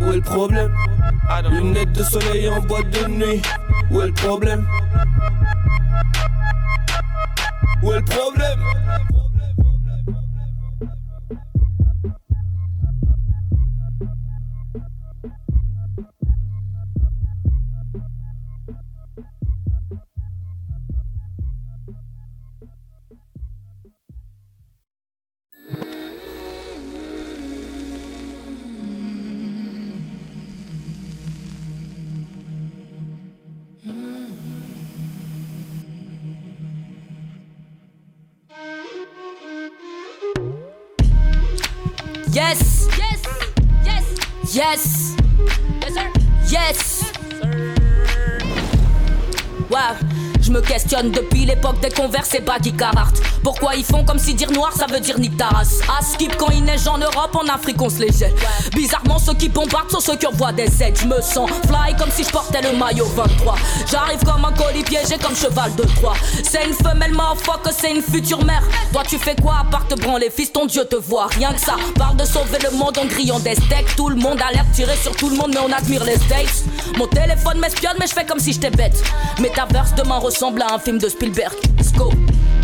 Où 0.00 0.10
est 0.10 0.16
le 0.16 0.22
problème? 0.22 0.72
Lunettes 1.50 1.92
de 1.92 2.02
soleil 2.02 2.48
en 2.48 2.60
boîte 2.60 2.90
de 2.90 3.06
nuit. 3.08 3.42
Où 3.90 4.00
est 4.00 4.08
le 4.08 4.12
problème? 4.12 4.66
Où 7.82 7.92
est 7.92 8.02
problème 8.02 8.60
Je 51.00 51.04
me 51.04 51.10
questionne 51.10 51.10
depuis 51.12 51.37
l'époque 51.48 51.80
des 51.80 51.90
converses 51.90 52.34
et 52.34 52.40
body 52.40 52.72
Carhartt. 52.74 53.20
Pourquoi 53.42 53.74
ils 53.74 53.84
font 53.84 54.04
comme 54.04 54.18
si 54.18 54.34
dire 54.34 54.50
noir 54.52 54.72
ça 54.72 54.86
veut 54.86 55.00
dire 55.00 55.18
nique 55.18 55.36
ta 55.36 55.46
race 55.46 55.80
À 55.88 56.04
skip 56.04 56.36
quand 56.36 56.50
il 56.50 56.62
neige 56.62 56.86
en 56.86 56.98
Europe, 56.98 57.34
en 57.34 57.48
Afrique 57.48 57.80
on 57.80 57.88
se 57.88 58.00
les 58.00 58.12
jette. 58.12 58.36
Bizarrement, 58.74 59.18
ceux 59.18 59.34
qui 59.34 59.48
bombardent 59.48 59.90
sont 59.90 60.00
ceux 60.00 60.16
qui 60.16 60.26
envoient 60.26 60.52
des 60.52 60.82
aides. 60.82 60.98
Je 61.00 61.06
me 61.06 61.20
sens 61.22 61.50
fly 61.66 61.96
comme 61.98 62.10
si 62.10 62.22
je 62.22 62.30
portais 62.30 62.60
le 62.60 62.76
maillot 62.76 63.06
23. 63.06 63.56
J'arrive 63.90 64.22
comme 64.24 64.44
un 64.44 64.52
colis 64.52 64.84
piégé 64.84 65.16
comme 65.16 65.34
cheval 65.34 65.74
de 65.74 65.84
Troie. 65.96 66.14
C'est 66.44 66.66
une 66.66 66.74
femelle 66.74 67.14
que 67.64 67.70
c'est 67.72 67.90
une 67.90 68.02
future 68.02 68.44
mère. 68.44 68.62
Toi 68.92 69.02
tu 69.08 69.18
fais 69.18 69.34
quoi 69.34 69.56
à 69.62 69.64
part 69.70 69.86
te 69.88 69.94
branler, 69.94 70.30
fils 70.30 70.52
ton 70.52 70.66
Dieu 70.66 70.84
te 70.84 70.96
voit. 70.96 71.28
Rien 71.28 71.52
que 71.54 71.60
ça, 71.60 71.76
parle 71.96 72.16
de 72.16 72.24
sauver 72.24 72.58
le 72.62 72.76
monde 72.76 72.98
en 72.98 73.06
grillant 73.06 73.38
des 73.38 73.54
steaks. 73.54 73.96
Tout 73.96 74.10
le 74.10 74.16
monde 74.16 74.38
a 74.46 74.52
l'air 74.52 74.66
tirer 74.72 74.96
sur 74.96 75.16
tout 75.16 75.30
le 75.30 75.36
monde, 75.36 75.52
mais 75.54 75.60
on 75.60 75.72
admire 75.72 76.04
les 76.04 76.16
stakes. 76.16 76.64
Mon 76.98 77.06
téléphone 77.06 77.58
m'espionne, 77.58 77.96
mais 77.98 78.06
je 78.06 78.12
fais 78.12 78.26
comme 78.26 78.38
si 78.38 78.52
j'étais 78.52 78.70
bête. 78.70 79.02
Metaverse 79.40 79.94
demain 79.94 80.18
ressemble 80.18 80.62
à 80.62 80.74
un 80.74 80.78
film 80.78 80.98
de 80.98 81.08
Spielberg. 81.08 81.37
Let's 81.38 81.92
go. 81.92 82.10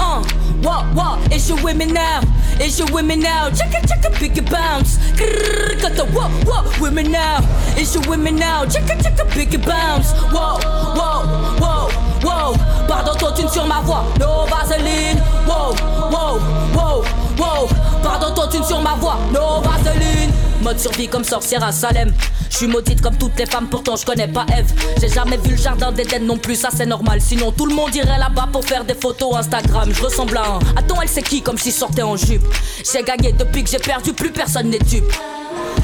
Uh, 0.00 0.20
wow, 0.60 0.92
wow, 0.96 1.24
it's 1.30 1.48
your 1.48 1.62
women 1.62 1.94
now, 1.94 2.20
it's 2.58 2.76
your 2.76 2.90
women 2.92 3.20
now? 3.20 3.48
Check 3.50 3.72
it, 3.72 3.88
check 3.88 4.04
it, 4.04 4.18
big 4.18 4.50
bounce. 4.50 4.98
Grrr, 5.14 5.80
got 5.80 5.92
the 5.92 6.04
whoa, 6.06 6.28
whoa, 6.42 6.82
women 6.82 7.12
now, 7.12 7.38
it's 7.78 7.94
your 7.94 8.02
women 8.08 8.34
now? 8.34 8.66
Check 8.66 8.90
it, 8.90 9.00
check 9.00 9.16
it, 9.16 9.32
big 9.32 9.64
bounce. 9.64 10.12
Wow, 10.32 10.58
wow, 10.96 11.56
wow, 11.60 11.88
wow. 12.24 12.54
Pardon, 12.88 13.14
toi, 13.14 13.32
tu 13.36 13.46
sur 13.48 13.64
ma 13.64 13.80
voix, 13.80 14.04
no 14.18 14.44
vaseline. 14.46 15.18
Wow, 15.46 15.76
wow, 16.10 16.40
wow, 16.74 17.04
wow. 17.38 17.68
Pardon, 18.02 18.34
toi, 18.34 18.48
tu 18.50 18.60
sur 18.64 18.80
ma 18.80 18.96
voix, 18.96 19.18
no 19.32 19.60
vaseline. 19.60 20.32
Mode 20.64 20.80
survie 20.80 21.08
comme 21.08 21.24
sorcière 21.24 21.62
à 21.62 21.72
Salem. 21.72 22.10
Je 22.50 22.56
suis 22.56 22.66
maudite 22.66 23.02
comme 23.02 23.18
toutes 23.18 23.38
les 23.38 23.44
femmes, 23.44 23.68
pourtant 23.68 23.96
je 23.96 24.06
connais 24.06 24.28
pas 24.28 24.46
Eve. 24.56 24.72
J'ai 24.98 25.10
jamais 25.10 25.36
vu 25.36 25.50
le 25.50 25.56
jardin 25.58 25.92
d'Éden 25.92 26.24
non 26.24 26.38
plus, 26.38 26.54
ça 26.56 26.70
c'est 26.74 26.86
normal. 26.86 27.20
Sinon 27.20 27.52
tout 27.52 27.66
le 27.66 27.74
monde 27.74 27.94
irait 27.94 28.18
là-bas 28.18 28.48
pour 28.50 28.64
faire 28.64 28.82
des 28.82 28.94
photos 28.94 29.36
Instagram. 29.36 29.92
Je 29.92 30.02
ressemble 30.02 30.38
à 30.38 30.54
un. 30.54 30.58
Attends, 30.74 31.02
elle 31.02 31.08
c'est 31.10 31.22
qui 31.22 31.42
comme 31.42 31.58
si 31.58 31.70
je 31.70 31.76
sortais 31.76 32.00
en 32.02 32.16
jupe. 32.16 32.46
J'ai 32.90 33.02
gagné 33.02 33.32
depuis 33.32 33.62
que 33.62 33.68
j'ai 33.68 33.78
perdu, 33.78 34.14
plus 34.14 34.30
personne 34.30 34.70
n'est 34.70 34.78
dupe. 34.78 35.12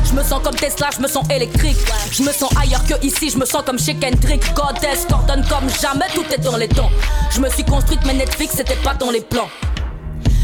Je 0.06 0.14
me 0.14 0.22
sens 0.22 0.40
comme 0.42 0.54
Tesla, 0.56 0.88
je 0.96 1.02
me 1.02 1.08
sens 1.08 1.28
électrique. 1.28 1.76
Je 2.10 2.22
me 2.22 2.32
sens 2.32 2.50
ailleurs 2.58 2.84
que 2.86 2.94
ici, 3.04 3.28
je 3.28 3.36
me 3.36 3.44
sens 3.44 3.62
comme 3.66 3.78
chez 3.78 3.94
Kendrick. 3.96 4.42
Goddess, 4.54 5.06
coordonne 5.06 5.44
comme 5.46 5.68
jamais, 5.78 6.06
tout 6.14 6.24
est 6.32 6.42
dans 6.42 6.56
les 6.56 6.68
temps. 6.68 6.90
Je 7.30 7.40
me 7.40 7.50
suis 7.50 7.64
construite, 7.64 8.00
mais 8.06 8.14
Netflix 8.14 8.54
c'était 8.56 8.76
pas 8.76 8.94
dans 8.94 9.10
les 9.10 9.20
plans. 9.20 9.50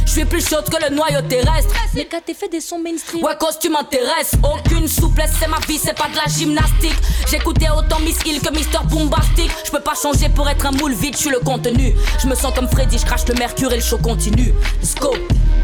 Je 0.06 0.12
suis 0.12 0.24
plus 0.24 0.48
chaude 0.48 0.64
que 0.70 0.82
le 0.82 0.94
noyau 0.94 1.20
terrestre. 1.28 1.74
Mais 1.94 2.06
quand 2.10 2.20
t'es 2.24 2.32
fait 2.32 2.48
des 2.48 2.60
sons 2.60 2.78
mainstream. 2.78 3.22
Ouais, 3.22 3.36
cause 3.38 3.58
tu 3.60 3.68
m'intéresses. 3.68 4.32
Aucune 4.42 4.88
souplesse, 4.88 5.32
c'est 5.38 5.48
ma 5.48 5.58
vie, 5.66 5.78
c'est 5.78 5.96
pas 5.96 6.08
de 6.08 6.16
la 6.16 6.24
gymnastique. 6.32 6.96
J'écoutais 7.28 7.68
autant 7.68 7.98
Miss 8.00 8.18
Hill 8.24 8.40
que 8.40 8.50
Mister 8.50 8.78
Bombastic. 8.88 9.50
Je 9.64 9.70
peux 9.70 9.80
pas 9.80 9.94
changer 10.00 10.28
pour 10.28 10.48
être 10.48 10.64
un 10.64 10.72
moule 10.72 10.94
vide, 10.94 11.14
je 11.14 11.22
suis 11.22 11.30
le 11.30 11.40
contenu. 11.40 11.94
Je 12.22 12.28
me 12.28 12.34
sens 12.34 12.54
comme 12.54 12.68
Freddy, 12.68 12.98
je 12.98 13.04
crache 13.04 13.26
le 13.28 13.34
mercure 13.34 13.72
et 13.72 13.76
le 13.76 13.82
show 13.82 13.98
continue. 13.98 14.54
Let's 14.80 14.94
go. 14.94 15.14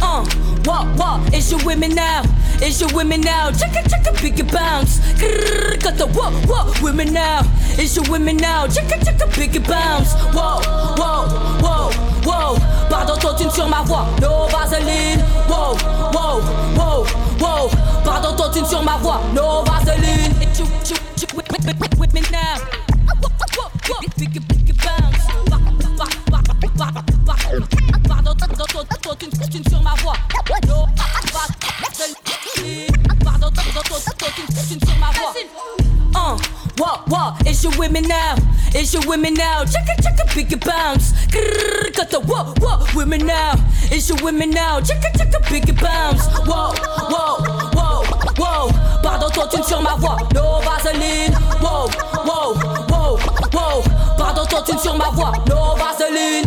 Uh, 0.01 0.25
what, 0.65 0.87
what? 0.97 1.35
It's 1.35 1.51
your 1.51 1.65
women 1.65 1.95
now. 1.95 2.23
Is 2.63 2.81
your 2.81 2.91
women 2.95 3.21
now. 3.21 3.51
Check 3.51 3.75
it, 3.75 3.91
check 3.91 4.07
it, 4.07 4.15
pick 4.15 4.47
bounce. 4.53 4.99
Grrr, 5.19 5.83
got 5.83 5.97
the 5.99 6.07
what, 6.07 6.33
what? 6.47 6.81
Women 6.83 7.13
now. 7.13 7.43
Is 7.79 7.97
your 7.97 8.05
women 8.11 8.37
now. 8.37 8.67
Check 8.67 8.91
it, 8.91 9.05
check 9.05 9.21
it, 9.21 9.31
pick 9.33 9.63
bounce. 9.67 10.15
Whoa, 10.33 10.61
whoa, 10.97 11.29
whoa, 11.61 11.91
whoa. 12.25 12.59
Pas 12.89 13.05
d'autotune 13.05 13.51
sur 13.51 13.69
ma 13.69 13.83
voix. 13.83 14.07
No 14.21 14.47
vaseline. 14.49 15.21
Whoa, 15.49 15.77
whoa, 16.13 16.41
whoa, 16.77 17.05
whoa. 17.41 17.69
Pas 18.05 18.21
d'autotune 18.21 18.67
sur 18.67 18.83
ma 18.83 18.97
voix. 18.99 19.21
No 19.35 19.65
vaseline. 19.65 20.33
It's 20.41 20.61
you, 20.61 20.67
women 21.99 22.25
now. 22.31 22.59
Whoa, 23.07 23.31
whoa, 23.57 23.71
whoa, 23.89 24.09
pick. 24.17 24.62
Pardon, 28.09 28.35
totine 28.35 29.65
sur 29.69 29.81
ma 29.83 29.95
your 37.63 37.79
women 37.79 38.05
now? 38.05 38.37
Is 38.75 38.93
your 38.93 39.03
women 39.07 39.35
now? 39.35 39.65
Check 39.65 39.85
it, 39.89 40.03
check 40.03 40.19
it, 40.19 40.35
bigger 40.35 40.57
bounce. 40.57 41.13
Grrr, 41.29 41.95
cut 41.95 42.11
the 42.11 42.21
whoa, 42.21 42.55
whoa, 42.59 42.87
women 42.95 43.27
now? 43.27 43.55
Is 43.93 44.09
your 44.09 44.19
women 44.23 44.51
now? 44.51 44.81
Check 44.81 45.03
it, 45.05 45.17
check 45.17 45.33
it, 45.33 45.49
bigger 45.51 45.81
bounce. 45.81 46.27
Whoa, 46.47 46.73
whoa, 47.11 47.37
whoa, 47.73 48.05
whoa. 48.37 49.01
Pardon, 49.03 49.31
totine 49.31 49.63
sur 49.63 49.81
ma 49.81 49.97
voix. 49.97 50.19
No 50.35 50.61
vaseline. 50.61 51.33
Whoa, 51.61 51.89
whoa, 52.25 52.55
whoa, 52.89 53.17
whoa. 53.53 53.92
Pardon, 54.23 54.45
toi, 54.49 54.63
tu 54.65 54.79
sur 54.79 54.95
ma 54.95 55.11
voix. 55.11 55.33
No 55.49 55.75
vaseline. 55.75 56.47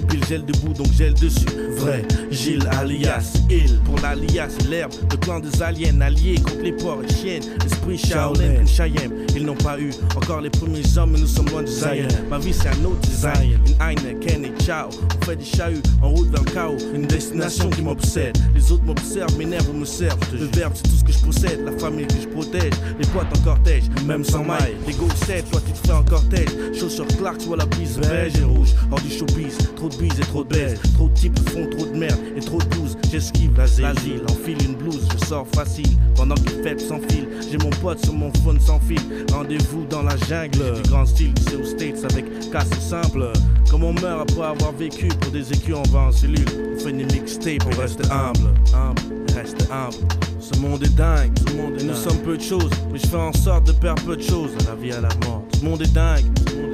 Frais. 0.00 0.06
Les 0.06 0.06
débiles 0.06 0.24
gèlent 0.26 0.44
debout, 0.44 0.72
donc 0.72 0.92
gèle 0.92 1.14
dessus. 1.14 1.46
Vrai, 1.76 2.04
Gilles 2.30 2.68
alias 2.72 3.32
Il. 3.50 3.78
Pour 3.80 3.98
l'alias, 4.00 4.50
l'herbe, 4.68 4.92
le 5.10 5.16
clan 5.16 5.40
des 5.40 5.62
aliens 5.62 6.00
alliés 6.00 6.36
contre 6.36 6.62
les 6.62 6.72
porcs 6.72 7.02
et 7.04 7.12
chiennes. 7.12 7.42
L'esprit 7.62 7.98
Shaolin, 7.98 8.66
Chayem. 8.66 9.12
Ils 9.34 9.44
n'ont 9.44 9.56
pas 9.56 9.78
eu 9.78 9.90
encore 10.16 10.40
les 10.40 10.50
premiers 10.50 10.86
hommes, 10.96 11.12
mais 11.12 11.20
nous 11.20 11.26
sommes 11.26 11.48
loin 11.50 11.62
du 11.62 11.72
Zion. 11.72 12.08
Ma 12.28 12.38
vie, 12.38 12.52
c'est 12.52 12.68
un 12.68 12.84
autre 12.84 13.00
design. 13.00 13.58
Une 13.66 13.74
Heineken 13.80 14.44
et 14.44 14.62
ciao. 14.62 14.88
On 15.20 15.24
fait 15.24 15.36
des 15.36 15.44
chahuts 15.44 15.82
en 16.02 16.10
route 16.10 16.30
vers 16.30 16.42
le 16.42 16.50
chaos. 16.50 16.78
Une 16.94 17.06
destination 17.06 17.70
qui 17.70 17.82
m'obsède. 17.82 18.36
Les 18.54 18.72
autres 18.72 18.84
m'observent, 18.84 19.36
m'énervent 19.38 19.70
ou 19.70 19.78
me 19.78 19.84
servent. 19.84 20.18
Le 20.32 20.46
verbe, 20.46 20.72
c'est 20.74 20.82
tout 20.82 20.96
ce 20.96 21.04
que 21.04 21.12
je 21.12 21.18
possède. 21.18 21.64
La 21.64 21.72
famille 21.72 22.06
que 22.06 22.20
je 22.20 22.28
protège. 22.28 22.74
Les 22.98 23.06
potes 23.06 23.26
en 23.36 23.40
cortège, 23.44 23.84
même 24.06 24.24
sans 24.24 24.44
maille. 24.44 24.76
Les 24.86 24.94
go 24.94 25.08
7, 25.26 25.50
toi 25.50 25.60
tu 25.66 25.72
te 25.72 25.86
fais 25.86 25.92
en 25.92 26.04
cortège. 26.04 26.48
Chaussures 26.78 27.06
Clarks, 27.18 27.42
vois 27.42 27.56
la 27.56 27.66
bise 27.66 27.98
beige 27.98 28.36
et 28.38 28.44
rouge. 28.44 28.74
Hors 28.90 29.00
du 29.00 29.10
showbiz, 29.10 29.56
trop 29.76 29.88
de 29.90 29.96
bise 29.96 30.18
et 30.18 30.22
trop 30.22 30.44
de 30.44 30.48
baise. 30.48 30.80
Trop 30.94 31.08
de 31.08 31.14
types 31.14 31.38
font 31.50 31.68
trop 31.76 31.86
de 31.86 31.96
merde 31.96 32.18
et 32.36 32.40
trop 32.40 32.58
de 32.58 32.64
douze. 32.66 32.96
J'esquive 33.10 33.56
l'asile, 33.56 34.22
enfile 34.30 34.56
une 34.64 34.74
blouse, 34.74 35.06
je 35.12 35.26
sors 35.26 35.46
facile. 35.54 35.90
Pendant 36.14 36.34
qu'il 36.36 36.62
fait 36.62 36.80
sans 36.80 37.00
fil, 37.08 37.26
j'ai 37.50 37.58
mon 37.58 37.70
pote 37.70 38.02
sur 38.04 38.12
mon 38.12 38.32
phone 38.44 38.60
sans 38.60 38.80
fil. 38.80 39.00
Rendez-vous 39.32 39.84
dans 39.88 40.02
la 40.02 40.16
jungle, 40.28 40.80
du 40.82 40.88
grand 40.88 41.06
style, 41.06 41.32
sais 41.48 41.56
aux 41.56 41.64
States 41.64 42.04
avec 42.12 42.24
casse 42.50 42.70
simple. 42.80 43.32
Comme 43.70 43.84
on 43.84 43.92
meurt 43.94 44.30
après 44.30 44.46
avoir 44.46 44.72
vécu 44.72 45.08
pour 45.20 45.32
des 45.32 45.52
écus, 45.52 45.74
on 45.74 45.88
va 45.90 46.00
en 46.00 46.12
cellule. 46.12 46.44
On 46.74 46.78
fait 46.78 46.92
des 46.92 47.04
mixtapes, 47.04 47.64
on 47.66 47.80
reste 47.80 48.02
humble, 48.10 48.50
humble, 48.74 49.00
reste 49.40 49.68
humble. 49.70 49.96
Ce 50.38 50.58
monde 50.58 50.82
est 50.82 50.94
dingue, 50.94 51.32
ce 51.38 51.54
monde 51.54 51.80
et 51.80 51.84
nous 51.84 51.94
sommes 51.94 52.18
peu 52.18 52.36
de 52.36 52.42
choses, 52.42 52.70
mais 52.92 52.98
je 52.98 53.06
fais 53.06 53.16
en 53.16 53.32
sorte 53.32 53.66
de 53.66 53.72
perdre 53.72 54.02
peu 54.02 54.16
de 54.16 54.22
choses 54.22 54.50
à 54.60 54.70
la 54.70 54.74
vie 54.74 54.92
à 54.92 55.00
la 55.00 55.08
mort. 55.26 55.42
Ce 55.54 55.64
monde 55.64 55.80
est 55.82 55.92
dingue, 55.92 56.24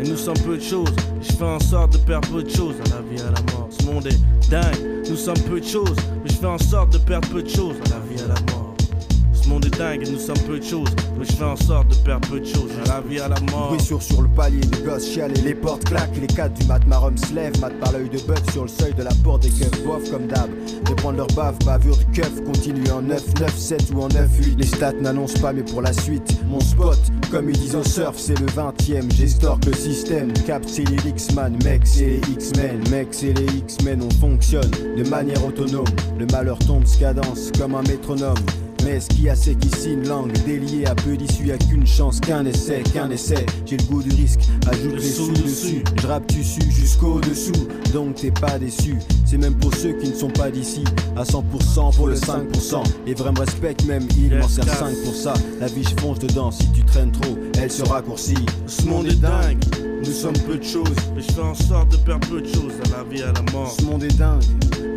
et 0.01 0.09
nous 0.09 0.17
sommes 0.17 0.39
peu 0.45 0.57
de 0.57 0.63
choses, 0.63 0.91
et 1.21 1.25
je 1.25 1.33
fais 1.33 1.45
en 1.45 1.61
sorte 1.61 1.93
de 1.93 1.99
perdre 1.99 2.29
peu 2.29 2.43
de 2.43 2.51
choses 2.51 2.75
à 2.87 2.97
la 2.97 3.03
vie 3.03 3.21
à 3.21 3.31
la 3.31 3.53
mort. 3.53 3.69
Ce 3.71 3.87
monde 3.87 4.07
est 4.07 4.51
dingue, 4.51 5.09
nous 5.09 5.17
sommes 5.17 5.41
peu 5.49 5.61
de 5.61 5.67
choses, 5.67 5.97
mais 6.25 6.31
je 6.31 6.37
fais 6.37 6.47
en 6.47 6.59
sorte 6.59 6.93
de 6.93 6.99
perdre 6.99 7.29
peu 7.29 7.43
de 7.43 7.49
choses 7.49 7.77
à 7.87 7.91
la 7.91 8.01
vie 8.01 8.23
à 8.23 8.29
la 8.29 8.53
mort. 8.53 8.66
Ce 9.47 9.51
monde 9.51 9.65
est 9.65 9.79
dingue 9.79 10.05
nous 10.11 10.19
sommes 10.19 10.41
peu 10.41 10.59
de 10.59 10.65
choses, 10.65 10.89
mais 11.17 11.25
je 11.25 11.33
fais 11.35 11.45
en 11.45 11.55
sorte 11.55 11.87
de 11.87 11.95
perdre 12.05 12.29
peu 12.29 12.41
de 12.41 12.45
choses 12.45 12.73
à 12.85 12.89
la 12.89 13.01
vie 13.01 13.21
à 13.21 13.29
la 13.29 13.39
mort. 13.53 13.69
Bruissure 13.69 14.03
sur 14.03 14.21
le 14.21 14.29
palier, 14.29 14.59
des 14.59 14.83
gosses 14.83 15.07
chialent 15.09 15.39
et 15.39 15.43
les 15.43 15.55
portes 15.55 15.85
claquent. 15.85 16.17
Les 16.21 16.27
quatre 16.27 16.53
du 16.55 16.67
mat, 16.67 16.85
marum 16.85 17.17
se 17.17 17.33
lève, 17.33 17.53
mat 17.61 17.71
par 17.79 17.93
l'œil 17.93 18.09
de 18.09 18.19
bœuf 18.27 18.43
sur 18.51 18.63
le 18.63 18.69
seuil 18.69 18.93
de 18.95 19.05
la 19.05 19.13
porte 19.23 19.43
des 19.43 19.51
keufs, 19.51 19.85
bof 19.85 20.11
comme 20.11 20.27
d'hab. 20.27 20.51
De 20.89 20.95
prendre 20.95 21.19
leur 21.19 21.29
bave, 21.29 21.57
bavure 21.65 21.97
du 21.97 22.07
keuf, 22.07 22.43
continue 22.43 22.91
en 22.91 23.03
9, 23.03 23.23
9, 23.41 23.57
7 23.57 23.93
ou 23.95 24.01
en 24.03 24.09
9, 24.09 24.29
8. 24.37 24.57
Les 24.59 24.67
stats 24.67 24.93
n'annoncent 25.01 25.41
pas, 25.41 25.53
mais 25.53 25.63
pour 25.63 25.81
la 25.81 25.93
suite, 25.93 26.41
mon 26.49 26.59
spot, 26.59 26.99
comme 27.31 27.49
ils 27.49 27.57
disent 27.57 27.77
au 27.77 27.85
surf, 27.85 28.17
c'est 28.19 28.41
le 28.41 28.47
20ème. 28.47 29.13
J'estorque 29.15 29.67
le 29.67 29.75
système, 29.75 30.33
cap, 30.45 30.65
c'est 30.67 30.89
les 30.91 31.09
X-Man, 31.09 31.57
mec, 31.63 31.83
c'est 31.85 32.21
les 32.21 32.33
X-Men, 32.33 32.81
mec, 32.91 33.09
c'est 33.13 33.33
les 33.33 33.59
X-Men, 33.59 34.03
on 34.03 34.11
fonctionne 34.11 34.73
de 34.97 35.09
manière 35.09 35.45
autonome. 35.47 35.85
Le 36.19 36.27
malheur 36.33 36.59
tombe, 36.59 36.83
cadence 36.99 37.53
comme 37.57 37.77
un 37.77 37.83
métronome. 37.83 38.35
Mais 38.87 39.01
ce 39.01 39.09
qui 39.09 39.29
a 39.29 39.35
c'est 39.35 39.57
qu'ici 39.57 39.95
une 39.95 40.07
langue 40.07 40.31
déliée 40.47 40.87
à 40.87 40.95
peu 40.95 41.17
d'issue, 41.17 41.47
y'a 41.47 41.59
qu'une 41.59 41.85
chance, 41.85 42.21
qu'un 42.21 42.47
essai, 42.47 42.85
qu'un 42.95 43.11
essai. 43.11 43.45
J'ai 43.65 43.79
le 43.79 43.83
goût 43.83 44.01
du 44.01 44.15
risque, 44.15 44.39
ajoute 44.71 44.95
les 44.95 45.01
sous 45.01 45.33
dessus. 45.33 45.83
Je 46.01 46.07
rappe 46.07 46.29
dessus 46.29 46.71
jusqu'au 46.71 47.19
dessous, 47.19 47.67
donc 47.93 48.15
t'es 48.15 48.31
pas 48.31 48.61
déçu. 48.61 48.97
C'est 49.25 49.39
même 49.39 49.57
pour 49.57 49.75
ceux 49.75 49.93
qui 49.95 50.11
ne 50.11 50.15
sont 50.15 50.31
pas 50.31 50.53
d'ici, 50.53 50.85
à 51.17 51.25
100% 51.25 51.97
pour 51.97 52.07
le 52.07 52.15
5%. 52.15 52.85
Les 53.07 53.15
vrais 53.15 53.33
me 53.33 53.41
respectent 53.41 53.87
même, 53.87 54.07
ils 54.17 54.37
m'en 54.37 54.47
servent 54.47 54.69
5 54.69 54.95
pour 55.05 55.15
ça. 55.17 55.35
La 55.59 55.67
vie 55.67 55.83
je 55.83 56.01
fonce 56.01 56.21
dedans, 56.21 56.53
si 56.53 56.71
tu 56.71 56.85
traînes 56.85 57.11
trop, 57.11 57.37
elle 57.61 57.73
se 57.73 57.83
raccourcit. 57.83 58.47
Ce 58.69 58.87
monde 58.87 59.07
est 59.07 59.21
dingue, 59.21 59.65
nous 60.07 60.13
sommes 60.13 60.39
peu 60.47 60.57
de 60.57 60.63
choses, 60.63 60.97
mais 61.15 61.23
je 61.23 61.33
fais 61.33 61.41
en 61.41 61.55
sorte 61.55 61.89
de 61.91 61.97
perdre 61.97 62.29
peu 62.29 62.41
de 62.41 62.47
choses 62.47 62.75
à 62.85 62.97
la 62.97 63.05
vie 63.05 63.23
à 63.23 63.33
la 63.33 63.43
mort. 63.53 63.75
Ce 63.77 63.85
monde 63.85 64.05
est 64.05 64.17
dingue, 64.17 64.43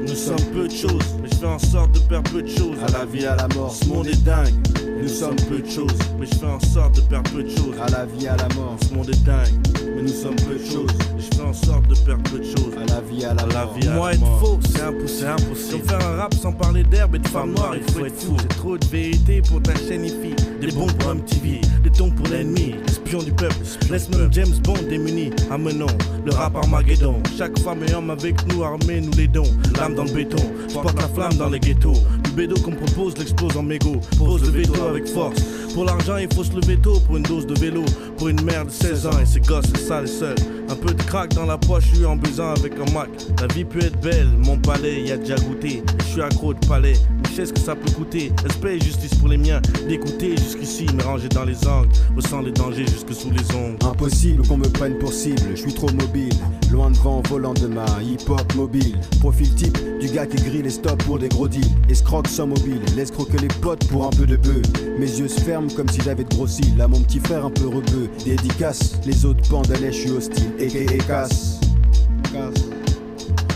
nous 0.01 0.15
sommes 0.15 0.45
peu 0.53 0.67
de 0.67 0.73
choses, 0.73 1.15
mais 1.21 1.29
je 1.31 1.35
fais 1.35 1.47
en 1.47 1.57
sorte 1.59 1.91
de 1.93 1.99
perdre 1.99 2.31
peu 2.31 2.41
de 2.43 2.47
choses 2.47 2.77
à 2.87 2.91
la 2.91 3.05
vie 3.05 3.25
à 3.25 3.35
la 3.35 3.47
mort. 3.49 3.73
Ce 3.73 3.85
monde 3.85 4.07
est 4.07 4.23
dingue, 4.23 4.53
nous 5.01 5.07
sommes 5.07 5.35
peu 5.49 5.59
de 5.59 5.69
choses, 5.69 5.97
mais 6.19 6.25
je 6.27 6.35
fais 6.35 6.45
en 6.45 6.59
sorte 6.59 6.95
de 6.95 7.01
perdre 7.01 7.31
peu 7.31 7.43
de 7.43 7.49
choses 7.49 7.75
à 7.81 7.89
la 7.89 8.05
vie 8.05 8.27
à 8.27 8.35
la 8.35 8.47
mort. 8.55 8.77
Ce 8.87 8.93
monde 8.93 9.09
est 9.09 9.23
dingue, 9.23 9.53
mais 9.95 10.01
nous 10.03 10.07
sommes 10.09 10.35
peu 10.35 10.55
de 10.55 10.65
choses, 10.65 10.93
mais 11.15 11.21
je 11.21 11.37
fais 11.37 11.43
en 11.43 11.53
sorte 11.53 11.87
de 11.87 11.95
perdre 12.05 12.23
peu 12.29 12.39
de 12.39 12.43
choses 12.43 12.73
à 12.77 12.93
la 12.93 13.01
vie 13.01 13.25
à 13.25 13.33
la 13.33 13.45
mort. 13.47 13.73
vie 13.73 13.87
à 13.87 13.93
Moi 13.93 14.13
être 14.13 14.39
faux, 14.39 14.59
c'est 14.63 14.81
impossible, 15.25 15.87
faire 15.87 16.07
un 16.07 16.15
rap 16.17 16.33
sans 16.35 16.53
parler 16.53 16.83
d'herbe 16.83 17.15
et 17.15 17.19
de 17.19 17.27
femmes 17.27 17.53
noires, 17.53 17.75
il 17.75 17.93
faut 17.93 18.05
être 18.05 18.15
fou. 18.15 18.35
J'ai 18.39 18.47
trop 18.49 18.77
de 18.77 18.85
vérité 18.85 19.41
pour 19.41 19.61
ta 19.61 19.73
chaîne 19.75 20.05
IFI, 20.05 20.35
des 20.59 20.71
bons 20.71 20.87
pour 20.87 21.15
MTV, 21.15 21.61
des 21.83 21.89
tons 21.89 22.11
pour 22.11 22.27
l'ennemi, 22.27 22.75
espion 22.87 23.19
du 23.23 23.31
peuple. 23.31 23.55
Laisse 23.89 24.09
même 24.09 24.31
James 24.31 24.53
Bond 24.63 24.77
démuni, 24.89 25.31
amenons 25.49 25.87
le 26.25 26.33
rap 26.33 26.55
Armageddon. 26.55 27.21
Chaque 27.37 27.57
femme 27.59 27.83
et 27.87 27.93
homme 27.93 28.09
avec 28.09 28.35
nous, 28.47 28.63
armés, 28.63 29.01
nous 29.01 29.11
l'aidons. 29.17 29.43
L'âme 29.77 29.95
dans 29.95 30.03
le 30.03 30.11
béton, 30.11 30.43
je 30.67 30.73
porte 30.73 30.99
la 30.99 31.07
flamme 31.07 31.35
dans 31.37 31.49
les 31.49 31.59
ghettos. 31.59 31.93
Le 32.25 32.31
bédo 32.31 32.55
qu'on 32.61 32.71
propose 32.71 33.17
l'explose 33.17 33.55
en 33.57 33.63
mégot. 33.63 33.99
Pose 34.17 34.43
le 34.43 34.49
veto 34.49 34.83
avec 34.83 35.07
force. 35.07 35.41
Pour 35.73 35.85
l'argent, 35.85 36.17
il 36.17 36.33
faut 36.33 36.43
se 36.43 36.53
lever 36.53 36.77
tôt 36.77 36.99
pour 36.99 37.17
une 37.17 37.23
dose 37.23 37.45
de 37.45 37.57
vélo. 37.57 37.83
Pour 38.17 38.27
une 38.29 38.41
mère 38.41 38.65
de 38.65 38.71
16 38.71 39.07
ans 39.07 39.19
et 39.21 39.25
ses 39.25 39.39
gosses, 39.39 39.65
c'est 39.73 39.87
ça 39.87 40.01
les 40.01 40.07
seuls. 40.07 40.35
Un 40.69 40.75
peu 40.75 40.93
de 40.93 41.01
crack 41.03 41.33
dans 41.33 41.45
la 41.45 41.57
poche, 41.57 41.85
je 41.91 41.95
suis 41.97 42.05
en 42.05 42.15
besoin 42.15 42.53
avec 42.53 42.73
un 42.73 42.91
Mac. 42.91 43.09
La 43.39 43.47
vie 43.53 43.65
peut 43.65 43.79
être 43.79 43.99
belle, 44.01 44.27
mon 44.45 44.57
palais 44.57 45.01
y 45.01 45.11
a 45.11 45.17
déjà 45.17 45.35
goûté. 45.35 45.83
Je 45.99 46.05
suis 46.05 46.21
accro 46.21 46.53
de 46.53 46.65
palais, 46.67 46.93
je 47.29 47.35
sais 47.35 47.45
ce 47.45 47.53
que 47.53 47.59
ça 47.59 47.75
peut 47.75 47.91
coûter. 47.91 48.31
Respect 48.43 48.77
et 48.77 48.79
justice 48.79 49.15
pour 49.15 49.27
les 49.27 49.37
miens, 49.37 49.61
d'écouter 49.87 50.35
jusqu'ici, 50.37 50.85
me 50.93 51.03
ranger 51.03 51.29
dans 51.29 51.45
les 51.45 51.67
angles. 51.67 51.89
Ressens 52.15 52.41
les 52.41 52.51
dangers 52.51 52.85
jusque 52.85 53.13
sous 53.13 53.31
les 53.31 53.55
ongles. 53.55 53.77
Impossible 53.85 54.47
qu'on 54.47 54.57
me 54.57 54.67
prenne 54.67 54.97
pour 54.97 55.13
cible, 55.13 55.41
je 55.51 55.61
suis 55.61 55.73
trop 55.73 55.89
mobile. 55.91 56.33
Loin 56.71 56.91
devant, 56.91 57.21
volant 57.29 57.53
de 57.53 57.67
ma 57.67 57.85
hip-hop 58.01 58.53
mobile. 58.55 58.97
Profil 59.19 59.53
type 59.55 59.77
du 59.99 60.07
gars 60.09 60.25
qui 60.25 60.37
grille 60.37 60.63
les 60.63 60.69
stops 60.69 61.03
pour 61.05 61.19
des 61.19 61.29
gros 61.29 61.47
deals. 61.47 61.63
Escroque 61.89 62.27
sans 62.27 62.47
mobile, 62.47 62.81
laisse 62.95 63.11
croquer 63.11 63.37
les 63.37 63.47
potes 63.47 63.87
pour 63.87 64.05
un 64.05 64.09
peu 64.09 64.25
de 64.25 64.37
bœuf. 64.37 64.65
Mes 64.97 65.19
yeux 65.19 65.27
se 65.27 65.39
ferment 65.41 65.69
comme 65.75 65.89
si 65.89 66.01
j'avais 66.01 66.23
de 66.23 66.35
gros 66.35 66.47
cils. 66.47 66.77
Là, 66.77 66.87
mon 66.87 66.99
petit 67.01 67.19
frère 67.19 67.45
un 67.45 67.51
peu 67.51 67.67
rebeu. 67.67 68.09
Dédicace, 68.25 68.99
les 69.05 69.25
autres 69.25 69.47
pendent 69.49 69.69
je 69.69 69.91
suis 69.91 70.11
hostile. 70.11 70.51
Et 70.59 70.69
casse. 71.07 71.59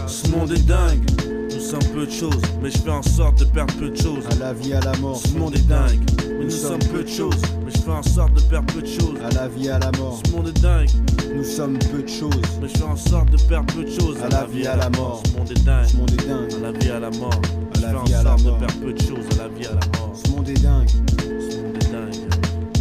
Ce 0.08 0.30
monde 0.30 0.52
est 0.52 0.66
dingue. 0.66 1.33
Nous 1.64 1.70
sommes 1.70 1.94
peu 1.94 2.06
de 2.06 2.12
choses, 2.12 2.42
mais 2.62 2.70
je 2.70 2.78
fais 2.78 2.90
en 2.90 3.02
sorte 3.02 3.40
de 3.40 3.46
perdre 3.46 3.74
peu 3.76 3.90
de 3.90 3.96
choses. 3.96 4.26
À 4.32 4.36
la 4.36 4.52
vie, 4.52 4.74
à 4.74 4.82
la 4.82 4.92
mort. 4.98 5.16
Ce 5.16 5.34
monde 5.38 5.56
est 5.56 5.66
dingue. 5.66 5.98
Mais 6.28 6.44
nous 6.44 6.50
sommes 6.50 6.80
peu 6.92 7.04
de 7.04 7.08
choses, 7.08 7.42
mais 7.64 7.72
je 7.72 7.80
fais 7.80 7.90
en 7.90 8.04
sorte 8.04 8.34
de 8.34 8.42
perdre 8.42 8.74
peu 8.74 8.82
de 8.82 8.86
choses. 8.86 9.18
À 9.24 9.30
la 9.34 9.48
vie, 9.48 9.70
à 9.70 9.80
la 9.80 9.90
mort. 9.98 10.20
Ce 10.26 10.32
monde 10.34 10.50
est 10.50 10.62
dingue. 10.62 10.90
Nous 11.34 11.44
sommes 11.46 11.80
peu 11.80 12.04
de 12.04 12.10
choses, 12.10 12.36
mais 12.62 12.68
je 12.68 12.78
fais 12.78 12.84
en 12.84 12.98
sorte 12.98 13.32
de 13.32 13.38
perdre 13.48 13.74
peu 13.74 13.86
de 13.86 13.90
choses. 13.90 14.18
À 14.22 14.28
la 14.28 14.46
vie, 14.46 14.68
à 14.68 14.76
la 14.76 14.90
mort. 14.90 15.24
Ce 15.26 15.38
monde 15.38 15.52
est 15.52 15.64
dingue. 15.64 15.86
Ce 15.86 15.96
monde 15.96 16.12
est 16.12 16.28
dingue. 16.28 16.54
À 16.54 16.60
la 16.60 16.72
vie, 16.74 16.90
à 16.90 17.00
la 17.00 17.10
mort. 17.12 17.42
À 17.76 17.80
la 17.80 18.04
vie, 18.04 18.14
à 18.14 18.24
la 18.24 18.36
de 18.36 18.44
perdre 18.44 18.80
peu 18.82 18.94
de 18.94 19.02
choses. 19.02 19.26
À 19.32 19.44
la 19.44 19.48
vie, 19.48 19.66
à 19.66 19.72
la 19.72 20.00
mort. 20.00 20.14
Ce 20.22 20.32
monde 20.32 20.50
est 20.50 20.62
dingue. 20.62 20.90
Ce 20.90 21.58
monde 21.62 21.78
est 21.78 21.92
dingue. 21.94 22.16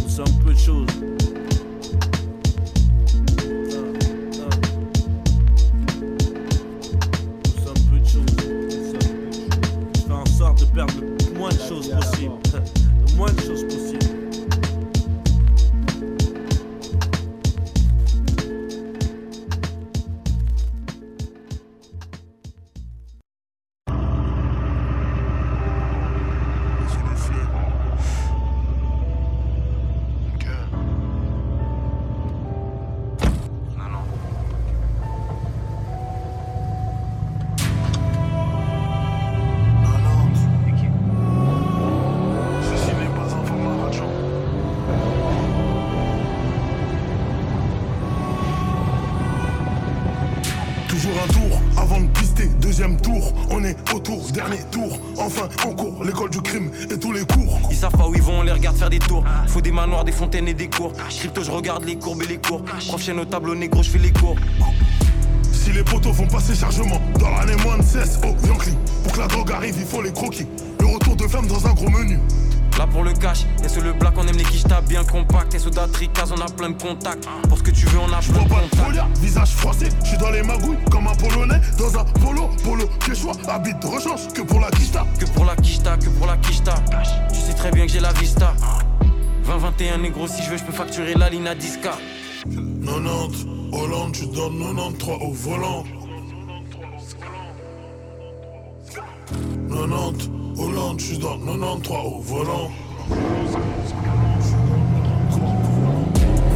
Nous 0.03 0.09
sommes 0.09 0.39
peu 0.45 0.53
de 0.53 0.59
choses. 0.59 1.12
Perdre 10.73 10.93
le 10.99 11.37
moins 11.37 11.49
de 11.49 11.59
choses 11.59 11.89
possible. 11.89 12.33
Le 12.53 13.17
moins 13.17 13.31
de 13.31 13.41
choses 13.41 13.63
possible. 13.63 13.72
Dernier 54.31 54.59
tour. 54.71 54.99
Enfin, 55.17 55.49
on 55.65 55.73
court 55.73 56.03
l'école 56.03 56.29
du 56.29 56.41
crime 56.41 56.71
et 56.89 56.97
tous 56.97 57.11
les 57.11 57.25
cours. 57.25 57.59
Ils 57.69 57.77
savent 57.77 57.91
pas 57.91 58.07
où 58.07 58.15
ils 58.15 58.21
vont, 58.21 58.39
on 58.39 58.43
les 58.43 58.51
regarde 58.51 58.77
faire 58.77 58.89
des 58.89 58.99
tours. 58.99 59.23
Faut 59.47 59.61
des 59.61 59.71
manoirs, 59.71 60.03
des 60.03 60.11
fontaines 60.11 60.47
et 60.47 60.53
des 60.53 60.69
cours. 60.69 60.93
Crypto, 61.09 61.43
je 61.43 61.51
regarde 61.51 61.83
les 61.83 61.95
courbes 61.97 62.23
et 62.23 62.27
les 62.27 62.37
cours. 62.37 62.63
Prof 62.87 63.01
chaîne 63.01 63.19
au 63.19 63.25
tableau 63.25 63.55
négro, 63.55 63.83
je 63.83 63.89
fais 63.89 63.99
les 63.99 64.11
cours. 64.11 64.35
Si 65.51 65.71
les 65.71 65.83
poteaux 65.83 66.13
font 66.13 66.27
passer 66.27 66.55
chargement 66.55 67.01
dans 67.19 67.29
l'année 67.29 67.55
moins 67.63 67.77
de 67.77 67.83
16 67.83 68.19
au 68.23 68.47
Yankee. 68.47 68.77
Pour 69.03 69.13
que 69.13 69.19
la 69.19 69.27
drogue 69.27 69.51
arrive, 69.51 69.75
il 69.79 69.85
faut 69.85 70.01
les 70.01 70.11
croquis. 70.11 70.47
Le 70.79 70.87
retour 70.87 71.15
de 71.15 71.27
femme 71.27 71.47
dans 71.47 71.65
un 71.65 71.73
gros 71.73 71.89
menu. 71.89 72.19
Là 72.77 72.87
pour 72.87 73.03
le 73.03 73.13
cash, 73.13 73.45
et 73.63 73.69
sur 73.69 73.83
le 73.83 73.93
black, 73.93 74.13
on 74.17 74.27
aime 74.27 74.35
les 74.35 74.43
quichetas 74.43 74.81
bien 74.81 75.03
compacts. 75.03 75.53
Et 75.53 75.59
sur 75.59 75.71
Datricas, 75.71 76.29
on 76.35 76.41
a 76.41 76.45
plein 76.45 76.69
de 76.71 76.81
contacts. 76.81 77.27
Pour 77.47 77.57
ce 77.57 77.63
que 77.63 77.71
tu 77.71 77.85
veux, 77.85 77.99
on 77.99 78.11
a 78.11 78.19
plein 78.19 78.43
de 78.43 78.49
contacts. 78.49 79.17
visage 79.19 79.51
froissé. 79.51 79.89
Je 80.03 80.09
suis 80.09 80.17
dans 80.17 80.31
les 80.31 80.41
magouilles 80.41 80.77
comme 80.91 81.07
un 81.07 81.15
polonais. 81.15 81.61
Dans 81.77 81.99
un 81.99 82.03
polo, 82.03 82.49
polo, 82.63 82.89
quechua. 83.05 83.33
Habite 83.47 83.79
de 83.79 83.87
rechange 83.87 84.27
que 84.33 84.41
pour 84.41 84.59
la 84.59 84.71
quicheta. 84.71 85.05
Que 85.19 85.25
pour 85.25 85.45
la 85.45 85.55
quicheta, 85.55 85.97
que 85.97 86.09
pour 86.09 86.27
la 86.27 86.37
quicheta. 86.37 86.75
Tu 87.29 87.39
sais 87.39 87.53
très 87.53 87.71
bien 87.71 87.85
que 87.85 87.91
j'ai 87.91 87.99
la 87.99 88.13
vista. 88.13 88.53
20-21 89.45 90.01
négro, 90.01 90.27
si 90.27 90.41
je 90.41 90.49
veux, 90.49 90.57
je 90.57 90.63
peux 90.63 90.71
facturer 90.71 91.13
la 91.13 91.29
ligne 91.29 91.47
à 91.47 91.55
10K. 91.55 91.89
90, 92.85 93.45
Hollande, 93.71 94.11
tu 94.13 94.25
donnes 94.27 94.59
93 94.59 95.17
au 95.21 95.31
volant. 95.31 95.83
90, 99.69 100.29
Hollande, 100.57 100.97
tu 100.97 101.17
donnes 101.17 101.45
93 101.45 101.97
au 102.05 102.19
volant. 102.21 102.69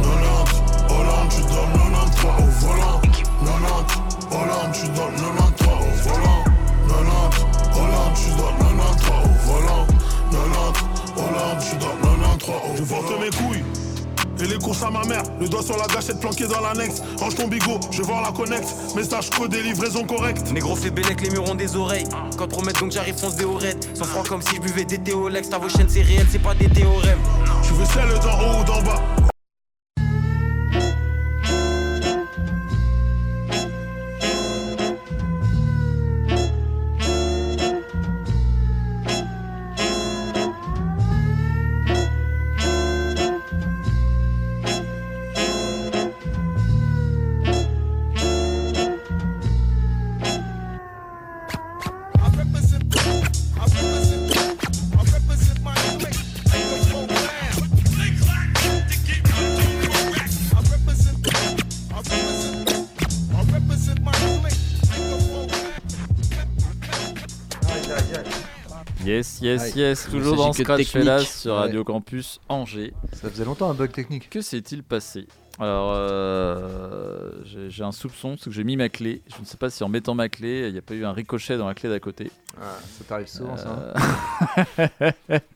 90, 0.02 0.62
Hollande, 0.88 1.28
tu 1.30 1.42
donnes 1.42 1.74
93 1.74 2.30
au 2.38 2.50
volant. 2.66 3.00
90, 3.44 3.98
Hollande, 4.30 4.72
tu 4.72 4.86
donnes 4.88 5.16
93 5.16 5.68
au 5.72 5.94
volant. 6.08 6.42
90, 6.88 7.44
Hollande, 7.74 8.14
tu 8.14 8.30
donnes 8.36 8.58
93 8.58 9.12
au 9.24 9.36
volant. 9.48 9.84
90, 10.30 10.84
Hollande, 11.16 11.58
tu 11.60 11.74
donnes 11.76 12.02
93 12.02 12.54
au 12.54 12.54
volant. 12.54 12.76
Je 12.76 12.82
porte 12.84 13.12
mes 13.20 13.30
couilles. 13.36 13.64
Et 14.40 14.46
les 14.46 14.58
courses 14.58 14.82
à 14.82 14.90
ma 14.90 15.04
mère, 15.04 15.22
le 15.40 15.48
doigt 15.48 15.62
sur 15.62 15.76
la 15.76 15.86
gâchette 15.86 16.20
planqué 16.20 16.46
dans 16.46 16.60
l'annexe. 16.60 17.02
Range 17.18 17.34
ton 17.34 17.48
bigot, 17.48 17.80
je 17.90 18.02
voir 18.02 18.22
la 18.22 18.30
connecte. 18.30 18.68
Message 18.94 19.30
codé, 19.30 19.62
livraison 19.62 20.04
correcte. 20.04 20.50
Négro 20.52 20.76
fait 20.76 20.90
bélec, 20.90 21.20
les 21.20 21.30
murs 21.30 21.50
ont 21.50 21.54
des 21.54 21.74
oreilles. 21.76 22.06
Quand 22.36 22.46
promet 22.48 22.72
donc 22.72 22.92
j'arrive, 22.92 23.16
fonce 23.16 23.36
des 23.36 23.44
oreilles. 23.44 23.76
Sans 23.94 24.04
froid 24.04 24.22
comme 24.22 24.42
si 24.42 24.56
je 24.56 24.60
buvais 24.60 24.84
des 24.84 24.98
théolex. 24.98 25.48
Ta 25.48 25.58
vos 25.58 25.68
chaînes, 25.68 25.88
c'est 25.88 26.02
réel, 26.02 26.26
c'est 26.30 26.42
pas 26.42 26.54
des 26.54 26.68
théorèmes. 26.68 27.18
Tu 27.62 27.72
veux 27.74 27.86
celle 27.86 28.08
d'en 28.20 28.38
haut 28.40 28.60
ou 28.60 28.64
d'en 28.64 28.82
bas? 28.82 29.02
Yes, 69.40 69.74
yes, 69.74 70.08
toujours 70.10 70.36
dans 70.36 70.52
Scratch. 70.52 70.86
Fellas 70.86 71.24
sur. 71.24 71.54
Radio 71.54 71.84
Campus 71.84 72.40
Angers. 72.48 72.92
Ça 73.12 73.30
faisait 73.30 73.44
longtemps 73.44 73.70
un 73.70 73.74
bug 73.74 73.92
technique. 73.92 74.28
Que 74.30 74.40
s'est-il 74.40 74.82
passé? 74.82 75.26
Alors, 75.60 75.92
euh, 75.92 77.32
j'ai 77.68 77.82
un 77.82 77.90
soupçon, 77.90 78.30
parce 78.30 78.44
que 78.44 78.50
j'ai 78.50 78.62
mis 78.64 78.76
ma 78.76 78.88
clé. 78.88 79.22
Je 79.34 79.40
ne 79.40 79.44
sais 79.44 79.56
pas 79.56 79.70
si 79.70 79.82
en 79.82 79.88
mettant 79.88 80.14
ma 80.14 80.28
clé, 80.28 80.66
il 80.68 80.72
n'y 80.72 80.78
a 80.78 80.82
pas 80.82 80.94
eu 80.94 81.04
un 81.04 81.12
ricochet 81.12 81.56
dans 81.56 81.66
la 81.66 81.74
clé 81.74 81.88
d'à 81.88 81.98
côté. 81.98 82.30
Ah, 82.60 82.76
ça 82.96 83.04
t'arrive 83.04 83.26
souvent, 83.26 83.56
ça, 83.56 83.94
Euh, 84.78 85.38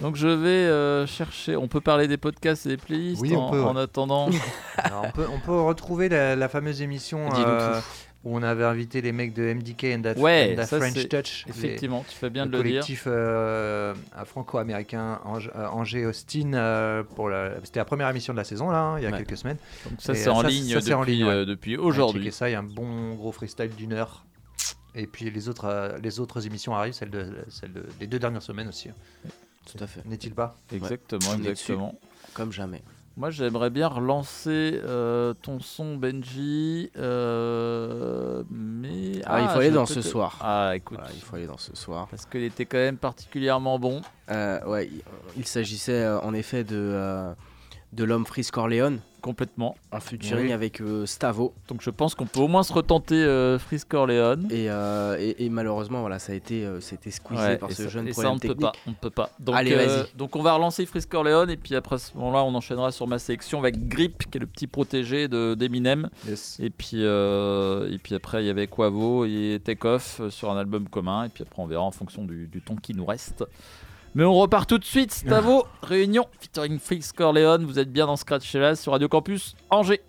Donc 0.00 0.16
je 0.16 0.28
vais 0.28 0.48
euh, 0.48 1.06
chercher. 1.06 1.56
On 1.56 1.68
peut 1.68 1.80
parler 1.82 2.08
des 2.08 2.16
podcasts 2.16 2.64
et 2.66 2.70
des 2.70 2.76
playlists 2.78 3.20
Oui, 3.20 3.36
en, 3.36 3.76
attendant? 3.76 4.30
Alors, 4.78 5.04
on, 5.06 5.10
peut, 5.10 5.26
on 5.30 5.38
peut 5.38 5.60
retrouver 5.60 6.08
la, 6.08 6.34
la 6.34 6.48
fameuse 6.48 6.80
émission 6.80 7.28
euh, 7.36 7.78
tout. 7.78 7.86
Où 8.24 8.36
on 8.36 8.42
avait 8.42 8.64
invité 8.64 9.00
les 9.00 9.10
mecs 9.12 9.32
de 9.34 9.42
MDK 9.52 9.84
and 9.96 10.02
That, 10.02 10.14
Ouais, 10.18 10.50
and 10.52 10.56
That 10.56 10.66
ça, 10.66 10.78
French 10.78 11.08
Touch. 11.08 11.44
effectivement, 11.48 12.04
tu 12.08 12.14
fais 12.16 12.30
bien 12.30 12.46
de 12.46 12.52
le 12.52 12.62
dire. 12.62 12.70
collectif 12.72 13.04
euh, 13.06 13.94
euh, 14.16 14.24
franco-américain 14.24 15.20
Ange- 15.24 15.50
euh, 15.56 15.66
Angers-Austin. 15.66 16.52
euh, 16.54 17.02
pour 17.02 17.28
la- 17.28 17.54
C'était 17.64 17.80
la 17.80 17.84
première 17.84 18.08
émission 18.08 18.32
de 18.32 18.38
la 18.38 18.44
saison, 18.44 18.70
là, 18.70 18.78
hein, 18.80 18.98
il 18.98 19.02
y 19.04 19.06
a 19.06 19.10
Ouais. 19.10 19.18
quelques 19.18 19.36
semaines. 19.36 19.56
Donc 19.88 20.00
ça, 20.00 20.12
Et, 20.12 20.16
c'est 20.16 20.28
euh, 20.28 20.32
en 20.32 20.42
ligne 20.42 20.72
depuis, 20.74 21.24
ouais. 21.24 21.30
euh, 21.30 21.44
depuis 21.44 21.76
aujourd'hui. 21.76 22.22
checkez 22.22 22.30
ça, 22.30 22.48
il 22.48 22.52
y 22.52 22.54
a 22.54 22.60
un 22.60 22.62
bon 22.62 23.14
gros 23.14 23.32
freestyle 23.32 23.70
d'une 23.76 23.92
heure. 23.92 24.24
Et 24.94 25.06
puis 25.06 25.30
les 25.30 25.48
autres, 25.48 25.64
euh, 25.64 25.98
les 26.02 26.20
autres 26.20 26.46
émissions 26.46 26.74
arrivent, 26.76 26.92
celle 26.92 27.10
de, 27.10 27.26
celle 27.48 27.72
de, 27.72 27.84
des 27.98 28.06
deux 28.06 28.18
dernières 28.18 28.42
semaines 28.42 28.68
aussi. 28.68 28.90
Tout 29.64 29.82
à 29.82 29.86
fait. 29.86 30.04
N'est-il 30.04 30.32
pas? 30.34 30.56
Exactement, 30.72 31.34
exactement. 31.34 31.98
Comme 32.34 32.52
jamais. 32.52 32.82
Moi, 33.16 33.30
j'aimerais 33.30 33.68
bien 33.70 33.88
relancer 33.88 34.80
euh, 34.84 35.34
ton 35.42 35.60
son, 35.60 35.96
Benji. 35.96 36.90
euh, 36.96 38.42
mais 38.50 39.20
Ah, 39.26 39.42
il 39.42 39.48
faut 39.48 39.58
aller 39.58 39.70
dans 39.70 39.84
ce 39.86 40.00
soir. 40.00 40.38
Ah, 40.40 40.72
écoute. 40.74 40.98
Voilà, 40.98 41.12
il 41.14 41.20
faut 41.20 41.36
aller 41.36 41.46
dans 41.46 41.58
ce 41.58 41.76
soir. 41.76 42.08
Parce 42.10 42.24
qu'il 42.24 42.42
était 42.42 42.64
quand 42.64 42.78
même 42.78 42.96
particulièrement 42.96 43.78
bon. 43.78 44.00
Euh, 44.30 44.64
ouais, 44.64 44.86
il, 44.86 45.02
il 45.36 45.46
s'agissait 45.46 46.08
en 46.08 46.32
effet 46.32 46.64
de, 46.64 47.32
de 47.92 48.04
l'homme 48.04 48.24
Freeze 48.24 48.50
Corleone. 48.50 48.98
Complètement. 49.22 49.76
En 49.92 50.00
featuring 50.00 50.46
Oui. 50.46 50.52
avec 50.52 50.80
euh, 50.80 51.06
Stavo. 51.06 51.54
Donc 51.68 51.80
je 51.80 51.90
pense 51.90 52.14
qu'on 52.14 52.26
peut 52.26 52.40
au 52.40 52.48
moins 52.48 52.62
se 52.64 52.72
retenter 52.72 53.14
euh, 53.14 53.58
Freeze 53.58 53.84
Corleone. 53.84 54.48
Et, 54.50 54.68
euh, 54.68 55.16
et, 55.18 55.44
et 55.44 55.48
malheureusement, 55.48 56.00
voilà, 56.00 56.18
ça 56.18 56.32
a 56.32 56.34
été, 56.34 56.64
euh, 56.66 56.80
c'était 56.80 57.10
squeezé 57.12 57.40
Ouais, 57.42 57.56
par 57.56 57.70
ce 57.70 57.84
ça- 57.84 57.88
jeune 57.88 58.08
et 58.08 58.12
ça, 58.12 58.22
problème 58.22 58.32
on 58.32 58.34
ne 58.34 58.40
peut 58.40 58.48
technique. 58.48 58.60
pas, 58.72 58.72
on 58.86 58.90
ne 58.90 58.96
peut 58.96 59.10
pas. 59.10 59.30
Donc, 59.38 59.54
Allez, 59.54 59.72
euh, 59.74 59.86
vas-y. 59.86 60.16
donc 60.16 60.34
on 60.36 60.42
va 60.42 60.54
relancer 60.54 60.84
Freeze 60.86 61.06
Corleone 61.06 61.50
et 61.50 61.56
puis 61.56 61.74
après 61.76 61.98
ce 61.98 62.16
moment-là, 62.18 62.42
on 62.44 62.54
enchaînera 62.54 62.90
sur 62.92 63.06
ma 63.06 63.18
sélection 63.18 63.60
avec 63.60 63.88
Grip, 63.88 64.28
qui 64.30 64.38
est 64.38 64.40
le 64.40 64.46
petit 64.46 64.66
protégé 64.66 65.28
de 65.28 65.54
d'Eminem. 65.54 66.10
Et 66.58 66.70
puis 66.70 67.02
et 67.02 67.98
puis 68.02 68.14
après 68.14 68.42
il 68.42 68.46
y 68.46 68.50
avait 68.50 68.66
Quavo 68.66 69.24
et 69.24 69.60
Take 69.64 69.86
Off 69.86 70.18
euh, 70.20 70.30
sur 70.30 70.50
un 70.50 70.56
album 70.56 70.88
commun 70.88 71.24
et 71.24 71.28
puis 71.28 71.44
après 71.48 71.62
on 71.62 71.66
verra 71.66 71.82
en 71.82 71.90
fonction 71.92 72.24
du, 72.24 72.48
du 72.48 72.60
temps 72.60 72.76
qui 72.76 72.92
nous 72.94 73.04
reste. 73.06 73.44
Mais 74.14 74.24
on 74.24 74.34
repart 74.34 74.68
tout 74.68 74.78
de 74.78 74.84
suite, 74.84 75.10
Stavo, 75.10 75.64
réunion 75.82 76.26
featuring 76.38 76.78
Freeze 76.78 77.12
Corleone. 77.12 77.64
Vous 77.64 77.78
êtes 77.78 77.90
bien 77.90 78.06
dans 78.06 78.16
Scratch 78.16 78.46
Fellas 78.50 78.76
sur 78.76 78.92
Radio 78.92 79.08
Campus 79.08 79.56
Angers. 79.70 80.02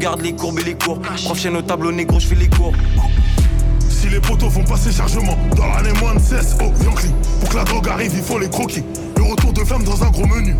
Regarde 0.00 0.22
les 0.22 0.32
courbes 0.32 0.58
et 0.60 0.64
les 0.64 0.74
cours. 0.74 0.98
Prof 0.98 1.38
chaîne 1.38 1.56
au 1.56 1.60
tableau 1.60 1.92
négro, 1.92 2.18
je 2.18 2.26
fais 2.26 2.34
les 2.34 2.48
cours. 2.48 2.72
Si 3.90 4.08
les 4.08 4.18
poteaux 4.18 4.48
font 4.48 4.64
passer 4.64 4.90
chargement 4.90 5.36
dans 5.54 5.66
l'année 5.66 5.92
moins 6.00 6.14
de 6.14 6.20
16 6.20 6.56
au 6.60 6.84
Yankee. 6.84 7.12
Pour 7.38 7.50
que 7.50 7.56
la 7.56 7.64
drogue 7.64 7.86
arrive, 7.86 8.12
il 8.14 8.22
faut 8.22 8.38
les 8.38 8.48
croquis. 8.48 8.82
Le 9.18 9.22
retour 9.24 9.52
de 9.52 9.62
femme 9.62 9.84
dans 9.84 10.02
un 10.02 10.08
gros 10.08 10.24
menu. 10.24 10.56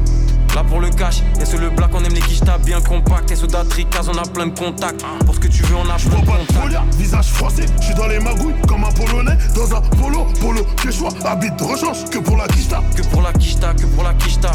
Là 0.54 0.62
pour 0.62 0.80
le 0.80 0.90
cash, 0.90 1.22
et 1.40 1.46
sur 1.46 1.58
le 1.58 1.70
black, 1.70 1.90
on 1.94 2.04
aime 2.04 2.12
les 2.12 2.20
quichetas 2.20 2.58
bien 2.58 2.82
compacts. 2.82 3.30
Et 3.30 3.36
sur 3.36 3.46
Datricas, 3.46 4.08
on 4.12 4.18
a 4.18 4.28
plein 4.28 4.48
de 4.48 4.58
contacts. 4.58 5.02
Pour 5.24 5.34
ce 5.34 5.40
que 5.40 5.48
tu 5.48 5.62
veux, 5.62 5.76
on 5.76 5.88
a 5.88 5.96
plein 5.96 6.22
vois 6.22 6.36
de 6.36 6.46
contacts. 6.46 6.60
folia, 6.60 6.84
visage 6.98 7.28
froissé. 7.28 7.64
Je 7.80 7.86
suis 7.86 7.94
dans 7.94 8.08
les 8.08 8.18
magouilles 8.18 8.60
comme 8.68 8.84
un 8.84 8.92
polonais. 8.92 9.38
Dans 9.54 9.74
un 9.74 9.80
polo, 9.80 10.26
polo, 10.38 10.66
quechua. 10.82 11.08
Habite 11.24 11.56
de 11.56 11.64
rechange 11.64 12.04
que 12.10 12.18
pour 12.18 12.36
la 12.36 12.46
quicheta. 12.48 12.82
Que 12.94 13.02
pour 13.04 13.22
la 13.22 13.32
quicheta, 13.32 13.72
que 13.72 13.86
pour 13.86 14.02
la 14.02 14.12
quicheta. 14.12 14.50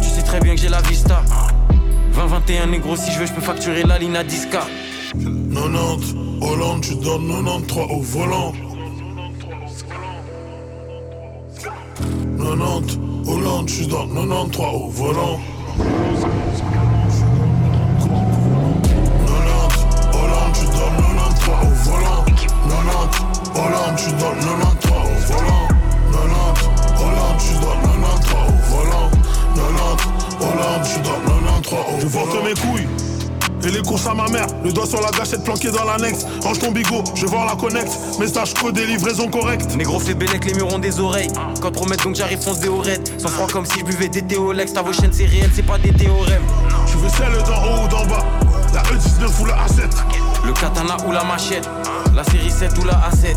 Tu 0.00 0.08
sais 0.08 0.22
très 0.22 0.40
bien 0.40 0.54
que 0.54 0.60
j'ai 0.60 0.70
la 0.70 0.80
vista. 0.80 1.22
20-21 2.12 2.70
négro, 2.70 2.94
si 2.94 3.10
je 3.10 3.18
veux, 3.18 3.26
je 3.26 3.32
peux 3.32 3.40
facturer 3.40 3.84
la 3.84 3.98
ligne 3.98 4.16
à 4.16 4.22
10K. 4.22 4.58
90, 5.54 6.14
Hollande, 6.42 6.82
tu 6.82 6.94
donnes 6.96 7.28
93 7.28 7.86
au 7.90 8.00
volant. 8.00 8.52
90, 12.38 12.98
Hollande, 13.26 13.66
dans 13.88 14.04
le 14.04 14.12
93 14.12 14.66
au 14.74 14.88
volant. 14.88 15.40
90, 15.78 16.24
Hollande, 20.12 20.58
dans 20.72 20.90
le 20.90 21.02
93 21.16 21.54
au 21.62 21.72
volant. 21.90 22.24
90, 22.28 22.92
Hollande, 23.54 23.96
dans 24.18 24.32
le 24.32 24.42
93 24.42 24.92
au 24.92 25.16
volant. 25.32 25.66
90, 26.12 26.36
Hollande, 27.00 27.40
dans 27.62 27.80
le 27.80 27.96
93 28.02 28.36
au 28.42 28.60
volant. 28.70 29.08
90, 29.54 30.04
Hollande, 30.40 30.82
je 30.84 30.88
suis 30.90 31.31
dans 31.72 31.96
le 31.96 31.96
93 31.96 31.96
au 31.96 32.00
Je 32.00 32.06
vante 32.06 32.44
mes 32.44 32.54
couilles. 32.54 32.88
Et 33.64 33.70
les 33.70 33.82
courses 33.82 34.06
à 34.08 34.14
ma 34.14 34.26
mère, 34.28 34.46
le 34.64 34.72
doigt 34.72 34.86
sur 34.86 35.00
la 35.00 35.10
gâchette 35.10 35.44
planqué 35.44 35.70
dans 35.70 35.84
l'annexe. 35.84 36.26
Range 36.42 36.58
ton 36.58 36.72
bigot, 36.72 37.04
je 37.14 37.22
vais 37.22 37.28
voir 37.28 37.46
la 37.46 37.54
connect. 37.54 37.92
Message 38.18 38.54
codé, 38.54 38.84
livraison 38.86 39.28
correcte. 39.28 39.76
Négro 39.76 40.00
fait 40.00 40.14
bélec, 40.14 40.44
les 40.44 40.54
murs 40.54 40.74
ont 40.74 40.80
des 40.80 40.98
oreilles. 40.98 41.30
Quand 41.60 41.70
promet 41.70 41.96
donc 41.96 42.16
j'arrive, 42.16 42.40
fonce 42.40 42.58
des 42.58 42.68
oreilles. 42.68 43.00
Sans 43.18 43.28
froid 43.28 43.46
comme 43.46 43.64
si 43.64 43.78
je 43.78 43.84
buvais 43.84 44.08
des 44.08 44.22
théolex. 44.22 44.72
Ta 44.72 44.82
vos 44.82 44.92
chaînes 44.92 45.12
c'est 45.12 45.26
réel, 45.26 45.50
c'est 45.54 45.62
pas 45.62 45.78
des 45.78 45.92
théorèmes. 45.92 46.42
Je 46.88 46.98
veux 46.98 47.08
celle 47.08 47.40
d'en 47.44 47.62
haut 47.62 47.84
ou 47.84 47.88
d'en 47.88 48.04
bas? 48.06 48.26
La 48.74 48.82
E19 48.82 49.42
ou 49.42 49.44
la 49.46 49.54
A7. 49.54 49.82
Le 50.44 50.52
katana 50.54 50.96
ou 51.06 51.12
la 51.12 51.22
machette. 51.22 51.68
La 52.16 52.24
série 52.24 52.50
7 52.50 52.76
ou 52.78 52.84
la 52.84 52.94
A7. 52.94 53.36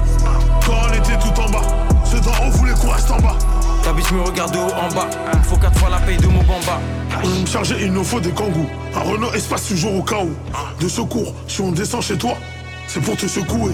Quand 0.66 0.74
on 0.90 0.94
était 0.94 1.20
tout 1.20 1.40
en 1.40 1.50
bas, 1.52 1.62
ceux 2.04 2.20
d'en 2.20 2.32
haut 2.32 2.52
voulaient 2.52 2.74
qu'on 2.74 2.90
reste 2.90 3.12
en 3.12 3.20
bas. 3.20 3.38
Ta 3.86 3.94
bitch 3.94 4.12
me 4.12 4.22
regarde 4.24 4.52
de 4.52 4.58
haut 4.58 4.74
en 4.82 4.88
bas. 4.96 5.08
Faut 5.44 5.58
4 5.58 5.78
fois 5.78 5.92
la 5.92 5.98
paye 5.98 6.18
de 6.18 6.26
mon 6.26 6.42
bamba. 6.42 6.80
Me 7.24 7.46
charger, 7.46 7.76
il 7.82 7.94
nous 7.94 8.04
faut 8.04 8.20
des 8.20 8.32
kangous. 8.32 8.66
Un 8.96 9.02
Renault 9.02 9.32
espace 9.34 9.68
toujours 9.68 9.94
au 9.94 10.02
cas 10.02 10.24
où. 10.24 10.34
De 10.84 10.90
secours, 10.90 11.36
si 11.48 11.62
on 11.62 11.72
descend 11.72 12.02
chez 12.02 12.18
toi, 12.18 12.34
c'est 12.88 13.00
pour 13.00 13.16
te 13.16 13.28
secouer. 13.28 13.74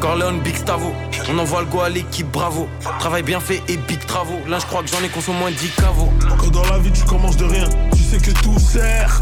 Corleone, 0.00 0.40
Big 0.40 0.56
Stavo. 0.56 0.92
On 1.32 1.38
envoie 1.38 1.60
le 1.60 1.66
go 1.66 1.78
à 1.80 1.88
l'équipe, 1.88 2.28
bravo. 2.32 2.66
Travail 2.98 3.22
bien 3.22 3.38
fait 3.38 3.62
et 3.68 3.76
big 3.76 4.04
travaux. 4.04 4.40
Là, 4.48 4.58
je 4.58 4.66
crois 4.66 4.82
que 4.82 4.88
j'en 4.88 5.04
ai 5.04 5.08
consommé 5.08 5.38
moins 5.38 5.50
de 5.52 5.56
10 5.56 5.70
caveaux. 5.76 6.12
Que 6.42 6.48
dans 6.48 6.64
la 6.64 6.78
vie, 6.78 6.90
tu 6.90 7.04
commences 7.04 7.36
de 7.36 7.44
rien. 7.44 7.68
Tu 7.92 8.02
sais 8.02 8.18
que 8.18 8.32
tout 8.42 8.58
sert. 8.58 9.20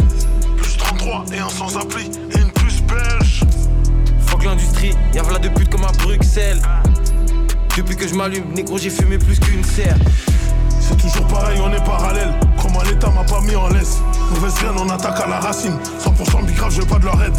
Plus 0.57 0.77
33 0.79 1.27
et 1.35 1.39
un 1.39 1.51
sans 1.51 1.77
appli. 1.77 2.11
Et 2.35 2.39
une 2.39 2.51
plus 2.53 2.81
belge. 2.81 3.45
Fuck 4.27 4.45
l'industrie, 4.45 4.95
y'a 5.13 5.23
v'là 5.23 5.39
de 5.39 5.49
putes 5.49 5.69
comme 5.69 5.85
à 5.85 5.93
Bruxelles. 6.03 6.63
Depuis 7.79 7.95
que 7.95 8.09
je 8.09 8.15
m'allume, 8.17 8.53
négro, 8.57 8.77
j'ai 8.77 8.91
fumé 8.91 9.19
plus 9.19 9.39
qu'une 9.39 9.63
serre. 9.63 9.97
C'est 10.81 10.97
toujours 10.97 11.25
pareil, 11.29 11.61
on 11.65 11.73
est 11.73 11.85
parallèle. 11.85 12.35
Comment 12.61 12.83
l'état 12.83 13.09
m'a 13.09 13.23
pas 13.23 13.41
mis 13.43 13.55
en 13.55 13.69
laisse? 13.69 13.99
Mauvaise 14.35 14.55
graine, 14.55 14.75
on 14.79 14.89
attaque 14.89 15.21
à 15.21 15.29
la 15.29 15.39
racine. 15.39 15.79
100% 16.01 16.45
bicrave, 16.45 16.73
je 16.73 16.81
veux 16.81 16.87
pas 16.89 16.99
de 16.99 17.05
leur 17.05 17.23
aide. 17.23 17.37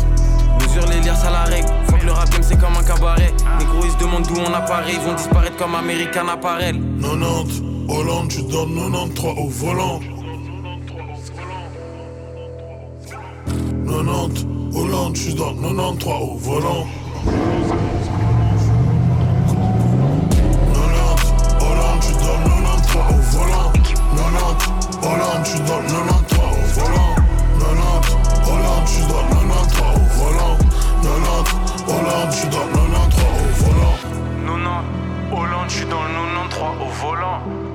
Mesure 0.62 0.88
les 0.88 1.02
liens 1.02 1.20
à 1.28 1.30
la 1.30 1.44
règle. 1.44 1.68
Faut 1.88 1.98
que 1.98 2.06
le 2.06 2.14
rap 2.14 2.30
c'est 2.40 2.58
comme 2.58 2.74
un 2.74 2.84
cabaret. 2.84 3.34
Négro, 3.60 3.84
ils 3.84 3.92
se 3.92 3.98
demandent 3.98 4.28
d'où 4.28 4.40
on 4.40 4.54
apparaît. 4.54 4.94
Ils 4.94 5.02
vont 5.02 5.14
disparaître 5.14 5.58
comme 5.58 5.76
American 5.76 6.30
Apparel. 6.30 6.80
90, 7.02 7.62
Hollande, 7.90 8.32
je 8.32 8.40
donne 8.40 8.76
93 8.76 9.34
au 9.40 9.50
volant. 9.50 10.00
90, 13.86 14.46
Hollande, 14.74 15.18
dans 15.36 15.52
le 15.52 15.76
93 15.76 16.14
au 16.22 16.38
volant. 16.38 16.88
Hollande, 25.02 25.48
dans 25.68 25.80
le 25.80 25.88
93 25.88 26.40
au 26.50 26.82
volant. 26.82 27.16
90, 27.60 28.18
Hollande, 28.48 28.88
dans 29.08 29.24
le 29.24 29.48
93 29.50 29.96
au 29.96 30.08
volant. 30.18 30.58
90, 31.02 31.46
Hollande, 31.88 32.34
dans 32.52 32.66
le 32.66 32.88
93 32.90 33.28
au 33.40 33.64
volant. 33.64 33.98
Non, 34.46 34.58
non, 34.58 34.80
Hollande, 35.32 35.70
je 35.70 35.76
suis 35.76 35.86
dans 35.86 36.04
le 36.04 36.10
93 36.10 36.60
au 36.82 36.90
volant. 37.06 37.69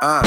Uh, 0.00 0.22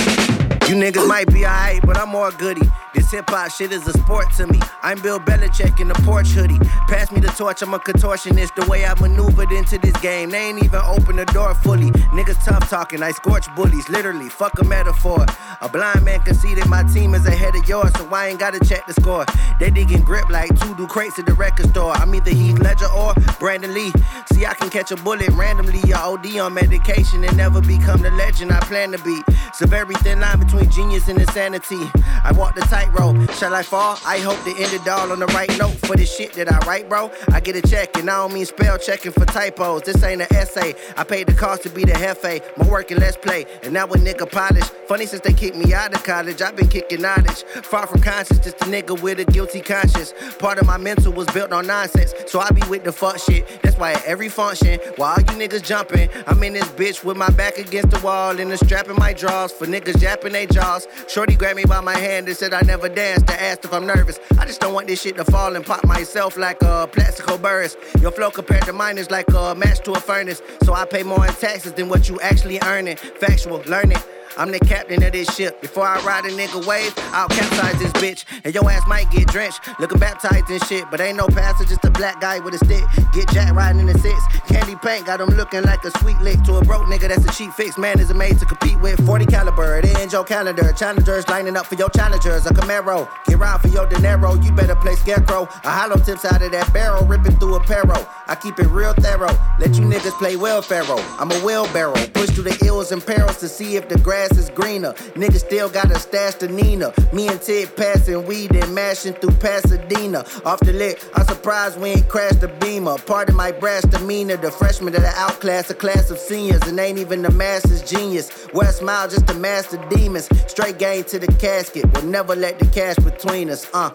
you 0.68 0.76
niggas 0.76 1.08
might 1.08 1.32
be 1.32 1.46
alright, 1.46 1.82
but 1.86 1.98
I'm 1.98 2.10
more 2.10 2.30
goody. 2.32 2.70
This 2.94 3.10
hip 3.10 3.30
hop 3.30 3.50
shit 3.52 3.72
is 3.72 3.88
a 3.88 3.94
sport 3.94 4.34
to 4.34 4.48
me. 4.48 4.60
I'm 4.82 5.02
Bill 5.02 5.20
Belichick 5.20 5.80
in 5.80 5.88
the 5.88 5.94
porch 6.04 6.28
hoodie. 6.28 6.60
Pass 6.90 7.10
me 7.12 7.22
the 7.22 7.30
torch, 7.30 7.62
I'm 7.62 7.74
a 7.74 7.80
contortionist. 7.80 8.54
The 8.56 8.66
way 8.70 8.86
I 8.86 8.94
maneuvered 9.00 9.52
into 9.54 9.78
this 9.78 9.96
game, 10.02 10.30
they 10.32 10.50
ain't 10.50 10.62
even 10.62 10.82
open 10.82 11.16
the 11.16 11.26
door 11.26 11.56
fully. 11.56 11.92
Niggas 12.12 12.44
tough 12.44 12.70
talking, 12.70 13.02
I 13.02 13.12
scorch 13.12 13.54
bullies, 13.56 13.88
literally. 13.88 14.28
Fuck 14.28 14.60
a 14.60 14.66
metaphor. 14.66 15.26
A 15.62 15.70
blind 15.70 16.04
man 16.04 16.20
can 16.22 16.36
see 16.36 16.54
that 16.56 16.68
my 16.68 16.84
team 16.84 17.14
is 17.14 17.26
ahead 17.26 17.56
of 17.56 17.68
yours, 17.68 17.92
so 17.96 18.08
I 18.14 18.28
ain't 18.28 18.40
gotta 18.40 18.60
check 18.60 18.86
the 18.88 18.94
score. 18.94 19.26
They 19.60 19.70
digging 19.70 20.02
grip 20.02 20.30
like 20.30 20.50
two 20.60 20.76
do 20.76 20.86
crates 20.86 21.18
at 21.18 21.26
the 21.26 21.34
record 21.34 21.70
store. 21.70 21.94
I'm 21.94 22.14
either 22.14 22.32
Heath 22.32 22.60
Ledger 22.60 22.92
or 22.92 23.14
Brandon 23.40 23.74
Lee. 23.74 23.94
See, 24.34 24.46
I 24.46 24.54
can 24.54 24.70
catch 24.70 24.92
a 24.92 24.98
bullet 24.98 25.30
randomly, 25.30 25.80
or 25.94 25.98
OD 25.98 26.40
on 26.40 26.54
medication 26.54 27.24
and 27.24 27.38
never 27.38 27.62
become 27.62 28.02
the 28.02 28.12
legend 28.12 28.52
I 28.52 28.60
plan 28.60 28.92
to 28.92 28.98
be. 28.98 29.22
A 29.62 29.68
very 29.68 29.94
thin 29.98 30.20
line 30.20 30.40
between 30.40 30.72
genius 30.72 31.08
and 31.08 31.22
insanity. 31.22 31.92
I 32.24 32.32
walk 32.32 32.56
the 32.56 32.66
tightrope. 32.82 33.32
Shall 33.34 33.54
I 33.54 33.64
fall? 33.64 33.98
I 34.06 34.20
hope 34.20 34.42
to 34.44 34.50
end 34.52 34.74
it 34.74 34.88
all 34.88 35.12
on 35.12 35.20
the 35.20 35.28
right 35.28 35.50
note 35.58 35.74
for 35.86 35.96
the 35.96 36.06
shit 36.06 36.34
that 36.34 36.52
I 36.52 36.58
write, 36.68 36.90
bro. 36.90 37.12
I 37.32 37.40
get 37.40 37.56
a 37.56 37.62
check, 37.62 37.98
and 37.98 38.10
I 38.10 38.18
don't 38.18 38.34
mean 38.34 38.46
spell 38.46 38.78
checking 38.78 39.12
for 39.12 39.26
typos. 39.26 39.84
This 39.84 40.04
ain't 40.04 40.22
an 40.22 40.28
essay. 40.32 40.74
I 40.98 41.04
paid 41.04 41.28
the 41.28 41.34
cost 41.34 41.64
to 41.64 41.70
be 41.70 41.84
the 41.84 41.94
hefe. 41.94 42.42
My 42.58 42.68
work 42.68 42.92
and 42.92 43.00
let's 43.00 43.18
play. 43.18 43.46
And 43.64 43.74
now 43.74 43.86
a 43.86 43.98
nigga 43.98 44.30
polish. 44.32 44.70
Funny 44.88 45.06
since 45.06 45.22
they 45.22 45.34
kicked 45.34 45.56
me 45.56 45.74
out 45.74 45.94
of 45.94 46.04
college. 46.04 46.42
I've 46.42 46.56
been 46.56 46.68
kicking 46.68 47.02
knowledge. 47.02 47.44
Far 47.64 47.88
from 47.88 48.02
conscious, 48.02 48.40
just 48.40 48.62
a 48.62 48.66
nigga 48.66 49.00
with 49.02 49.20
a 49.20 49.26
guilty 49.26 49.62
conscience. 49.62 50.14
Part 50.40 50.60
of 50.60 50.68
my 50.68 50.78
mental 50.78 51.14
was 51.14 51.28
built 51.28 51.52
on 51.52 51.68
nonsense. 51.68 52.14
So 52.28 52.40
I 52.40 52.50
be 52.52 52.62
with 52.68 52.84
the 52.84 52.92
fuck 52.92 53.20
shit. 53.20 53.62
That's 53.62 53.78
why 53.78 53.94
at 53.94 54.06
every 54.06 54.30
function, 54.30 54.80
while 54.98 55.18
you 55.20 55.26
niggas 55.26 55.64
jumping, 55.64 56.10
I'm 56.28 56.42
in 56.44 56.54
this 56.54 56.70
bitch 56.70 57.04
with 57.04 57.18
my 57.18 57.30
back 57.30 57.58
against 57.58 57.92
the 57.92 58.00
wall 58.06 58.40
and 58.40 58.52
the 58.52 58.58
strap 58.58 58.90
in 58.90 58.96
my 58.98 59.14
drawers 59.14 59.52
for 59.52 59.66
niggas 59.66 60.02
yapping 60.02 60.34
they 60.34 60.46
jaws. 60.46 60.88
Shorty 61.08 61.36
grabbed 61.36 61.58
me 61.58 61.66
by 61.66 61.82
my 61.82 61.98
hand 61.98 62.28
and 62.28 62.36
said 62.36 62.54
I 62.54 62.62
never 62.72 62.88
danced. 62.88 63.28
to 63.28 63.42
ask 63.42 63.66
if 63.66 63.74
I'm 63.74 63.86
nervous. 63.86 64.18
I 64.40 64.46
just 64.46 64.62
don't 64.62 64.74
want 64.74 64.88
this 64.88 65.02
shit 65.02 65.18
to 65.18 65.26
fall 65.26 65.58
and 65.58 65.66
pop 65.66 65.84
myself 65.84 66.38
like 66.38 66.62
a 66.62 66.88
plastico 66.90 67.36
burris. 67.42 67.76
Your 68.00 68.12
flow 68.12 68.32
compared 68.32 68.64
to 68.64 68.72
mine 68.72 68.98
is 68.98 69.12
like 69.12 69.26
a 69.36 69.54
match 69.56 69.80
to 69.82 69.92
a 69.92 70.00
furnace. 70.00 70.42
So 70.64 70.74
I 70.74 70.86
pay 70.86 71.04
more 71.04 71.26
in 71.28 71.34
taxes 71.34 71.74
than 71.74 71.90
what 71.90 72.08
you 72.08 72.18
actually 72.22 72.60
earning. 72.62 72.96
Factual, 72.96 73.62
learn 73.68 73.92
it. 73.92 74.21
I'm 74.38 74.52
the 74.52 74.60
captain 74.60 75.04
of 75.04 75.12
this 75.12 75.34
ship. 75.36 75.62
Before 75.62 75.86
I 75.86 76.02
ride 76.04 76.26
a 76.26 76.30
nigga 76.30 76.66
wave, 76.66 76.94
I'll 77.14 77.28
capsize 77.28 77.80
this 77.80 77.92
bitch. 77.94 78.26
And 78.44 78.54
your 78.54 78.70
ass 78.72 78.88
might 78.88 79.10
get 79.12 79.28
drenched, 79.28 79.60
looking 79.80 80.00
baptized 80.00 80.50
and 80.50 80.64
shit. 80.66 80.86
But 80.90 81.02
ain't 81.02 81.18
no 81.18 81.28
pastor, 81.28 81.66
just 81.66 81.84
a 81.86 81.92
black 81.92 82.22
guy 82.22 82.40
with 82.40 82.54
a 82.54 82.58
stick. 82.58 82.84
Get 83.14 83.30
jack 83.30 83.54
riding 83.54 83.82
in 83.82 83.88
the 83.88 83.98
six. 84.00 84.20
Candy 84.48 84.76
paint 84.76 85.06
got 85.06 85.20
him 85.20 85.30
looking 85.30 85.64
like 85.64 85.84
a 85.84 85.92
sweet 86.00 86.20
lick. 86.22 86.42
To 86.44 86.56
a 86.56 86.66
broke 86.66 86.88
nigga, 86.88 87.10
that's 87.10 87.26
a 87.26 87.32
cheap 87.38 87.52
fix. 87.54 87.78
Man, 87.78 88.00
is 88.00 88.10
it 88.10 88.16
made 88.16 88.40
to 88.40 88.46
compete 88.46 88.80
with 88.80 89.06
40 89.06 89.26
caliber. 89.26 89.78
It 89.78 89.86
ends 90.00 90.14
your 90.14 90.24
calendar. 90.24 90.72
Challengers 90.74 91.28
lining 91.28 91.58
up 91.58 91.66
for 91.66 91.76
your 91.76 91.90
challengers. 91.90 92.46
A 92.46 92.50
Camaro. 92.54 93.10
Get 93.26 93.38
round 93.38 93.62
for 93.62 93.68
your 93.68 93.88
dinero. 93.88 94.36
You 94.36 94.52
better 94.52 94.76
play 94.76 94.96
scarecrow. 94.96 95.44
A 95.44 95.70
hollow 95.70 95.98
tips 95.98 96.26
out 96.26 96.42
of 96.42 96.52
that 96.52 96.72
barrel, 96.74 97.06
ripping 97.06 97.38
through 97.38 97.56
a 97.56 97.60
perro. 97.64 98.08
I 98.28 98.36
keep 98.36 98.60
it 98.60 98.68
real 98.68 98.94
thorough. 98.94 99.38
Let 99.60 99.76
you 99.76 99.84
niggas 99.84 100.18
play 100.18 100.36
well, 100.36 100.62
Pharaoh. 100.62 101.04
I'm 101.20 101.32
a 101.32 101.40
wheelbarrow. 101.40 101.96
Push 102.14 102.32
through 102.32 102.46
the 102.46 102.66
ills 102.66 102.92
and 102.92 103.06
perils 103.06 103.38
to 103.38 103.50
see 103.50 103.76
if 103.76 103.90
the 103.90 103.98
grass 104.00 104.21
is 104.32 104.50
greener. 104.52 104.94
Niggas 105.16 105.40
still 105.40 105.70
got 105.70 105.90
a 105.90 105.98
stash 105.98 106.36
to 106.36 106.48
Nina. 106.48 106.94
Me 107.14 107.28
and 107.28 107.42
Ted 107.42 107.76
passing 107.76 108.26
weed 108.28 108.56
and 108.56 108.76
mashing 108.76 109.14
through 109.14 109.36
Pasadena. 109.38 110.20
Off 110.46 110.60
the 110.60 110.74
lick, 110.74 111.04
I'm 111.16 111.26
surprised 111.26 111.80
we 111.80 111.90
ain't 111.90 112.08
crashed 112.08 112.42
the 112.42 112.48
beamer. 112.48 112.98
Part 113.00 113.30
of 113.30 113.36
my 113.36 113.52
brass 113.52 113.84
demeanor. 113.84 114.38
The 114.38 114.52
freshmen 114.52 114.96
of 114.96 115.02
the 115.02 115.14
outclass, 115.16 115.70
a 115.70 115.74
class 115.74 116.12
of 116.12 116.20
seniors, 116.20 116.62
and 116.68 116.80
ain't 116.80 117.00
even 117.00 117.22
the 117.22 117.32
master's 117.32 117.82
genius. 117.82 118.48
West 118.54 118.80
smile, 118.80 119.08
just 119.08 119.28
the 119.28 119.34
master 119.34 119.78
demons. 119.90 120.30
Straight 120.48 120.78
game 120.78 121.04
to 121.06 121.20
the 121.20 121.32
casket. 121.40 121.92
We'll 121.94 122.06
never 122.06 122.36
let 122.36 122.60
the 122.60 122.66
cash 122.68 122.98
between 122.98 123.50
us. 123.50 123.68
Uh. 123.74 123.92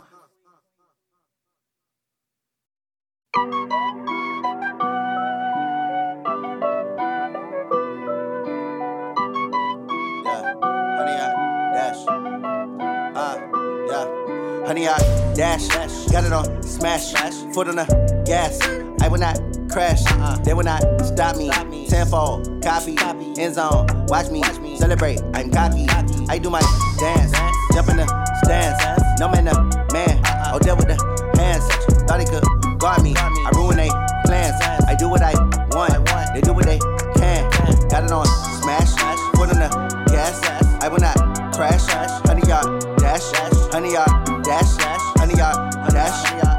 Honey, 14.66 14.88
I 14.88 14.98
dash. 15.32 15.68
Got 16.10 16.24
it 16.24 16.32
on 16.32 16.60
smash. 16.60 17.12
Foot 17.54 17.68
on 17.68 17.76
the 17.76 18.22
gas. 18.26 18.58
I 19.00 19.06
will 19.06 19.20
not 19.20 19.38
crash. 19.70 20.02
They 20.44 20.54
will 20.54 20.64
not 20.64 20.82
stop 21.06 21.36
me. 21.36 21.50
Tenfold. 21.86 22.64
copy, 22.64 22.96
end 23.38 23.54
zone. 23.54 23.86
Watch 24.08 24.28
me 24.32 24.42
celebrate. 24.76 25.22
I'm 25.34 25.52
cocky. 25.52 25.86
I 26.28 26.38
do 26.38 26.50
my 26.50 26.60
dance, 26.98 27.30
jump 27.74 27.90
in 27.90 27.98
the 27.98 28.06
stands. 28.42 29.20
No 29.20 29.28
man, 29.28 29.44
no 29.44 29.52
man. 29.92 30.20
Oh, 30.52 30.58
deal 30.58 30.74
with 30.74 30.88
the 30.88 30.98
hands. 31.38 31.64
Thought 32.02 32.18
he 32.18 32.26
could 32.26 32.80
guard 32.80 33.04
me. 33.04 33.14
I 33.16 33.50
ruin 33.54 33.76
they 33.76 33.88
plans. 34.24 34.60
I 34.88 34.96
do 34.98 35.08
what 35.08 35.22
I 35.22 35.32
want. 35.76 36.34
They 36.34 36.40
do 36.40 36.52
what 36.52 36.66
they 36.66 36.80
can. 37.14 37.48
Got 37.88 38.02
it 38.02 38.10
on 38.10 38.26
smash. 38.60 38.90
Foot 39.36 39.50
on 39.50 39.60
the 39.60 40.04
gas. 40.10 40.42
I 40.82 40.88
will 40.88 40.98
not 40.98 41.14
crash. 41.54 41.86
Honey 42.26 42.42
yard 42.48 42.98
dash. 42.98 43.22
Honey 43.70 43.92
yard 43.92 44.25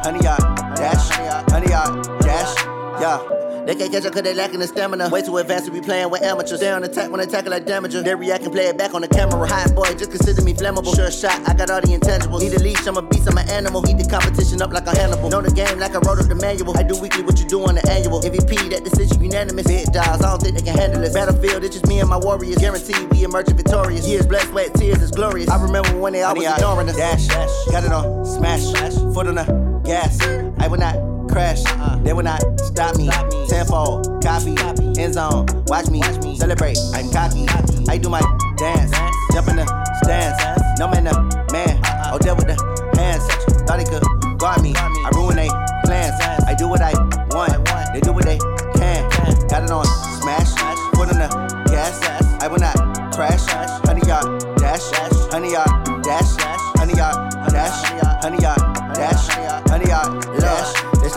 Honey 0.07 0.23
yard 0.23 0.39
dash. 0.77 1.09
Honey 1.51 1.67
yard 1.67 2.07
dash. 2.21 2.55
Yeah. 3.03 3.19
They 3.67 3.75
can't 3.75 3.91
catch 3.91 4.05
up 4.05 4.13
cause 4.13 4.23
they 4.23 4.33
lacking 4.33 4.61
the 4.61 4.67
stamina. 4.67 5.09
Way 5.09 5.21
too 5.21 5.35
advanced 5.35 5.65
to 5.65 5.71
be 5.73 5.81
playing 5.81 6.09
with 6.09 6.21
amateurs. 6.21 6.61
They 6.61 6.71
on 6.71 6.81
attack 6.85 7.11
when 7.11 7.19
they 7.19 7.25
tackle 7.25 7.51
like 7.51 7.65
damager. 7.65 8.01
They 8.01 8.15
react 8.15 8.45
and 8.45 8.53
play 8.53 8.67
it 8.67 8.77
back 8.77 8.93
on 8.93 9.01
the 9.01 9.09
camera. 9.09 9.45
Hot 9.45 9.75
boy, 9.75 9.91
just 9.99 10.11
consider 10.11 10.41
me 10.43 10.53
flammable. 10.53 10.95
Sure 10.95 11.11
shot, 11.11 11.35
I 11.45 11.53
got 11.53 11.69
all 11.69 11.81
the 11.81 11.91
intangibles. 11.91 12.39
Need 12.39 12.53
a 12.53 12.59
leash, 12.63 12.87
I'm 12.87 12.95
a 12.95 13.01
beast, 13.01 13.27
I'm 13.27 13.37
an 13.37 13.49
animal. 13.49 13.81
Heat 13.81 13.97
the 13.97 14.07
competition 14.07 14.61
up 14.61 14.71
like 14.71 14.87
a 14.87 14.95
Hannibal. 14.95 15.27
Know 15.27 15.41
the 15.41 15.51
game 15.51 15.77
like 15.77 15.91
I 15.91 15.99
wrote 15.99 16.19
up 16.23 16.29
the 16.31 16.35
manual. 16.35 16.71
I 16.77 16.83
do 16.83 16.97
weekly 17.01 17.23
what 17.23 17.37
you 17.41 17.45
do 17.45 17.67
on 17.67 17.75
the 17.75 17.83
annual. 17.91 18.21
MVP, 18.21 18.71
that 18.71 18.85
decision 18.85 19.21
unanimous. 19.21 19.67
Big 19.67 19.91
dies, 19.91 20.23
I 20.23 20.31
don't 20.31 20.41
think 20.41 20.55
they 20.55 20.63
can 20.63 20.77
handle 20.77 21.03
it. 21.03 21.13
Battlefield, 21.13 21.65
it's 21.65 21.75
just 21.75 21.87
me 21.87 21.99
and 21.99 22.07
my 22.07 22.15
warriors. 22.15 22.55
Guaranteed 22.55 23.11
we 23.11 23.25
emerge 23.25 23.51
victorious. 23.51 24.07
Years, 24.07 24.25
blood, 24.25 24.47
sweat, 24.47 24.73
tears, 24.75 25.03
it's 25.03 25.11
glorious. 25.11 25.49
I 25.49 25.61
remember 25.61 25.99
when 25.99 26.13
they 26.13 26.23
always 26.23 26.47
ignoring 26.47 26.87
us. 26.87 26.95
Dash, 26.95 27.27
dash, 27.27 27.51
got 27.75 27.83
it 27.83 27.91
on, 27.91 28.23
smash, 28.23 28.63
foot 29.11 29.27
on 29.27 29.35
the 29.35 29.66
gas. 29.87 30.21
I 30.59 30.67
will 30.67 30.77
not 30.77 30.95
crash. 31.31 31.63
Uh. 31.65 31.97
They 32.03 32.13
will 32.13 32.23
not 32.23 32.43
stop 32.59 32.97
me. 32.97 33.09
Tenfold, 33.47 34.21
copy, 34.21 34.55
end 34.99 35.13
zone. 35.13 35.47
Watch 35.67 35.89
me 35.89 36.01
celebrate. 36.35 36.77
I'm 36.93 37.09
cocky. 37.09 37.47
I 37.89 37.97
do 37.97 38.09
my 38.09 38.21
dance, 38.57 38.91
jump 39.31 39.47
in 39.47 39.55
the 39.55 39.65
stands. 40.03 40.79
No 40.79 40.87
man, 40.89 41.05
no 41.05 41.13
man. 41.51 41.79
Uh-uh. 41.85 42.11
Oh, 42.13 42.19
deal 42.19 42.35
with 42.35 42.47
the 42.47 42.57
hands. 42.99 43.23
Thought 43.63 43.79
he 43.79 43.85
could 43.85 44.03
guard 44.37 44.61
me. 44.61 44.73
I 44.75 45.09
ruin 45.15 45.37
they 45.37 45.47
plans. 45.85 46.19
I 46.45 46.53
do 46.53 46.67
what 46.67 46.81
I 46.81 46.93
want. 47.31 47.93
They 47.93 48.01
do 48.01 48.11
what 48.11 48.25
they 48.25 48.37
can. 48.75 49.09
Got 49.47 49.63
it 49.63 49.71
on 49.71 49.85
smash. 50.19 50.51
Foot 50.95 51.15
on 51.15 51.19
the 51.23 51.63
gas. 51.71 52.03
I 52.43 52.47
will 52.47 52.59
not 52.59 52.75
crash. 53.15 53.47
Honey 53.87 54.05
yard 54.05 54.43
dash. 54.57 54.91
Dash. 54.91 55.31
Honey 55.31 55.51
yard 55.51 56.03
dash. 56.03 56.35
Honey 56.75 56.93
yard 56.95 57.31
dash. 57.49 57.83
Honey 58.21 58.41
yard 58.41 58.66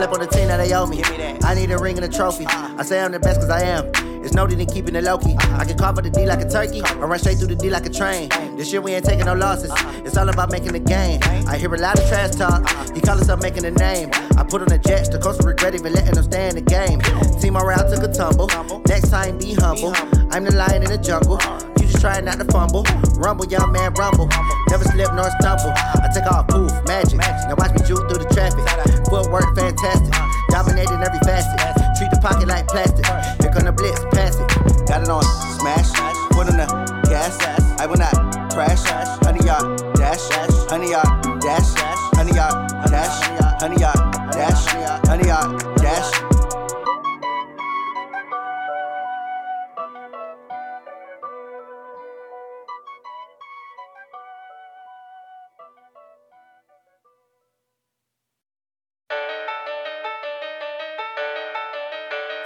Slept 0.00 0.14
on 0.14 0.20
the 0.20 0.26
team 0.28 0.48
that 0.48 0.56
they 0.56 0.72
owe 0.72 0.86
me. 0.86 1.02
I 1.44 1.52
need 1.52 1.70
a 1.70 1.76
ring 1.76 1.96
and 1.96 2.06
a 2.06 2.08
trophy. 2.08 2.46
I 2.46 2.82
say 2.84 3.02
I'm 3.02 3.12
the 3.12 3.20
best 3.20 3.38
cause 3.38 3.50
I 3.50 3.60
am. 3.64 4.09
It's 4.22 4.34
no 4.34 4.46
need 4.46 4.60
in 4.60 4.66
keeping 4.66 4.94
it 4.94 5.04
low 5.04 5.18
key. 5.18 5.36
I 5.52 5.64
can 5.64 5.78
cover 5.78 6.02
the 6.02 6.10
D 6.10 6.26
like 6.26 6.40
a 6.40 6.48
turkey, 6.48 6.82
or 7.00 7.06
run 7.06 7.18
straight 7.18 7.38
through 7.38 7.48
the 7.48 7.56
D 7.56 7.70
like 7.70 7.86
a 7.86 7.90
train. 7.90 8.28
This 8.56 8.72
year 8.72 8.80
we 8.82 8.92
ain't 8.92 9.04
taking 9.04 9.24
no 9.24 9.34
losses. 9.34 9.72
It's 10.04 10.16
all 10.16 10.28
about 10.28 10.52
making 10.52 10.72
the 10.72 10.80
game. 10.80 11.20
I 11.48 11.56
hear 11.56 11.74
a 11.74 11.78
lot 11.78 11.98
of 11.98 12.06
trash 12.08 12.36
talk. 12.36 12.68
He 12.94 13.00
call 13.00 13.16
himself 13.16 13.42
making 13.42 13.64
a 13.64 13.70
name. 13.70 14.10
I 14.36 14.44
put 14.44 14.62
on 14.62 14.68
the 14.68 14.78
jets, 14.78 15.08
the 15.08 15.18
coach 15.18 15.38
regret 15.44 15.74
even 15.74 15.92
letting 15.92 16.14
them 16.14 16.24
stay 16.24 16.48
in 16.48 16.54
the 16.54 16.60
game. 16.60 17.00
Team 17.40 17.54
morale 17.54 17.88
took 17.88 18.04
a 18.04 18.12
tumble. 18.12 18.48
Next 18.86 19.10
time 19.10 19.38
be 19.38 19.54
humble. 19.54 19.94
I'm 20.30 20.44
the 20.44 20.54
lion 20.54 20.82
in 20.82 20.90
the 20.90 20.98
jungle. 20.98 21.40
You 21.80 21.88
just 21.88 22.00
trying 22.00 22.24
not 22.24 22.38
to 22.38 22.44
fumble. 22.44 22.84
Rumble, 23.16 23.46
young 23.46 23.72
man, 23.72 23.94
rumble. 23.94 24.28
Never 24.68 24.84
slip 24.84 25.12
nor 25.14 25.30
stumble. 25.40 25.72
I 25.72 26.08
take 26.12 26.30
off, 26.30 26.46
poof, 26.48 26.72
magic. 26.86 27.18
Now 27.18 27.56
watch 27.56 27.72
me 27.72 27.80
juke 27.88 28.04
through 28.08 28.20
the 28.20 28.28
traffic. 28.30 28.68
Footwork 29.08 29.56
fantastic. 29.56 30.12
Dominating 30.50 31.00
every 31.02 31.20
facet. 31.20 31.56
Treat 31.96 32.10
the 32.10 32.18
pocket 32.20 32.48
like 32.48 32.66
plastic. 32.66 33.06
Here 33.40 33.52
come 33.52 33.64
the 33.64 33.72
blitz, 33.72 34.00
pass 34.12 34.36
it. 34.36 34.48
Got 34.86 35.02
it 35.02 35.08
on 35.08 35.22
smash. 35.58 35.88
Foot 36.34 36.50
on 36.50 36.56
the 36.58 36.66
gas. 37.08 37.38
I 37.80 37.86
will 37.86 37.96
not 37.96 38.14
crash. 38.52 38.82
Honey 39.24 39.44
yard 39.46 39.94
dash. 39.94 40.20
Honey 40.68 40.90
yard 40.90 41.40
dash. 41.40 41.70
Honey 42.16 42.34
yard 42.34 42.68
dash. 42.90 43.16
Honey 43.60 43.80
yard 43.80 44.32
dash. 44.32 44.66
Honey 45.06 45.26
yard 45.26 45.76
dash. 45.76 46.19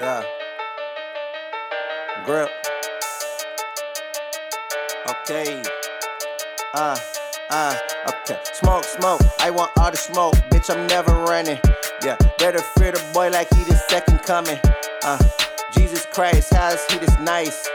Yeah. 0.04 0.22
Grip. 2.26 2.50
Okay. 5.08 5.62
Uh, 6.74 6.98
uh, 7.48 7.78
okay. 8.08 8.38
Smoke, 8.52 8.84
smoke. 8.84 9.22
I 9.40 9.48
want 9.50 9.72
all 9.78 9.90
the 9.90 9.96
smoke. 9.96 10.34
Bitch, 10.50 10.68
I'm 10.68 10.86
never 10.88 11.10
running. 11.24 11.58
Yeah. 12.04 12.18
Better 12.38 12.60
fear 12.76 12.92
the 12.92 13.02
boy 13.14 13.30
like 13.30 13.48
he 13.54 13.64
the 13.64 13.76
second 13.88 14.18
coming. 14.24 14.60
Uh, 15.04 15.16
Jesus 15.72 16.04
Christ, 16.04 16.52
how 16.52 16.68
is 16.68 16.84
he 16.90 16.98
this 16.98 17.18
nice? 17.20 17.66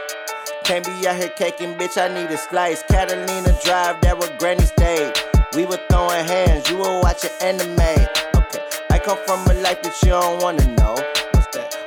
Can't 0.62 0.86
be 0.86 1.08
out 1.08 1.16
here 1.16 1.30
caking, 1.30 1.74
bitch, 1.74 2.00
I 2.00 2.14
need 2.14 2.30
a 2.30 2.38
slice. 2.38 2.84
Catalina 2.84 3.58
Drive, 3.64 4.00
that 4.02 4.16
where 4.16 4.38
Granny 4.38 4.66
stayed. 4.66 5.14
We 5.56 5.66
were 5.66 5.80
throwing 5.90 6.24
hands, 6.26 6.70
you 6.70 6.76
were 6.76 7.00
watching 7.02 7.32
anime. 7.40 8.06
Okay, 8.36 8.62
I 8.88 9.00
come 9.00 9.18
from 9.26 9.44
a 9.48 9.54
life 9.54 9.82
that 9.82 9.98
you 10.04 10.10
don't 10.10 10.40
wanna 10.40 10.64
know. 10.76 10.94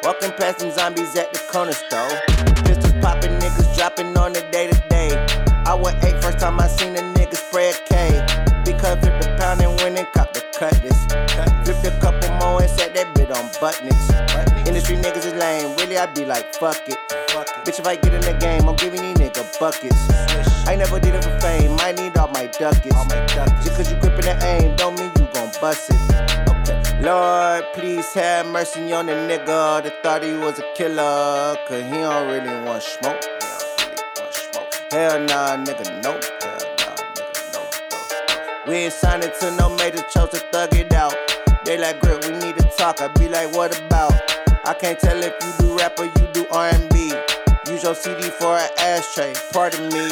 Walking 0.03 0.31
past 0.31 0.59
some 0.59 0.69
zombies 0.69 1.15
at 1.15 1.31
the 1.31 1.39
corner 1.49 1.71
store. 1.71 2.11
Pistols 2.67 2.91
popping, 2.99 3.39
niggas 3.39 3.73
dropping 3.73 4.17
on 4.17 4.33
the 4.33 4.41
day 4.51 4.67
to 4.67 4.77
day. 4.89 5.15
I 5.65 5.73
went 5.73 6.03
eight 6.03 6.21
first 6.21 6.39
time 6.39 6.59
I 6.59 6.67
seen 6.67 6.97
a 6.97 6.99
nigga 7.15 7.35
spray 7.35 7.69
a 7.69 7.73
K. 7.87 8.19
Because 8.65 8.99
flip 8.99 9.15
the 9.23 9.33
pound 9.39 9.61
and 9.61 9.71
went 9.79 9.97
and 9.97 10.07
cop 10.11 10.33
the 10.33 10.41
cutlass. 10.59 11.07
Flipped 11.63 11.87
a 11.87 11.97
couple 12.01 12.27
more 12.35 12.61
and 12.61 12.69
set 12.69 12.93
that 12.95 13.15
bit 13.15 13.31
on 13.31 13.47
buttons. 13.61 13.95
Industry 14.67 14.97
niggas 14.97 15.25
is 15.25 15.33
lame, 15.35 15.73
really 15.77 15.97
I 15.97 16.05
be 16.07 16.25
like, 16.25 16.53
fuck 16.53 16.83
it. 16.89 16.99
Fuck 17.31 17.47
it. 17.47 17.63
Bitch, 17.63 17.79
if 17.79 17.87
I 17.87 17.95
get 17.95 18.13
in 18.13 18.19
the 18.27 18.33
game, 18.33 18.67
I'm 18.67 18.75
giving 18.75 18.99
these 18.99 19.15
niggas 19.15 19.57
buckets. 19.57 20.03
I 20.67 20.75
never 20.75 20.99
did 20.99 21.15
it 21.15 21.23
for 21.23 21.39
fame, 21.39 21.77
I 21.79 21.93
need 21.93 22.17
all 22.17 22.27
my 22.27 22.47
ducats. 22.47 22.83
Just 23.63 23.77
cause 23.77 23.89
you 23.89 23.97
gripping 24.01 24.27
the 24.27 24.35
aim, 24.43 24.75
don't 24.75 24.99
mean 24.99 25.11
you 25.15 25.29
gon' 25.31 25.49
bust 25.61 25.91
it. 25.91 26.32
Lord, 27.03 27.65
please 27.73 28.13
have 28.13 28.45
mercy 28.47 28.93
on 28.93 29.07
the 29.07 29.11
nigga 29.11 29.83
that 29.83 30.01
thought 30.03 30.23
he 30.23 30.31
was 30.31 30.57
a 30.59 30.63
killer. 30.73 31.57
Cause 31.67 31.83
he 31.83 31.97
don't 31.99 32.27
really 32.31 32.63
want 32.63 32.81
smoke. 32.81 33.21
Hell 34.89 35.19
nah, 35.19 35.57
nigga, 35.57 35.83
nope. 36.01 36.23
Hell 36.41 36.63
nah, 36.79 36.95
nigga, 37.11 37.53
nope. 37.53 38.65
We 38.65 38.73
ain't 38.75 38.93
signing 38.93 39.31
to 39.41 39.51
no 39.57 39.75
major 39.75 40.01
chose 40.03 40.29
to 40.29 40.39
thug 40.53 40.73
it 40.77 40.93
out. 40.93 41.13
They 41.65 41.77
like 41.77 41.99
grip, 41.99 42.23
we 42.23 42.31
need 42.37 42.55
to 42.55 42.63
talk. 42.77 43.01
I 43.01 43.09
be 43.19 43.27
like, 43.27 43.53
what 43.53 43.77
about? 43.77 44.13
I 44.65 44.73
can't 44.73 44.97
tell 44.97 45.17
if 45.21 45.33
you 45.43 45.51
do 45.59 45.77
rap 45.77 45.99
or 45.99 46.05
you 46.05 46.27
do 46.31 46.45
R&B. 46.51 47.11
Use 47.83 48.03
your 48.05 48.15
CD 48.15 48.29
for 48.29 48.57
an 48.57 48.69
ashtray. 48.77 49.33
Pardon 49.51 49.89
me. 49.89 50.07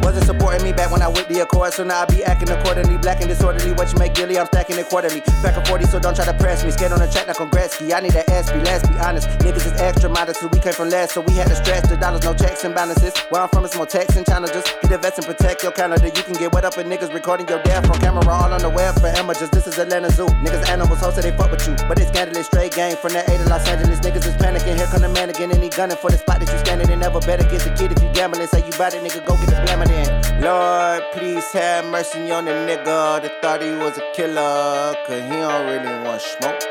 Wasn't 0.00 0.24
supporting 0.24 0.64
me 0.64 0.72
back 0.72 0.90
when 0.90 1.02
I 1.02 1.08
whipped 1.08 1.28
the 1.28 1.40
Accord, 1.40 1.74
so 1.74 1.84
now 1.84 2.00
I 2.00 2.06
be 2.06 2.24
acting 2.24 2.48
accordingly. 2.48 2.96
Black 2.96 3.20
and 3.20 3.28
disorderly. 3.28 3.72
What 3.72 3.92
you 3.92 3.98
make 3.98 4.14
gilly, 4.14 4.38
I'm 4.38 4.46
stacking 4.46 4.78
it 4.78 4.88
quarterly. 4.88 5.20
Back 5.42 5.56
and 5.56 5.66
40, 5.68 5.84
so 5.84 6.00
don't 6.00 6.16
try 6.16 6.24
to 6.24 6.32
press 6.32 6.64
me. 6.64 6.70
Scared 6.70 6.92
on 6.92 7.00
the 7.00 7.08
track 7.08 7.26
like 7.28 7.38
on 7.38 7.50
Gretzky. 7.50 7.92
I 7.92 8.00
need 8.00 8.12
that 8.12 8.26
SB, 8.28 8.64
let's 8.64 8.88
be 8.88 8.96
honest. 8.96 9.28
Niggas 9.44 9.66
is 9.66 9.76
extra 9.76 10.08
modest, 10.08 10.40
so 10.40 10.46
we 10.48 10.60
came 10.60 10.72
from 10.72 10.88
less, 10.88 11.12
so 11.12 11.20
we 11.20 11.34
had 11.34 11.48
to 11.48 11.56
stretch 11.56 11.84
the 11.90 11.96
dollars, 11.96 12.24
no 12.24 12.32
checks 12.32 12.64
and 12.64 12.74
balances. 12.74 13.12
Where 13.28 13.42
I'm 13.42 13.48
from, 13.50 13.66
it's 13.66 13.76
more 13.76 13.84
text 13.84 14.16
and 14.16 14.24
China. 14.24 14.46
Just 14.46 14.68
hit 14.80 14.88
the 14.88 14.96
vets 14.96 15.18
and 15.18 15.26
protect 15.26 15.62
your 15.62 15.72
calendar. 15.72 16.06
You 16.06 16.24
can 16.24 16.34
get 16.34 16.52
wet 16.52 16.64
up 16.64 16.78
with 16.78 16.86
niggas 16.86 17.12
recording 17.12 17.46
your 17.48 17.62
death 17.62 17.86
from 17.86 18.00
camera 18.00 18.24
all 18.32 18.52
on 18.52 18.60
the 18.60 18.70
web 18.70 18.98
for 18.98 19.08
amateurs. 19.08 19.50
This 19.50 19.66
is 19.66 19.76
Atlanta 19.76 20.10
Zoo. 20.10 20.26
Niggas 20.40 20.68
animals, 20.70 21.00
hoes 21.00 21.16
say 21.16 21.22
they 21.28 21.36
fuck 21.36 21.50
with 21.50 21.68
you. 21.68 21.76
But 21.86 22.00
it's 22.00 22.08
scandalous, 22.08 22.46
straight 22.46 22.72
game 22.72 22.96
from 22.96 23.12
the 23.12 23.20
A 23.20 23.36
to 23.36 23.48
Los 23.50 23.68
Angeles. 23.68 24.00
Niggas 24.00 24.24
is 24.24 24.36
panicking. 24.40 24.76
Here 24.76 24.86
come 24.86 25.02
the 25.02 25.10
mannequin, 25.10 25.50
and 25.50 25.62
he 25.62 25.68
gunning 25.68 25.98
for 25.98 26.10
the 26.10 26.16
spot 26.16 26.40
that 26.40 26.50
you 26.50 26.58
standing 26.58 26.88
in. 26.88 27.09
Never 27.12 27.26
better 27.26 27.42
get 27.50 27.62
the 27.62 27.74
kid 27.74 27.90
if 27.90 28.00
you 28.00 28.08
gambling. 28.12 28.46
Say 28.46 28.64
you 28.64 28.70
bout 28.78 28.94
it, 28.94 29.02
nigga, 29.02 29.26
go 29.26 29.34
get 29.34 29.46
the 29.46 29.60
blaming 29.66 29.90
in. 29.90 30.40
Lord, 30.42 31.02
please 31.10 31.44
have 31.50 31.84
mercy 31.86 32.30
on 32.30 32.44
the 32.44 32.52
nigga 32.52 33.20
that 33.20 33.42
thought 33.42 33.60
he 33.60 33.72
was 33.72 33.98
a 33.98 34.12
killer. 34.14 34.94
Cause 35.08 35.20
he 35.24 35.30
don't 35.30 35.66
really 35.66 36.04
want 36.06 36.22
smoke. 36.22 36.62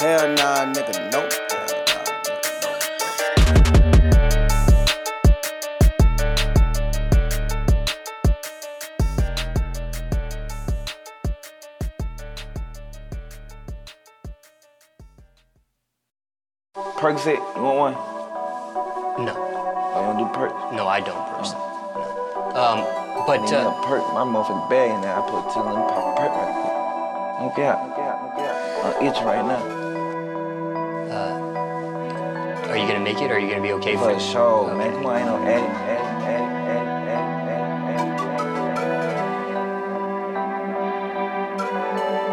Hell 0.00 0.28
nah, 0.32 0.72
nigga, 0.72 1.12
nope. 1.12 1.30
Percocet, 16.96 17.36
you 17.56 17.62
want 17.62 17.78
one? 17.78 18.09
No. 19.18 19.34
Oh, 19.94 20.00
you 20.00 20.06
don't 20.06 20.18
do 20.18 20.38
perk? 20.38 20.52
No, 20.72 20.86
I 20.86 21.00
don't 21.00 21.26
personally. 21.34 21.66
Um, 22.54 22.84
but 23.26 23.40
Need 23.42 23.54
uh, 23.54 23.70
a 23.70 23.86
perk, 23.86 24.02
my 24.14 24.24
motherfucking 24.24 24.70
bag 24.70 24.90
in 24.90 25.00
there. 25.02 25.14
I 25.14 25.20
put 25.22 25.52
two 25.52 25.60
of 25.60 25.66
them 25.66 25.82
pop 25.88 26.16
perk 26.16 26.30
right 26.30 26.54
quick. 26.54 26.74
Look 27.40 27.58
out, 27.58 27.88
look 27.88 27.98
out, 27.98 28.22
look 28.22 28.38
out. 28.38 28.56
I'm 28.84 29.06
itching 29.06 29.24
right 29.24 29.44
now. 29.44 29.62
Uh, 31.10 31.34
are 32.70 32.76
you 32.76 32.86
gonna 32.86 33.00
make 33.00 33.20
it? 33.20 33.30
Or 33.30 33.34
are 33.34 33.38
you 33.40 33.48
gonna 33.50 33.62
be 33.62 33.72
okay 33.72 33.96
For 33.96 34.14
for 34.14 34.20
sure, 34.20 34.74
man. 34.74 34.92
Come 34.92 35.06
on, 35.06 35.16
ain't 35.16 35.26
no 35.26 35.36
edit, 35.44 35.70
edit, 35.90 36.20
edit, 36.30 36.60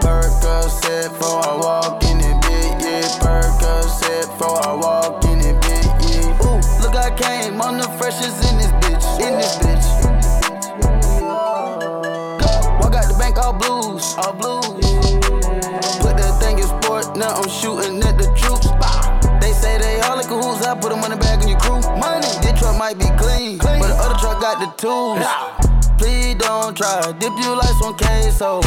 Percocet 0.01 1.09
before 1.09 1.41
I 1.43 1.55
walk 1.57 2.03
in 2.03 2.17
it, 2.19 2.41
bit, 2.41 2.82
yeah. 2.86 3.01
Percocet 3.19 4.28
before 4.28 4.59
I 4.65 4.73
walk 4.73 5.05
in 5.05 5.06
it, 5.06 5.06
came 7.18 7.59
on 7.61 7.78
the 7.78 7.89
freshest 7.97 8.45
in 8.49 8.57
this 8.57 8.72
bitch, 8.78 9.05
in 9.20 9.34
this 9.41 9.57
bitch. 9.57 9.86
Walk 12.80 12.93
out 12.93 13.07
the 13.09 13.18
bank 13.18 13.38
all 13.38 13.53
blues, 13.53 14.15
all 14.22 14.34
blues. 14.34 14.86
Put 15.99 16.15
that 16.18 16.38
thing 16.39 16.59
in 16.59 16.68
sport, 16.68 17.18
now 17.18 17.34
I'm 17.34 17.49
shooting 17.49 18.01
at 18.03 18.18
the 18.18 18.30
troops. 18.38 18.70
They 19.41 19.51
say 19.53 19.78
they 19.78 19.99
all 20.01 20.15
like 20.15 20.28
cahoots, 20.28 20.65
I 20.65 20.76
put 20.76 20.89
them 20.89 21.03
on 21.03 21.09
the 21.09 21.18
bag 21.18 21.41
in 21.41 21.49
your 21.49 21.59
crew. 21.59 21.82
Money, 21.97 22.30
this 22.41 22.53
truck 22.59 22.78
might 22.78 22.97
be 22.97 23.09
clean, 23.18 23.57
but 23.57 23.89
the 23.89 23.97
other 23.97 24.18
truck 24.22 24.39
got 24.39 24.61
the 24.61 24.70
tools. 24.78 25.26
Please 25.97 26.36
don't 26.36 26.78
try, 26.78 27.01
dip 27.18 27.34
you 27.41 27.57
like 27.57 27.74
some 27.82 27.97
queso. 27.97 28.61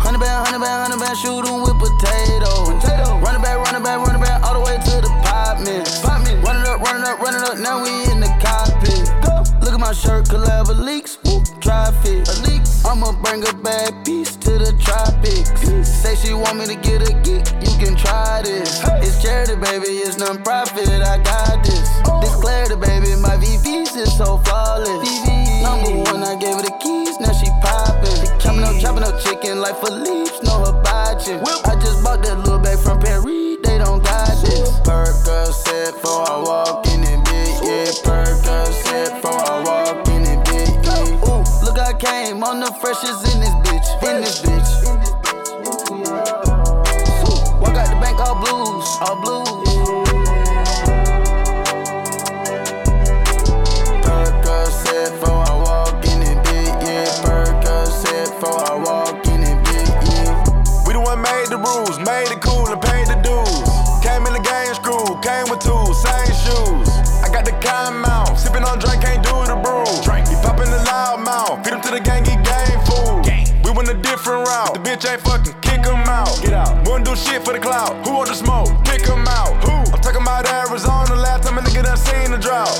Hundred 0.00 0.20
band, 0.24 0.48
hundred 0.48 0.64
band, 0.64 0.88
hundred 0.88 1.00
band, 1.04 1.16
shoot 1.18 1.44
'em 1.44 1.60
with 1.60 1.76
potatoes. 1.76 2.80
Run 3.20 3.36
it 3.36 3.42
back, 3.44 3.56
run 3.60 3.76
it 3.76 3.84
back, 3.84 3.98
run 4.00 4.16
it 4.16 4.22
back, 4.24 4.42
all 4.42 4.54
the 4.54 4.60
way 4.64 4.78
to 4.80 4.94
the 5.04 5.12
pop 5.20 5.60
man. 5.60 5.84
Up, 7.10 7.18
run 7.18 7.34
it 7.34 7.42
up, 7.42 7.58
now 7.58 7.82
we 7.82 7.90
in 8.12 8.20
the 8.20 8.30
cockpit. 8.38 9.02
Look 9.66 9.74
at 9.74 9.80
my 9.80 9.92
shirt, 9.92 10.26
collab 10.26 10.70
leaks, 10.78 11.18
whoop, 11.24 11.42
traffic. 11.60 12.22
I'ma 12.86 13.10
bring 13.18 13.42
a 13.48 13.52
bad 13.52 14.06
piece 14.06 14.36
to 14.36 14.50
the 14.62 14.70
tropics. 14.78 15.50
Say 15.90 16.14
she 16.14 16.34
want 16.34 16.58
me 16.58 16.66
to 16.66 16.76
get 16.78 17.02
a 17.02 17.12
geek, 17.26 17.50
you 17.66 17.74
can 17.82 17.96
try 17.96 18.42
this. 18.42 18.78
It's 19.02 19.20
charity, 19.20 19.56
baby, 19.58 20.06
it's 20.06 20.18
non-profit, 20.18 20.86
I 20.86 21.18
got 21.18 21.64
this. 21.66 21.82
This 22.22 22.34
clarity, 22.38 22.78
baby, 22.78 23.18
my 23.18 23.34
VVs 23.42 23.96
is 23.98 24.16
so 24.16 24.38
flawless. 24.46 25.02
Number 25.66 25.90
one, 26.14 26.22
I 26.22 26.38
gave 26.38 26.54
her 26.54 26.62
the 26.62 26.74
keys, 26.78 27.18
now 27.18 27.34
she 27.34 27.50
poppin'. 27.58 28.38
Chopping 28.38 28.62
up, 28.62 28.78
chopping 28.78 29.02
up 29.02 29.18
chicken 29.18 29.58
like 29.58 29.74
Philippe's, 29.82 30.46
know 30.46 30.62
her 30.62 30.78
botchin'. 30.86 31.42
I 31.42 31.74
just 31.74 32.04
bought 32.04 32.22
that 32.22 32.38
little 32.38 32.60
bag 32.60 32.78
from 32.78 33.00
they 33.00 33.18
don't 33.80 34.04
got 34.04 34.28
this. 34.44 34.68
Percocet 34.80 35.92
before 35.94 36.28
I 36.28 36.36
walk 36.44 36.86
in 36.88 37.02
it, 37.02 37.20
bitch, 37.24 37.64
yeah. 37.64 37.90
Percocet 38.04 39.14
before 39.14 39.40
I 39.40 39.62
walk 39.64 40.08
in 40.08 40.22
it, 40.22 40.40
bitch, 40.44 40.84
yeah. 40.84 41.28
Ooh, 41.28 41.44
look, 41.64 41.78
I 41.78 41.94
came 41.94 42.42
on 42.44 42.60
the 42.60 42.72
freshest 42.80 43.34
in 43.34 43.40
this 43.40 43.54
bitch, 43.64 43.88
in 44.08 44.20
this 44.20 44.40
bitch. 44.42 44.70
Ooh, 45.64 46.00
Walk 47.60 47.76
out 47.76 47.88
the 47.88 47.98
bank 48.00 48.20
all 48.20 48.36
blues, 48.36 48.86
all 49.00 49.16
blues. 49.24 49.48
Percocet 54.04 55.10
before 55.12 55.42
I 55.50 55.54
walk 55.64 56.04
in 56.06 56.22
it, 56.22 56.38
bitch, 56.44 56.76
yeah. 56.84 57.24
Percocet 57.24 58.28
before 58.34 58.60
I 58.60 58.74
walk 58.76 59.26
in 59.26 59.40
it, 59.42 59.58
bitch, 59.64 59.88
yeah. 60.12 60.86
We 60.86 60.92
the 60.92 61.00
one 61.00 61.20
made 61.22 61.46
the 61.48 61.56
rules, 61.58 61.98
made 61.98 62.30
it 62.30 62.40
cool 62.42 62.68
and 62.68 62.80
paid 62.82 63.06
the 63.06 63.16
dues. 63.24 63.49
Same 66.00 66.32
shoes. 66.32 66.88
I 67.20 67.28
got 67.28 67.44
the 67.44 67.52
kind 67.60 68.00
mouth, 68.00 68.38
sipping 68.38 68.64
on 68.64 68.78
drink, 68.78 69.02
can't 69.02 69.22
do 69.22 69.36
the 69.44 69.56
brew. 69.60 69.84
Drink, 70.00 70.28
he 70.28 70.36
popping 70.40 70.70
the 70.72 70.80
loud 70.88 71.20
mouth, 71.20 71.60
feed 71.64 71.74
him 71.74 71.82
to 71.82 71.90
the 71.90 72.00
gang, 72.00 72.24
he 72.24 72.36
game 72.40 72.80
food. 72.88 73.28
We 73.64 73.70
went 73.76 73.88
a 73.88 73.98
different 74.00 74.48
route, 74.48 74.74
the 74.74 74.80
bitch 74.80 75.04
ain't 75.04 75.20
fucking, 75.20 75.54
kick 75.60 75.84
him 75.84 76.02
out. 76.08 76.32
Get 76.42 76.52
out. 76.52 76.88
Wouldn't 76.88 77.04
do 77.04 77.14
shit 77.14 77.44
for 77.44 77.52
the 77.52 77.60
clout, 77.60 77.92
who 78.06 78.16
want 78.16 78.28
the 78.28 78.34
smoke? 78.34 78.72
Kick 78.84 79.04
him 79.04 79.28
out. 79.28 79.52
Who? 79.64 79.76
I'm 79.92 80.00
talking 80.00 80.22
about 80.22 80.48
Arizona, 80.48 81.14
last 81.14 81.44
time 81.44 81.58
a 81.58 81.60
nigga 81.60 81.84
done 81.84 82.00
seen 82.00 82.30
the 82.32 82.38
drought. 82.38 82.72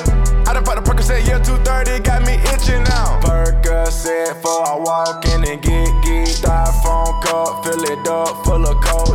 I 0.49 0.55
done 0.55 0.65
bought 0.65 0.83
the 0.83 0.85
Percocet, 0.89 1.29
yeah, 1.29 1.39
230, 1.39 2.03
got 2.03 2.23
me 2.27 2.41
itching 2.51 2.83
now. 2.85 3.21
Percocet 3.21 4.35
before 4.35 4.67
I 4.67 4.75
walk 4.81 5.25
in 5.27 5.45
and 5.45 5.61
get 5.63 5.91
geek. 6.03 6.27
Styrofoam 6.27 7.23
cup, 7.23 7.65
fill 7.65 7.85
it 7.85 8.09
up, 8.09 8.45
full 8.45 8.67
of 8.67 8.81
codeine. 8.83 9.10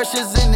pressures 0.00 0.32
in 0.42 0.49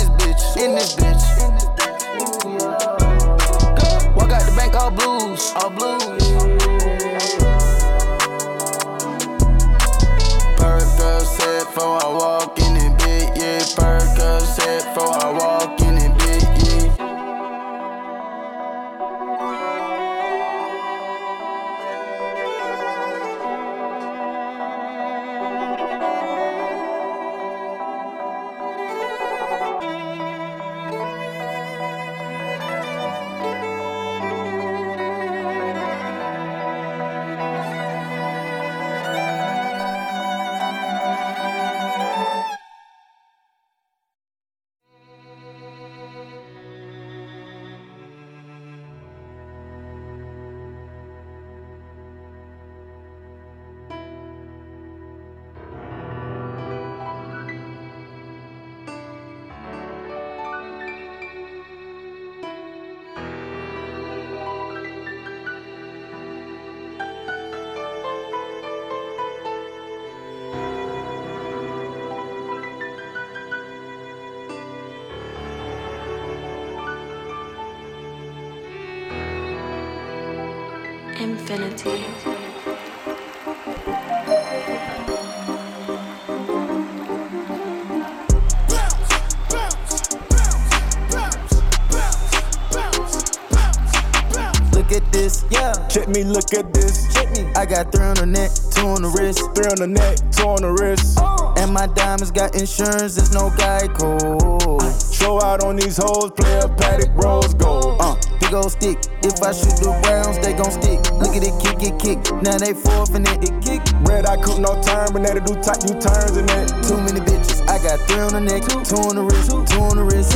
insurance, 102.55 103.17
there's 103.17 103.33
no 103.33 103.51
guy 103.57 103.87
code. 103.89 104.83
Show 105.13 105.41
out 105.43 105.63
on 105.65 105.77
these 105.77 105.97
hoes, 105.97 106.31
play 106.33 106.59
a 106.61 106.69
paddock, 106.69 107.11
rose 107.15 107.55
gold. 107.55 107.97
Uh, 108.01 108.17
big 108.41 108.55
old 108.55 108.73
stick. 108.73 108.99
If 109.23 109.43
I 109.43 109.53
shoot 109.53 109.77
the 109.83 109.91
rounds, 110.07 110.39
they 110.39 110.53
gon' 110.53 110.71
stick. 110.71 111.01
Look 111.19 111.35
at 111.35 111.43
it, 111.43 111.55
kick 111.63 111.83
it, 111.83 111.99
kick. 111.99 112.19
Now 112.43 112.59
they 112.59 112.75
forfeiting 112.75 113.27
it, 113.27 113.51
it 113.51 113.57
kick. 113.65 113.83
Red 114.07 114.27
eye 114.27 114.37
coupe, 114.37 114.61
no 114.61 114.75
they 114.81 115.41
do 115.41 115.55
tight 115.63 115.83
U 115.89 115.95
turns 115.99 116.37
in 116.37 116.49
it. 116.49 116.69
Too 116.87 116.99
many 117.03 117.21
bitches. 117.21 117.67
I 117.69 117.83
got 117.83 117.99
three 118.07 118.21
on 118.21 118.33
the 118.33 118.41
neck, 118.41 118.63
two 118.85 118.97
on 119.03 119.17
the 119.17 119.25
wrist, 119.25 119.51
two 119.51 119.81
on 119.81 119.97
the 119.97 120.05
wrist. 120.05 120.33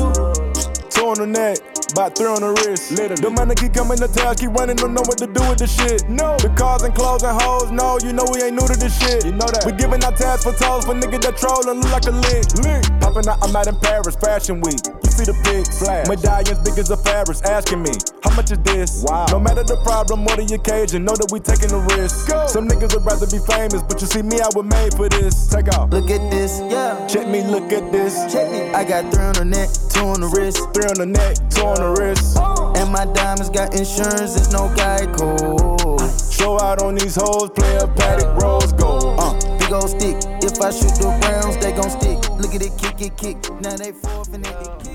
Two 0.90 1.06
on 1.06 1.18
the 1.18 1.26
neck, 1.26 1.58
about 1.92 2.16
three 2.16 2.26
on 2.26 2.40
the 2.40 2.52
wrist. 2.52 2.96
The 2.96 3.30
money 3.30 3.54
keep 3.54 3.74
coming 3.74 3.98
to 3.98 4.08
town, 4.08 4.34
keep 4.36 4.50
running, 4.50 4.76
don't 4.76 4.94
know 4.94 5.04
what 5.06 5.18
to 5.18 5.26
do 5.26 5.40
with 5.48 5.58
the 5.58 5.66
shit. 5.66 6.08
No. 6.08 6.36
The 6.36 6.50
cars 6.50 6.82
and 6.82 6.94
clothes 6.94 7.22
and 7.22 7.40
hoes, 7.40 7.70
no, 7.70 7.98
you 8.02 8.12
know 8.12 8.26
we 8.32 8.42
ain't 8.42 8.54
new 8.54 8.66
to 8.66 8.76
this 8.76 8.98
shit. 8.98 9.24
You 9.24 9.32
know 9.32 9.48
that. 9.48 9.64
We 9.64 9.72
giving 9.72 10.02
out 10.04 10.16
tabs 10.16 10.44
for 10.44 10.52
tolls 10.52 10.84
for 10.84 10.94
niggas 10.94 11.22
that 11.22 11.36
troll 11.36 11.68
and 11.68 11.80
look 11.80 11.92
like 11.92 12.06
a 12.06 12.14
lick. 12.14 12.46
lick. 12.64 12.84
Popping 13.00 13.28
out, 13.28 13.38
I'm 13.42 13.54
out 13.54 13.66
in 13.66 13.76
Paris, 13.80 14.16
Fashion 14.16 14.60
Week. 14.60 15.07
See 15.18 15.24
the 15.24 15.34
pics, 15.42 15.82
flash. 15.82 16.06
Medallions 16.06 16.62
big 16.62 16.78
as 16.78 16.90
a 16.90 16.96
Paris, 16.96 17.42
asking 17.42 17.82
me, 17.82 17.90
how 18.22 18.30
much 18.36 18.52
is 18.52 18.58
this? 18.62 19.02
Wow. 19.02 19.26
No 19.34 19.40
matter 19.40 19.64
the 19.64 19.74
problem 19.82 20.22
or 20.22 20.36
the 20.38 20.46
occasion, 20.54 21.02
know 21.02 21.18
that 21.18 21.34
we 21.34 21.40
taking 21.42 21.74
the 21.74 21.82
risk. 21.98 22.30
Go. 22.30 22.46
Some 22.46 22.68
niggas 22.68 22.94
would 22.94 23.02
rather 23.02 23.26
be 23.26 23.42
famous, 23.42 23.82
but 23.82 23.98
you 23.98 24.06
see 24.06 24.22
me, 24.22 24.38
I 24.38 24.46
was 24.54 24.62
made 24.62 24.94
for 24.94 25.10
this. 25.10 25.50
Take 25.50 25.74
off. 25.74 25.90
Look 25.90 26.06
at 26.06 26.22
this, 26.30 26.62
yeah. 26.70 27.02
Check 27.10 27.26
me, 27.26 27.42
look 27.42 27.74
at 27.74 27.90
this. 27.90 28.14
Check 28.30 28.46
me. 28.54 28.70
I 28.70 28.86
got 28.86 29.10
three 29.10 29.26
on 29.26 29.34
the 29.34 29.44
neck, 29.44 29.66
two 29.90 30.06
on 30.06 30.22
the 30.22 30.30
wrist. 30.30 30.62
Three 30.70 30.86
on 30.86 31.02
the 31.02 31.10
neck, 31.10 31.34
two 31.50 31.66
on 31.66 31.82
the 31.82 31.90
wrist. 31.98 32.38
And 32.78 32.86
my 32.94 33.02
diamonds 33.10 33.50
got 33.50 33.74
insurance, 33.74 34.38
it's 34.38 34.54
no 34.54 34.70
guy 34.78 35.02
Geico. 35.02 36.30
Show 36.30 36.60
out 36.62 36.80
on 36.80 36.94
these 36.94 37.18
hoes, 37.18 37.50
play 37.50 37.74
a 37.74 37.90
paddock 37.90 38.38
rose 38.38 38.72
gold. 38.72 39.18
Uh, 39.18 39.34
big 39.58 39.72
old 39.72 39.90
stick. 39.90 40.14
If 40.46 40.62
I 40.62 40.70
shoot 40.70 40.94
the 40.94 41.10
rounds, 41.26 41.58
they 41.58 41.74
gon' 41.74 41.90
stick. 41.90 42.22
Look 42.38 42.54
at 42.54 42.62
it, 42.62 42.78
kick 42.78 43.02
it, 43.02 43.16
kick. 43.18 43.38
Now 43.60 43.74
they 43.74 43.90
fourth 43.90 44.32
and 44.32 44.44
they 44.44 44.54
kick. 44.78 44.87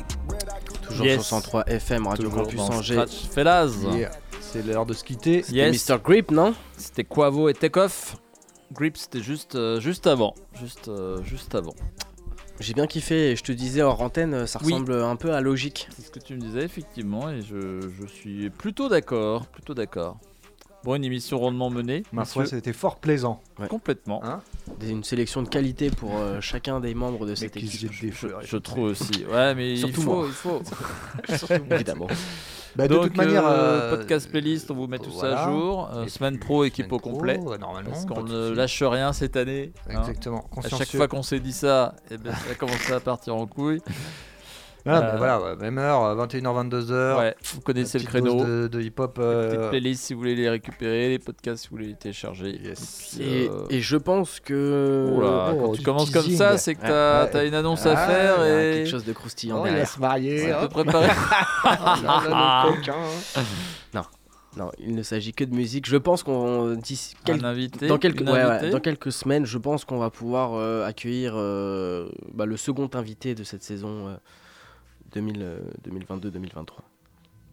Toujours 0.93 1.05
Yes. 1.05 1.15
sur 1.21 1.37
103 1.37 1.63
FM, 1.67 2.07
Radio 2.07 2.23
Toujours 2.25 2.43
Campus 2.43 2.59
Angers. 2.61 2.95
Yeah. 2.95 4.11
C'est 4.41 4.65
l'heure 4.65 4.85
de 4.85 4.93
se 4.93 5.03
quitter. 5.03 5.43
C'était 5.43 5.71
Mr. 5.71 5.99
Grip, 6.03 6.31
non 6.31 6.53
C'était 6.77 7.03
Quavo 7.03 7.49
et 7.49 7.53
Takeoff. 7.53 8.17
Grip, 8.71 8.97
c'était 8.97 9.21
juste, 9.21 9.55
euh, 9.55 9.79
juste 9.79 10.07
avant. 10.07 10.33
Juste, 10.59 10.87
euh, 10.87 11.21
juste 11.23 11.55
avant. 11.55 11.73
J'ai 12.59 12.73
bien 12.73 12.85
kiffé 12.87 13.31
et 13.31 13.35
je 13.35 13.43
te 13.43 13.51
disais 13.51 13.81
hors 13.81 13.99
antenne, 14.01 14.45
ça 14.47 14.59
Oui. 14.63 14.73
ressemble 14.73 14.93
un 14.93 15.15
peu 15.15 15.33
à 15.33 15.41
Logique. 15.41 15.87
C'est 15.95 16.03
ce 16.05 16.11
que 16.11 16.19
tu 16.19 16.35
me 16.35 16.39
disais, 16.39 16.63
effectivement, 16.63 17.29
et 17.29 17.41
je, 17.41 17.81
je 17.99 18.05
suis 18.07 18.49
plutôt 18.51 18.89
d'accord. 18.89 19.47
Plutôt 19.47 19.73
d'accord. 19.73 20.17
Bon, 20.83 20.95
une 20.95 21.05
émission 21.05 21.39
rondement 21.39 21.69
menée. 21.69 22.03
Ma 22.11 22.25
foi, 22.25 22.45
c'était 22.45 22.73
fort 22.73 22.97
plaisant. 22.97 23.41
Complètement. 23.69 24.23
Hein 24.23 24.41
Une 24.81 25.03
sélection 25.03 25.41
de 25.41 25.47
qualité 25.49 25.89
pour 25.89 26.17
euh, 26.17 26.41
chacun 26.41 26.79
des 26.79 26.93
membres 26.93 27.25
de 27.25 27.35
cette 27.35 27.55
équipe. 27.55 27.91
je, 28.41 28.57
trouve 28.57 28.85
aussi. 28.85 29.25
Ouais, 29.31 29.55
mais 29.55 29.77
Surtout 29.77 30.01
il 30.01 30.03
faut, 30.03 30.15
moi. 30.15 30.25
il 30.27 30.33
faut. 30.33 30.61
Évidemment. 31.71 32.07
Bah, 32.75 32.87
de 32.87 32.95
Donc, 32.95 33.03
toute 33.03 33.17
manière, 33.17 33.45
euh, 33.45 33.51
euh, 33.93 33.97
podcast 33.97 34.29
playlist, 34.29 34.71
on 34.71 34.75
vous 34.75 34.87
met 34.87 34.97
tout 34.97 35.11
ça 35.11 35.43
à 35.43 35.49
jour. 35.51 35.89
Euh, 35.93 36.07
semaine 36.07 36.39
pro, 36.39 36.63
équipe 36.63 36.91
au 36.91 36.99
complet. 36.99 37.37
normalement, 37.37 37.91
Parce 37.91 38.05
qu'on 38.05 38.23
ne 38.23 38.49
lâche 38.49 38.81
rien 38.81 39.13
cette 39.13 39.37
année. 39.37 39.73
hein. 39.89 39.99
Exactement, 39.99 40.49
À 40.57 40.67
chaque 40.69 40.89
fois 40.95 41.07
qu'on 41.07 41.23
s'est 41.23 41.39
dit 41.39 41.53
ça, 41.53 41.95
eh 42.09 42.17
ben, 42.17 42.33
ça 42.33 42.51
a 42.51 42.55
commencé 42.55 42.91
à 42.91 42.99
partir 42.99 43.35
en 43.35 43.45
couille. 43.45 43.79
Ah, 44.85 44.99
bah 44.99 45.11
Euh, 45.13 45.17
voilà, 45.17 45.55
même 45.55 45.77
heure, 45.77 46.13
21h, 46.17 46.67
22h. 46.69 47.17
Ouais, 47.17 47.35
vous 47.53 47.61
connaissez 47.61 47.99
le 47.99 48.05
créneau. 48.05 48.43
De, 48.43 48.67
de 48.67 48.81
hip-hop. 48.81 49.17
Euh, 49.17 49.49
petites 49.49 49.69
playlists 49.69 50.03
si 50.03 50.13
vous 50.13 50.19
voulez 50.19 50.35
les 50.35 50.49
récupérer, 50.49 51.07
les 51.09 51.19
podcasts 51.19 51.63
si 51.63 51.69
vous 51.69 51.77
voulez 51.77 51.87
les 51.87 51.95
télécharger. 51.95 52.49
Et 52.49 52.73
puis, 52.73 53.21
Et, 53.23 53.49
euh, 53.49 53.65
et 53.69 53.79
je 53.79 53.95
pense 53.95 54.39
que. 54.41 55.09
Oh 55.15 55.21
là, 55.21 55.53
quand 55.57 55.65
Oh, 55.69 55.75
tu 55.75 55.83
commences 55.83 56.09
comme 56.09 56.29
ça, 56.29 56.57
c'est 56.57 56.75
que 56.75 56.81
t'as 56.81 57.23
Ouais. 57.23 57.29
t'as 57.31 57.45
une 57.45 57.53
annonce 57.55 57.85
Ah, 57.85 57.91
à 57.93 58.07
faire 58.07 58.35
il 58.39 58.47
y 58.47 58.51
a 58.51 58.69
et. 58.71 58.73
quelque 58.75 58.89
chose 58.89 59.05
de 59.05 59.13
croustillant 59.13 59.57
Oh, 59.59 59.65
il 59.65 59.69
va 59.69 59.69
derrière. 59.69 59.87
se 59.89 59.99
marier. 59.99 60.51
Hein. 60.51 60.57
peut 60.61 60.67
préparer. 60.83 61.07
Ah, 61.63 62.65
le 62.69 62.75
coquin. 62.75 62.95
Non, 63.93 64.01
non, 64.57 64.71
il 64.79 64.95
ne 64.95 65.03
s'agit 65.03 65.33
que 65.33 65.43
de 65.43 65.55
musique. 65.55 65.87
Je 65.87 65.97
pense 65.97 66.23
qu'on 66.23 66.77
quel- 67.25 67.43
Un 67.45 67.47
invité, 67.49 67.87
dans 67.87 67.97
quelques 67.97 68.21
une 68.21 68.27
ouais, 68.29 68.33
ouais, 68.35 68.41
invitée. 68.41 68.69
dans 68.71 68.79
quelques 68.79 69.11
semaines, 69.11 69.45
je 69.45 69.57
pense 69.57 69.85
qu'on 69.85 69.97
va 69.97 70.09
pouvoir 70.09 70.51
euh, 70.55 70.85
accueillir 70.85 71.33
euh, 71.35 72.09
bah, 72.33 72.45
le 72.45 72.57
second 72.57 72.89
invité 72.93 73.33
de 73.35 73.43
cette 73.43 73.63
saison 73.63 74.07
euh, 74.09 74.11
2000, 74.11 74.11
euh, 74.11 74.17
2022-2023. 75.21 76.83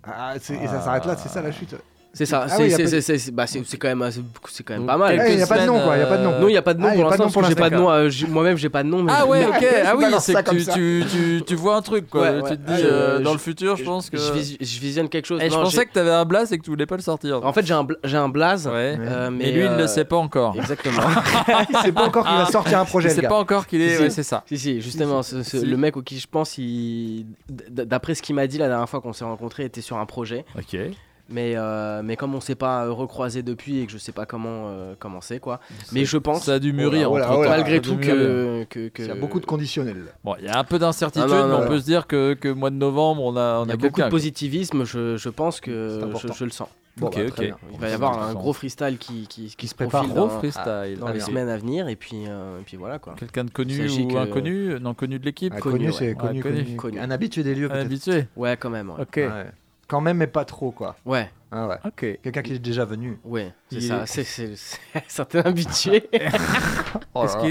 Ah, 0.04 0.34
c'est- 0.40 0.54
et 0.56 0.66
ça 0.66 0.80
s'arrête 0.80 1.04
là, 1.04 1.16
c'est 1.16 1.28
ça 1.28 1.42
la 1.42 1.52
chute. 1.52 1.74
C'est 2.12 2.26
ça, 2.26 2.42
Ah 2.44 2.48
c'est 2.48 2.62
oui, 2.64 2.70
bah, 2.70 2.76
quand 2.76 3.88
même, 3.88 4.10
c'est 4.48 4.62
quand 4.64 4.74
même 4.74 4.86
pas 4.86 4.96
mal. 4.96 5.16
quelques 5.16 5.30
Eh, 5.30 5.36
y 5.38 5.42
a 5.42 5.46
pas 5.46 5.58
de 5.60 5.66
nom, 5.66 5.80
quoi, 5.80 5.96
y 5.96 6.00
a 6.00 6.06
pas 6.06 6.16
de 6.18 6.24
nom. 6.24 6.40
Non, 6.40 6.48
il 6.48 6.50
n'y 6.50 6.56
a 6.56 6.62
pas 6.62 6.74
de 6.74 6.80
nom 6.80 6.88
Ah, 6.90 6.94
pour 6.94 7.08
pas 7.08 7.16
de 7.16 7.22
l'instant 7.22 7.40
parce 7.40 7.48
que 7.48 7.54
j'ai 7.54 7.60
pas 7.60 7.70
de 7.70 7.76
nom. 7.76 7.88
euh, 7.90 8.10
Moi-même, 8.28 8.56
j'ai 8.56 8.68
pas 8.68 8.82
de 8.82 8.88
nom. 8.88 9.02
mais 9.04 9.12
Ah 9.14 9.26
ouais, 9.26 9.46
ok. 9.46 9.64
Ah 9.86 9.94
oui, 9.96 10.04
c'est 10.18 10.32
ça 10.32 10.42
que 10.42 10.50
tu, 10.50 10.64
tu, 10.64 11.04
tu, 11.08 11.42
tu 11.46 11.54
vois 11.54 11.76
un 11.76 11.82
truc 11.82 12.10
quoi. 12.10 12.22
Ouais, 12.32 12.42
Tu 12.50 12.56
te 12.56 12.62
dis 12.66 12.82
Ah, 12.82 12.86
euh, 12.86 13.18
dans 13.20 13.32
le 13.32 13.38
futur, 13.38 13.76
je 13.76 13.84
pense 13.84 14.10
que. 14.10 14.16
Je, 14.16 14.32
vis- 14.32 14.56
je 14.60 14.80
visionne 14.80 15.08
quelque 15.08 15.26
chose. 15.26 15.40
Eh, 15.42 15.50
je 15.50 15.54
pensais 15.54 15.86
que 15.86 15.92
t'avais 15.92 16.10
un 16.10 16.24
blaze 16.24 16.52
et 16.52 16.58
que 16.58 16.64
tu 16.64 16.70
voulais 16.70 16.86
pas 16.86 16.96
le 16.96 17.02
sortir. 17.02 17.44
En 17.44 17.52
fait, 17.52 17.64
j'ai 17.64 17.74
un, 17.74 17.86
j'ai 18.02 18.16
un 18.16 18.28
blaze. 18.28 18.66
Ouais. 18.66 18.96
euh, 18.98 19.30
mais, 19.30 19.52
lui, 19.52 19.64
il 19.64 19.70
ne 19.70 19.78
le 19.78 19.86
sait 19.86 20.04
pas 20.04 20.16
encore. 20.16 20.56
Exactement. 20.56 21.00
Il 21.70 21.76
sait 21.78 21.92
pas 21.92 22.04
encore 22.06 22.26
qu'il 22.26 22.36
va 22.36 22.46
sortir 22.46 22.80
un 22.80 22.84
projet. 22.84 23.10
Il 23.10 23.14
sait 23.14 23.22
pas 23.22 23.38
encore 23.38 23.66
qu'il 23.68 23.80
est. 23.82 24.10
C'est 24.10 24.24
ça. 24.24 24.42
Si, 24.48 24.58
si, 24.58 24.80
justement, 24.80 25.20
le 25.54 25.76
mec 25.76 25.96
auquel 25.96 26.18
je 26.18 26.26
pense, 26.26 26.58
il... 26.58 27.26
d'après 27.48 28.14
ce 28.16 28.22
qu'il 28.22 28.34
m'a 28.34 28.46
dit 28.48 28.58
la 28.58 28.66
dernière 28.68 28.88
fois 28.88 29.00
qu'on 29.00 29.12
s'est 29.12 29.24
rencontrés, 29.24 29.64
était 29.64 29.80
sur 29.80 29.96
un 29.98 30.06
projet. 30.06 30.44
Ok. 30.58 30.76
Mais, 31.30 31.52
euh, 31.54 32.02
mais 32.04 32.16
comme 32.16 32.34
on 32.34 32.40
s'est 32.40 32.56
pas 32.56 32.84
euh, 32.86 32.90
recroisé 32.92 33.42
depuis 33.42 33.78
et 33.80 33.86
que 33.86 33.92
je 33.92 33.98
sais 33.98 34.10
pas 34.10 34.26
comment 34.26 34.64
euh, 34.66 34.94
comment 34.98 35.20
c'est 35.20 35.38
quoi. 35.38 35.60
Mais 35.92 36.04
je 36.04 36.18
pense, 36.18 36.44
Ça 36.44 36.54
a 36.54 36.58
dû 36.58 36.72
mûrir 36.72 37.12
Oh 37.12 37.18
là, 37.18 37.28
entre 37.30 37.38
oh 37.38 37.42
là, 37.44 37.50
malgré 37.50 37.80
tout, 37.80 37.96
que, 37.96 38.64
que, 38.64 38.88
que- 38.88 39.02
Il 39.02 39.08
y 39.08 39.10
a 39.12 39.14
beaucoup 39.14 39.38
de 39.40 39.46
conditionnels. 39.46 40.06
Bon, 40.24 40.34
il 40.40 40.46
y 40.46 40.48
a 40.48 40.58
un 40.58 40.64
peu 40.64 40.78
d'incertitude, 40.80 41.30
Ah, 41.32 41.46
mais 41.46 41.54
on 41.54 41.60
non. 41.62 41.66
peut 41.68 41.78
se 41.78 41.84
dire 41.84 42.06
que, 42.08 42.34
que 42.34 42.48
mois 42.48 42.70
de 42.70 42.76
novembre, 42.76 43.22
on 43.22 43.36
a, 43.36 43.60
on 43.60 43.64
il 43.64 43.68
y 43.68 43.70
a, 43.70 43.74
a 43.74 43.76
beaucoup 43.76 43.92
quelqu'un. 43.94 44.06
de 44.06 44.10
positivisme. 44.10 44.84
Je, 44.84 45.16
je 45.16 45.28
pense 45.28 45.60
que 45.60 46.00
je, 46.36 46.44
le 46.44 46.50
sens. 46.50 46.68
Bon, 46.96 47.06
Ok, 47.06 47.14
bah, 47.16 47.22
ok. 47.28 47.34
très 47.34 47.46
bien. 47.46 47.56
Il 47.72 47.78
va 47.78 47.88
y 47.88 47.92
avoir 47.92 48.20
un 48.20 48.34
gros 48.34 48.52
freestyle 48.52 48.98
qui, 48.98 49.28
qui, 49.28 49.54
qui 49.56 49.68
se 49.68 49.74
prépare. 49.76 50.00
profile 50.00 50.12
Gros 50.16 50.26
dans, 50.26 50.38
freestyle. 50.40 50.98
dans 50.98 51.06
Ah, 51.06 51.12
les 51.12 51.20
semaines 51.20 51.48
à 51.48 51.56
venir. 51.56 51.86
Et 51.88 51.94
puis, 51.94 52.24
euh, 52.26 52.58
et 52.60 52.64
puis 52.64 52.76
voilà 52.76 52.98
quoi. 52.98 53.14
Quelqu'un 53.16 53.44
de 53.44 53.50
connu 53.50 53.88
ou 53.88 54.08
que- 54.08 54.16
inconnu 54.16 54.80
Non, 54.80 54.94
connu 54.94 55.20
de 55.20 55.24
l'équipe? 55.24 55.52
Ah, 55.56 55.60
Connu, 55.60 55.76
connu, 55.76 55.86
ouais. 55.86 55.92
c'est 55.92 56.08
Ouais, 56.08 56.14
connu, 56.16 56.42
connu. 56.42 56.64
connu. 56.64 56.76
Connu. 56.76 56.98
Un 56.98 57.10
habitué 57.12 57.44
des 57.44 57.54
lieux, 57.54 57.66
Un 57.66 57.68
peut-être. 57.68 57.86
habitué 57.86 58.26
Ouais, 58.36 58.56
quand 58.56 58.70
même. 58.70 58.90
Ouais. 58.90 59.02
Ok. 59.02 59.20
Quand 59.90 60.00
même, 60.00 60.18
mais 60.18 60.28
pas 60.28 60.44
trop, 60.44 60.70
quoi. 60.70 60.94
Ouais. 61.04 61.28
Ah 61.50 61.66
ouais. 61.66 61.74
Ok. 61.84 62.20
Quelqu'un 62.22 62.42
qui 62.42 62.52
est 62.54 62.58
déjà 62.60 62.84
venu. 62.84 63.18
Ouais, 63.24 63.52
c'est 63.68 63.76
Il 63.76 63.82
ça. 63.82 64.02
est- 64.02 64.06
C'est 64.06 64.22
c'est- 64.22 64.54
c'est 64.54 64.78
un 64.94 65.00
certain 65.08 65.40
habitué. 65.40 66.08
Oh 67.12 67.24
là 67.24 67.24
Est-ce 67.24 67.36
là. 67.38 67.42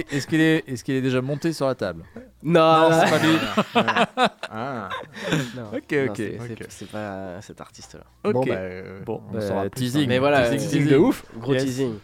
qu'il 0.85 0.95
est, 0.95 1.01
déjà 1.01 1.21
monté 1.21 1.51
sur 1.51 1.67
la 1.67 1.75
table? 1.75 2.05
Non, 2.41 2.89
Non, 2.89 2.97
c'est 3.03 3.09
pas 3.09 3.19
lui. 3.19 3.35
Ah. 4.51 4.89
Non, 5.55 5.63
Ok, 5.75 5.91
non, 5.91 6.05
ok. 6.05 6.15
c'est- 6.15 6.37
c'est- 6.39 6.51
Ok. 6.53 6.65
C'est 6.69 6.89
pas 6.89 7.41
cet 7.41 7.59
artiste-là. 7.59 8.03
Ok. 8.23 8.33
Bon, 8.33 8.45
bah, 8.45 8.53
euh, 8.55 8.99
Bon, 9.05 9.21
on 9.29 9.33
bah, 9.33 9.41
saura 9.41 9.63
plus, 9.63 9.71
teasing. 9.81 10.03
hein. 10.03 10.05
Mais 10.07 10.19
voilà, 10.19 10.49
teasing, 10.49 10.59
teasing 10.69 10.87
de 10.89 10.97
ouf. 10.97 11.25
Gros 11.37 11.53
Yes. 11.53 11.63
teasing. 11.65 11.95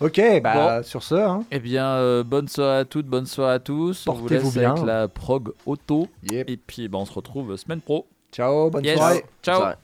Ok, 0.00 0.20
bah 0.42 0.82
sur 0.84 1.02
ce, 1.04 1.14
hein. 1.14 1.44
Eh 1.52 1.58
bien, 1.60 1.86
euh, 1.86 2.22
bonne 2.24 2.46
soirée 2.48 2.78
à 2.80 2.84
toutes, 2.84 3.06
bonne 3.06 3.26
soirée 3.26 3.54
à 3.54 3.58
tous. 3.60 4.06
on 4.08 4.12
vous 4.12 4.20
Portez-vous 4.22 4.44
laisse 4.46 4.54
bien. 4.58 4.72
avec 4.72 4.84
la 4.84 5.08
prog 5.08 5.52
auto. 5.66 6.08
Yep. 6.30 6.50
Et 6.50 6.56
puis, 6.56 6.88
bah, 6.88 6.98
on 6.98 7.04
se 7.04 7.12
retrouve 7.12 7.56
semaine 7.56 7.80
pro. 7.80 8.06
Ciao, 8.32 8.70
bonne 8.70 8.84
Yes. 8.84 8.96
soirée. 8.96 9.24
Ciao. 9.42 9.54
Bonne 9.54 9.62
soirée. 9.62 9.76